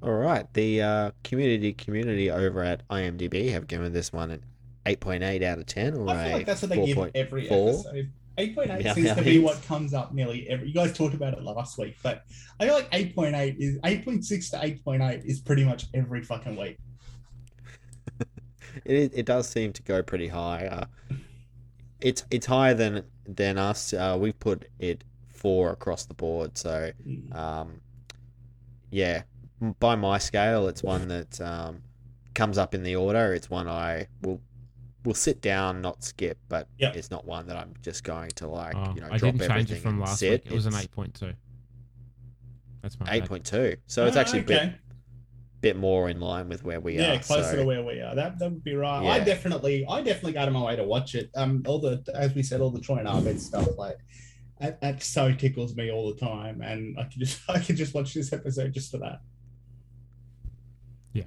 All 0.02 0.14
right, 0.14 0.52
the 0.54 0.82
uh, 0.82 1.10
community 1.22 1.74
community 1.74 2.30
over 2.30 2.62
at 2.64 2.86
IMDb 2.88 3.52
have 3.52 3.66
given 3.68 3.92
this 3.92 4.12
one 4.12 4.30
an 4.30 4.42
8.8 4.86 5.42
out 5.42 5.58
of 5.58 5.66
10 5.66 5.94
or 5.94 6.08
I 6.08 6.24
feel 6.24 6.32
a 6.32 6.36
like 6.36 6.46
that's 6.46 6.62
what 6.62 6.70
they 6.70 6.86
give 6.86 6.96
4.4. 6.96 7.10
every 7.14 7.50
episode. 7.50 8.10
8.8 8.38 8.82
Meow, 8.82 8.94
seems 8.94 9.04
meow, 9.04 9.14
to 9.14 9.22
be 9.22 9.38
what 9.38 9.62
comes 9.64 9.92
up 9.92 10.14
nearly 10.14 10.48
every. 10.48 10.68
You 10.68 10.74
guys 10.74 10.96
talked 10.96 11.14
about 11.14 11.34
it 11.34 11.42
last 11.42 11.76
week, 11.76 11.96
but 12.02 12.24
I 12.58 12.64
feel 12.64 12.74
like 12.74 12.90
8.8 12.90 13.56
is 13.58 13.78
8.6 13.80 14.50
to 14.52 14.56
8.8 14.90 15.24
is 15.26 15.40
pretty 15.40 15.64
much 15.64 15.84
every 15.92 16.22
fucking 16.22 16.56
week. 16.56 16.78
It, 18.84 18.94
is- 18.96 19.10
it 19.14 19.26
does 19.26 19.48
seem 19.48 19.72
to 19.74 19.82
go 19.82 20.02
pretty 20.02 20.28
high. 20.28 20.66
Uh, 20.66 20.84
it's 22.00 22.24
it's 22.30 22.46
higher 22.46 22.74
than 22.74 23.04
than 23.26 23.58
us. 23.58 23.92
Uh, 23.92 24.16
we've 24.20 24.38
put 24.38 24.66
it 24.78 25.04
four 25.28 25.70
across 25.72 26.06
the 26.06 26.14
board. 26.14 26.56
So, 26.56 26.90
um, 27.32 27.80
yeah, 28.90 29.22
by 29.80 29.96
my 29.96 30.18
scale, 30.18 30.66
it's 30.68 30.82
one 30.82 31.08
that 31.08 31.40
um, 31.40 31.82
comes 32.34 32.56
up 32.58 32.74
in 32.74 32.82
the 32.82 32.96
order. 32.96 33.34
It's 33.34 33.50
one 33.50 33.68
I 33.68 34.06
will 34.22 34.40
will 35.04 35.14
sit 35.14 35.40
down, 35.40 35.80
not 35.80 36.02
skip, 36.04 36.38
but 36.48 36.68
Yep. 36.78 36.96
it's 36.96 37.10
not 37.10 37.24
one 37.24 37.46
that 37.46 37.56
I'm 37.56 37.72
just 37.82 38.04
going 38.04 38.28
to 38.36 38.46
like 38.48 38.74
Oh, 38.76 38.92
you 38.94 39.00
know 39.00 39.08
I 39.10 39.16
drop 39.18 39.34
didn't 39.34 39.40
change 39.40 39.50
it 39.50 39.54
everything 39.74 39.82
from 39.82 39.90
and 39.92 40.00
last 40.00 40.18
sit. 40.20 40.44
week. 40.44 40.52
It 40.52 40.54
was 40.54 40.66
an 40.66 40.72
8.2. 40.74 41.34
That's 42.82 42.98
my 43.00 43.06
eight 43.10 43.20
bad. 43.20 43.28
point 43.28 43.44
two. 43.44 43.76
So 43.86 44.06
it's 44.06 44.16
Ah, 44.16 44.20
actually 44.20 44.40
a 44.40 44.44
bit 44.44 44.58
okay. 44.62 44.74
Bit 45.60 45.76
more 45.76 46.08
in 46.08 46.20
line 46.20 46.48
with 46.48 46.64
where 46.64 46.80
we 46.80 46.96
yeah, 46.96 47.10
are. 47.10 47.14
Yeah, 47.14 47.20
closer 47.20 47.50
so- 47.50 47.56
to 47.56 47.64
where 47.64 47.82
we 47.82 48.00
are. 48.00 48.14
That 48.14 48.38
that 48.38 48.50
would 48.50 48.64
be 48.64 48.74
right. 48.74 49.06
I 49.06 49.20
definitely, 49.20 49.84
I 49.88 50.00
definitely 50.00 50.32
go 50.32 50.44
to 50.44 50.50
my 50.50 50.62
way 50.62 50.76
to 50.76 50.84
watch 50.84 51.14
it. 51.14 51.30
Um, 51.36 51.62
all 51.66 51.78
the 51.78 52.02
as 52.14 52.34
we 52.34 52.42
said, 52.42 52.60
all 52.60 52.70
the 52.70 52.80
Troy 52.80 52.98
and 52.98 53.08
Abed 53.08 53.40
stuff 53.40 53.68
like 53.76 53.98
that, 54.60 54.80
that 54.80 55.02
so 55.02 55.32
tickles 55.32 55.76
me 55.76 55.90
all 55.90 56.12
the 56.12 56.18
time, 56.18 56.62
and 56.62 56.98
I 56.98 57.04
could 57.04 57.18
just 57.18 57.40
I 57.48 57.58
could 57.58 57.76
just 57.76 57.94
watch 57.94 58.14
this 58.14 58.32
episode 58.32 58.72
just 58.72 58.90
for 58.90 58.98
that. 58.98 59.20
Yeah. 61.12 61.24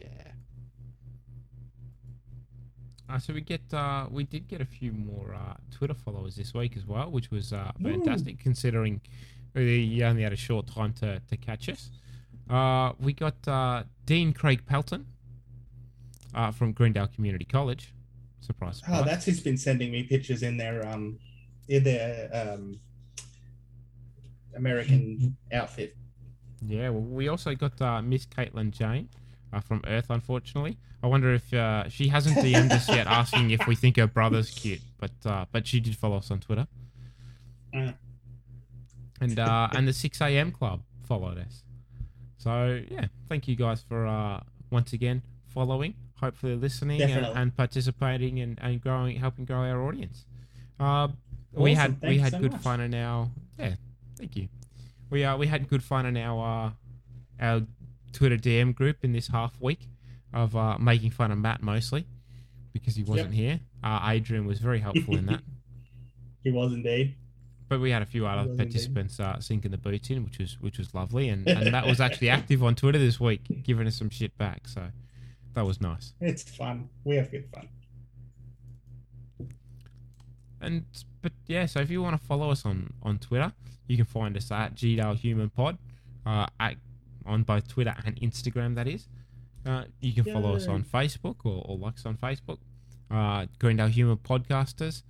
Uh, 3.10 3.20
so 3.20 3.34
we 3.34 3.42
get 3.42 3.62
uh, 3.74 4.08
we 4.10 4.24
did 4.24 4.48
get 4.48 4.62
a 4.62 4.66
few 4.66 4.92
more 4.92 5.36
uh, 5.36 5.54
Twitter 5.70 5.94
followers 5.94 6.36
this 6.36 6.54
week 6.54 6.76
as 6.76 6.88
well, 6.88 7.12
which 7.12 7.30
was 7.30 7.54
uh, 7.54 7.72
fantastic 7.82 8.40
considering 8.40 9.02
we 9.54 10.04
only 10.04 10.24
had 10.24 10.34
a 10.34 10.38
short 10.38 10.68
time 10.68 10.94
to, 10.94 11.22
to 11.30 11.38
catch 11.38 11.70
us. 11.70 11.92
Uh, 12.50 12.94
we 13.00 13.14
got 13.14 13.48
uh, 13.48 13.84
Dean 14.06 14.34
Craig 14.34 14.66
Pelton 14.66 15.06
uh, 16.36 16.52
from 16.52 16.72
Greendale 16.72 17.08
Community 17.08 17.46
College. 17.46 17.94
Surprise, 18.42 18.78
surprise. 18.78 19.02
Oh, 19.02 19.06
that's 19.06 19.26
who's 19.26 19.40
been 19.40 19.58
sending 19.58 19.92
me 19.92 20.04
pictures 20.04 20.44
in 20.44 20.58
their 20.58 20.86
um 20.86 21.18
in 21.70 21.84
their 21.84 22.30
um 22.34 22.80
American 24.56 25.38
outfit. 25.52 25.96
Yeah, 26.66 26.90
well, 26.90 27.02
we 27.02 27.28
also 27.28 27.56
got 27.56 27.82
uh, 27.82 28.02
Miss 28.02 28.26
Caitlin 28.26 28.72
Jane 28.72 29.10
uh, 29.52 29.60
from 29.60 29.82
Earth, 29.88 30.08
unfortunately. 30.10 30.78
I 31.02 31.08
wonder 31.08 31.34
if 31.34 31.54
uh, 31.54 31.90
she 31.90 32.08
hasn't 32.08 32.38
DM'd 32.38 32.72
us 32.72 32.88
yet 32.88 33.08
asking 33.22 33.52
if 33.52 33.68
we 33.68 33.76
think 33.76 33.98
her 33.98 34.08
brother's 34.08 34.50
cute, 34.50 34.82
but 35.00 35.12
uh, 35.26 35.46
but 35.52 35.68
she 35.68 35.80
did 35.80 35.98
follow 35.98 36.18
us 36.18 36.32
on 36.32 36.40
Twitter. 36.40 36.68
Uh. 37.76 37.92
And 39.20 39.40
uh, 39.40 39.70
and 39.74 39.88
the 39.88 39.94
6 39.94 40.22
a.m. 40.22 40.52
club 40.52 40.82
followed 41.06 41.38
us. 41.38 41.64
So 42.44 42.82
yeah, 42.92 43.06
thank 43.30 43.48
you 43.48 43.56
guys 43.56 43.82
for 43.88 44.06
uh, 44.06 44.42
once 44.70 44.92
again 44.92 45.22
following, 45.48 45.94
hopefully 46.16 46.56
listening 46.56 47.02
and, 47.02 47.26
and 47.26 47.56
participating 47.56 48.40
and, 48.40 48.60
and 48.62 48.82
growing, 48.82 49.16
helping 49.18 49.46
grow 49.46 49.60
our 49.60 49.82
audience. 49.88 50.26
Uh, 50.80 51.08
we 51.54 51.72
Awesome. 51.76 51.98
had 52.02 52.10
we 52.10 52.18
had 52.18 52.32
so 52.34 52.40
good 52.40 52.52
much. 52.52 52.62
fun 52.62 52.82
in 52.82 52.94
our 52.96 53.30
yeah, 53.58 53.76
thank 54.18 54.36
you. 54.36 54.50
We 55.10 55.24
uh, 55.24 55.38
we 55.38 55.48
had 55.48 55.70
good 55.70 55.84
fun 55.84 56.06
in 56.06 56.18
our 56.18 56.68
uh, 57.40 57.44
our 57.46 57.62
Twitter 58.12 58.38
DM 58.38 58.76
group 58.76 58.98
in 59.04 59.14
this 59.14 59.28
half 59.28 59.54
week 59.62 59.88
of 60.34 60.56
uh, 60.56 60.78
making 60.80 61.12
fun 61.12 61.32
of 61.32 61.38
Matt 61.38 61.62
mostly 61.64 62.06
because 62.74 62.96
he 62.96 63.04
wasn't 63.04 63.34
Yep. 63.34 63.40
here. 63.40 63.60
Uh, 63.84 64.00
Adrian 64.12 64.46
was 64.46 64.60
very 64.60 64.80
helpful 64.80 65.16
in 65.16 65.28
that. 65.28 65.42
He 66.44 66.52
was 66.52 66.74
indeed. 66.74 67.16
But 67.74 67.80
we 67.82 67.90
had 67.90 68.04
a 68.04 68.06
few 68.06 68.28
other 68.28 68.54
participants 68.56 69.20
uh, 69.20 69.40
sinking 69.40 69.72
the 69.72 69.80
boots 69.80 70.12
in, 70.12 70.24
which 70.24 70.38
was 70.38 70.62
which 70.62 70.78
was 70.78 70.94
lovely, 70.94 71.30
and, 71.30 71.48
and 71.50 71.72
Matt 71.72 71.88
was 71.88 72.00
actually 72.00 72.30
active 72.30 72.64
on 72.64 72.76
Twitter 72.76 73.00
this 73.00 73.20
week, 73.20 73.42
giving 73.64 73.88
us 73.88 73.96
some 73.96 74.12
shit 74.12 74.38
back. 74.38 74.68
So 74.68 74.90
that 75.56 75.66
was 75.66 75.82
nice. 75.82 76.14
It's 76.22 76.44
fun. 76.44 76.90
We 77.04 77.16
have 77.16 77.32
good 77.32 77.48
fun. 77.52 77.70
And 80.62 80.86
but 81.24 81.32
yeah, 81.48 81.66
so 81.66 81.80
if 81.80 81.90
you 81.90 82.04
want 82.04 82.22
to 82.22 82.28
follow 82.28 82.52
us 82.52 82.64
on 82.64 82.94
on 83.02 83.18
Twitter, 83.18 83.52
you 83.88 83.98
can 83.98 84.06
find 84.06 84.38
us 84.38 84.52
at 84.52 84.76
GDAL 84.76 85.16
Human 85.16 85.50
Pod, 85.50 85.80
uh, 86.28 86.46
at 86.60 86.76
on 87.26 87.42
both 87.42 87.68
Twitter 87.68 87.96
and 88.06 88.22
Instagram. 88.22 88.76
That 88.76 88.88
is. 88.88 89.08
Uh, 89.66 89.86
you 90.00 90.14
can 90.14 90.32
follow 90.32 90.56
us 90.56 90.68
on 90.68 90.84
Facebook 90.84 91.38
or, 91.44 91.64
or 91.66 91.76
like 91.80 91.96
us 91.96 92.06
on 92.06 92.18
Facebook. 92.18 92.60
Uh, 93.10 93.48
Greendale 93.58 93.88
Human 93.88 94.18
Podcasters. 94.18 95.02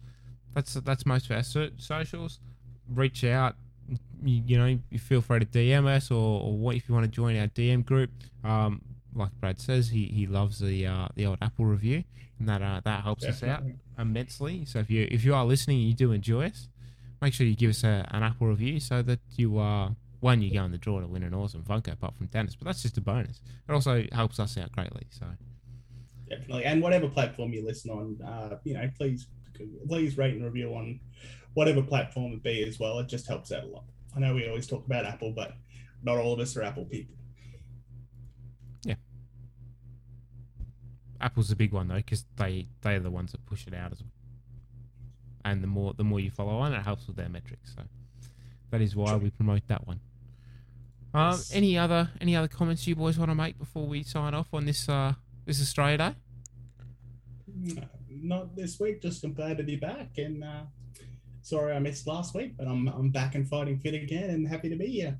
That's 0.53 0.75
that's 0.75 1.05
most 1.05 1.25
of 1.25 1.35
our 1.35 1.43
so- 1.43 1.71
socials. 1.77 2.39
Reach 2.89 3.23
out. 3.23 3.55
You, 4.23 4.41
you 4.45 4.57
know, 4.57 4.79
you 4.89 4.99
feel 4.99 5.21
free 5.21 5.39
to 5.39 5.45
DM 5.45 5.85
us 5.85 6.09
or, 6.09 6.41
or 6.41 6.57
what 6.57 6.75
if 6.75 6.87
you 6.87 6.95
want 6.95 7.05
to 7.05 7.11
join 7.11 7.37
our 7.37 7.47
DM 7.47 7.85
group. 7.85 8.09
Um, 8.43 8.81
like 9.15 9.31
Brad 9.39 9.59
says, 9.59 9.89
he, 9.89 10.05
he 10.05 10.25
loves 10.25 10.59
the 10.59 10.87
uh, 10.87 11.07
the 11.15 11.25
old 11.25 11.37
Apple 11.41 11.65
review, 11.65 12.03
and 12.39 12.49
that 12.49 12.61
uh, 12.61 12.81
that 12.85 13.03
helps 13.03 13.25
us 13.25 13.43
out 13.43 13.63
immensely. 13.99 14.65
So 14.65 14.79
if 14.79 14.89
you 14.89 15.07
if 15.11 15.23
you 15.23 15.35
are 15.35 15.45
listening 15.45 15.79
and 15.79 15.87
you 15.87 15.93
do 15.93 16.11
enjoy 16.11 16.47
us, 16.47 16.69
make 17.21 17.33
sure 17.33 17.45
you 17.45 17.55
give 17.55 17.69
us 17.69 17.83
a, 17.83 18.07
an 18.11 18.23
Apple 18.23 18.47
review 18.47 18.79
so 18.79 19.01
that 19.03 19.19
you 19.35 19.57
are 19.59 19.95
one 20.19 20.41
you 20.41 20.51
go 20.51 20.63
in 20.63 20.71
the 20.71 20.77
draw 20.77 21.01
to 21.01 21.05
win 21.07 21.23
an 21.23 21.33
awesome 21.33 21.63
Funko 21.63 21.93
apart 21.93 22.15
from 22.15 22.27
Dennis, 22.27 22.55
but 22.55 22.65
that's 22.65 22.81
just 22.81 22.97
a 22.97 23.01
bonus. 23.01 23.41
It 23.67 23.73
also 23.73 24.05
helps 24.13 24.39
us 24.39 24.57
out 24.57 24.71
greatly. 24.71 25.05
So 25.09 25.25
Definitely. 26.29 26.65
And 26.65 26.81
whatever 26.81 27.07
platform 27.07 27.53
you 27.53 27.65
listen 27.65 27.91
on, 27.91 28.21
uh, 28.25 28.57
you 28.63 28.73
know, 28.73 28.89
please 28.97 29.27
please 29.87 30.17
rate 30.17 30.33
and 30.33 30.43
review 30.43 30.73
on 30.73 30.99
whatever 31.53 31.81
platform 31.81 32.33
it 32.33 32.43
be 32.43 32.63
as 32.63 32.79
well. 32.79 32.99
It 32.99 33.07
just 33.07 33.27
helps 33.27 33.51
out 33.51 33.63
a 33.63 33.67
lot. 33.67 33.83
I 34.15 34.19
know 34.19 34.33
we 34.33 34.47
always 34.47 34.67
talk 34.67 34.85
about 34.85 35.05
Apple, 35.05 35.31
but 35.31 35.53
not 36.03 36.17
all 36.17 36.33
of 36.33 36.39
us 36.39 36.55
are 36.57 36.63
Apple 36.63 36.85
people. 36.85 37.15
Yeah, 38.83 38.95
Apple's 41.21 41.51
a 41.51 41.55
big 41.55 41.71
one 41.71 41.87
though 41.87 41.95
because 41.95 42.25
they 42.37 42.67
they 42.81 42.95
are 42.95 42.99
the 42.99 43.11
ones 43.11 43.31
that 43.31 43.45
push 43.45 43.67
it 43.67 43.73
out 43.73 43.91
as 43.91 44.01
well. 44.01 44.09
And 45.45 45.61
the 45.63 45.67
more 45.67 45.93
the 45.93 46.03
more 46.03 46.19
you 46.19 46.31
follow 46.31 46.57
on, 46.57 46.73
it 46.73 46.81
helps 46.83 47.07
with 47.07 47.15
their 47.15 47.29
metrics. 47.29 47.75
So 47.75 47.83
that 48.71 48.81
is 48.81 48.95
why 48.95 49.15
we 49.15 49.29
promote 49.29 49.67
that 49.67 49.85
one. 49.87 49.99
Um, 51.13 51.31
Yes. 51.31 51.51
any 51.53 51.77
other 51.77 52.09
any 52.19 52.35
other 52.35 52.47
comments 52.47 52.87
you 52.87 52.95
boys 52.95 53.17
want 53.19 53.29
to 53.29 53.35
make 53.35 53.57
before 53.59 53.85
we 53.85 54.03
sign 54.03 54.33
off 54.33 54.47
on 54.53 54.65
this 54.65 54.89
uh 54.89 55.13
this 55.45 55.61
Australia 55.61 55.97
Day? 55.97 56.15
not 58.09 58.55
this 58.55 58.79
week. 58.79 59.01
Just 59.01 59.23
I'm 59.23 59.33
glad 59.33 59.57
to 59.57 59.63
be 59.63 59.75
back. 59.75 60.17
And 60.17 60.43
uh, 60.43 60.63
sorry 61.43 61.75
I 61.75 61.79
missed 61.79 62.07
last 62.07 62.33
week, 62.33 62.57
but 62.57 62.67
I'm 62.67 62.87
I'm 62.87 63.11
back 63.11 63.35
and 63.35 63.47
fighting 63.47 63.77
fit 63.77 63.93
again, 63.93 64.31
and 64.31 64.47
happy 64.47 64.69
to 64.69 64.75
be 64.75 64.87
here. 64.87 65.17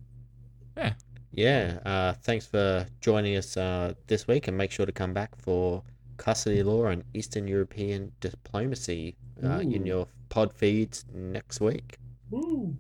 Yeah, 1.36 1.80
uh, 1.84 2.14
thanks 2.22 2.46
for 2.46 2.86
joining 3.02 3.36
us 3.36 3.58
uh, 3.58 3.96
this 4.06 4.28
week, 4.28 4.48
and 4.48 4.56
make 4.56 4.72
sure 4.72 4.86
to 4.86 4.92
come 4.92 5.14
back 5.14 5.36
for 5.36 5.84
custody 6.18 6.62
law 6.62 6.86
and 6.86 7.04
Eastern 7.16 7.48
European 7.48 8.12
diplomacy 8.20 9.16
uh, 9.44 9.60
in 9.60 9.84
your 9.86 10.08
pod 10.30 10.54
feeds 10.54 11.06
next 11.12 11.60
week. 11.60 11.98
Woo. 12.30 12.76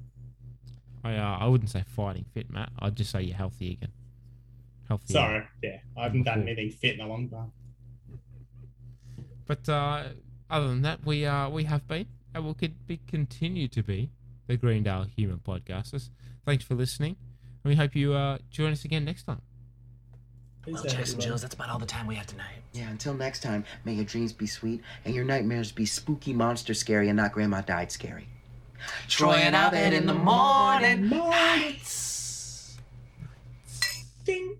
I 1.03 1.15
uh, 1.15 1.37
I 1.39 1.47
wouldn't 1.47 1.71
say 1.71 1.83
fighting 1.87 2.25
fit, 2.31 2.51
Matt. 2.51 2.69
I'd 2.77 2.95
just 2.95 3.09
say 3.09 3.23
you're 3.23 3.35
healthy 3.35 3.71
again. 3.71 3.91
Healthy. 4.87 5.13
Sorry, 5.13 5.43
yeah, 5.63 5.77
I 5.97 6.03
haven't 6.03 6.23
done 6.23 6.43
anything 6.43 6.69
fit 6.69 6.93
in 6.93 7.01
a 7.01 7.07
long 7.07 7.29
time. 7.29 7.51
But 9.47 9.67
uh, 9.67 10.03
other 10.49 10.67
than 10.67 10.83
that, 10.83 11.03
we 11.03 11.25
uh, 11.25 11.49
we 11.49 11.63
have 11.63 11.87
been 11.87 12.05
and 12.33 12.43
will 12.43 12.53
could 12.53 12.85
be 12.87 12.99
continue 13.07 13.67
to 13.69 13.83
be 13.83 14.09
the 14.47 14.57
Greendale 14.57 15.03
Human 15.15 15.39
Podcasters. 15.39 16.09
Thanks 16.45 16.63
for 16.63 16.75
listening, 16.75 17.15
and 17.63 17.69
we 17.69 17.75
hope 17.75 17.95
you 17.95 18.13
uh, 18.13 18.39
join 18.49 18.71
us 18.71 18.85
again 18.85 19.05
next 19.05 19.23
time. 19.23 19.41
Well, 20.67 20.83
Jackson 20.83 21.19
Jills, 21.19 21.41
that's 21.41 21.53
about 21.53 21.69
all 21.69 21.79
the 21.79 21.85
time 21.85 22.07
we 22.07 22.15
have 22.15 22.27
tonight. 22.27 22.63
Yeah, 22.71 22.89
until 22.89 23.13
next 23.13 23.43
time, 23.43 23.65
may 23.83 23.93
your 23.93 24.05
dreams 24.05 24.31
be 24.31 24.47
sweet 24.47 24.81
and 25.03 25.13
your 25.13 25.25
nightmares 25.25 25.73
be 25.73 25.85
spooky 25.85 26.31
monster 26.31 26.73
scary 26.73 27.09
and 27.09 27.17
not 27.17 27.33
grandma 27.33 27.61
died 27.61 27.91
scary. 27.91 28.27
Troy 29.07 29.33
and 29.33 29.55
Abed 29.55 29.93
in 29.93 30.05
the 30.05 30.13
morning. 30.13 31.09
Ding. 34.23 34.57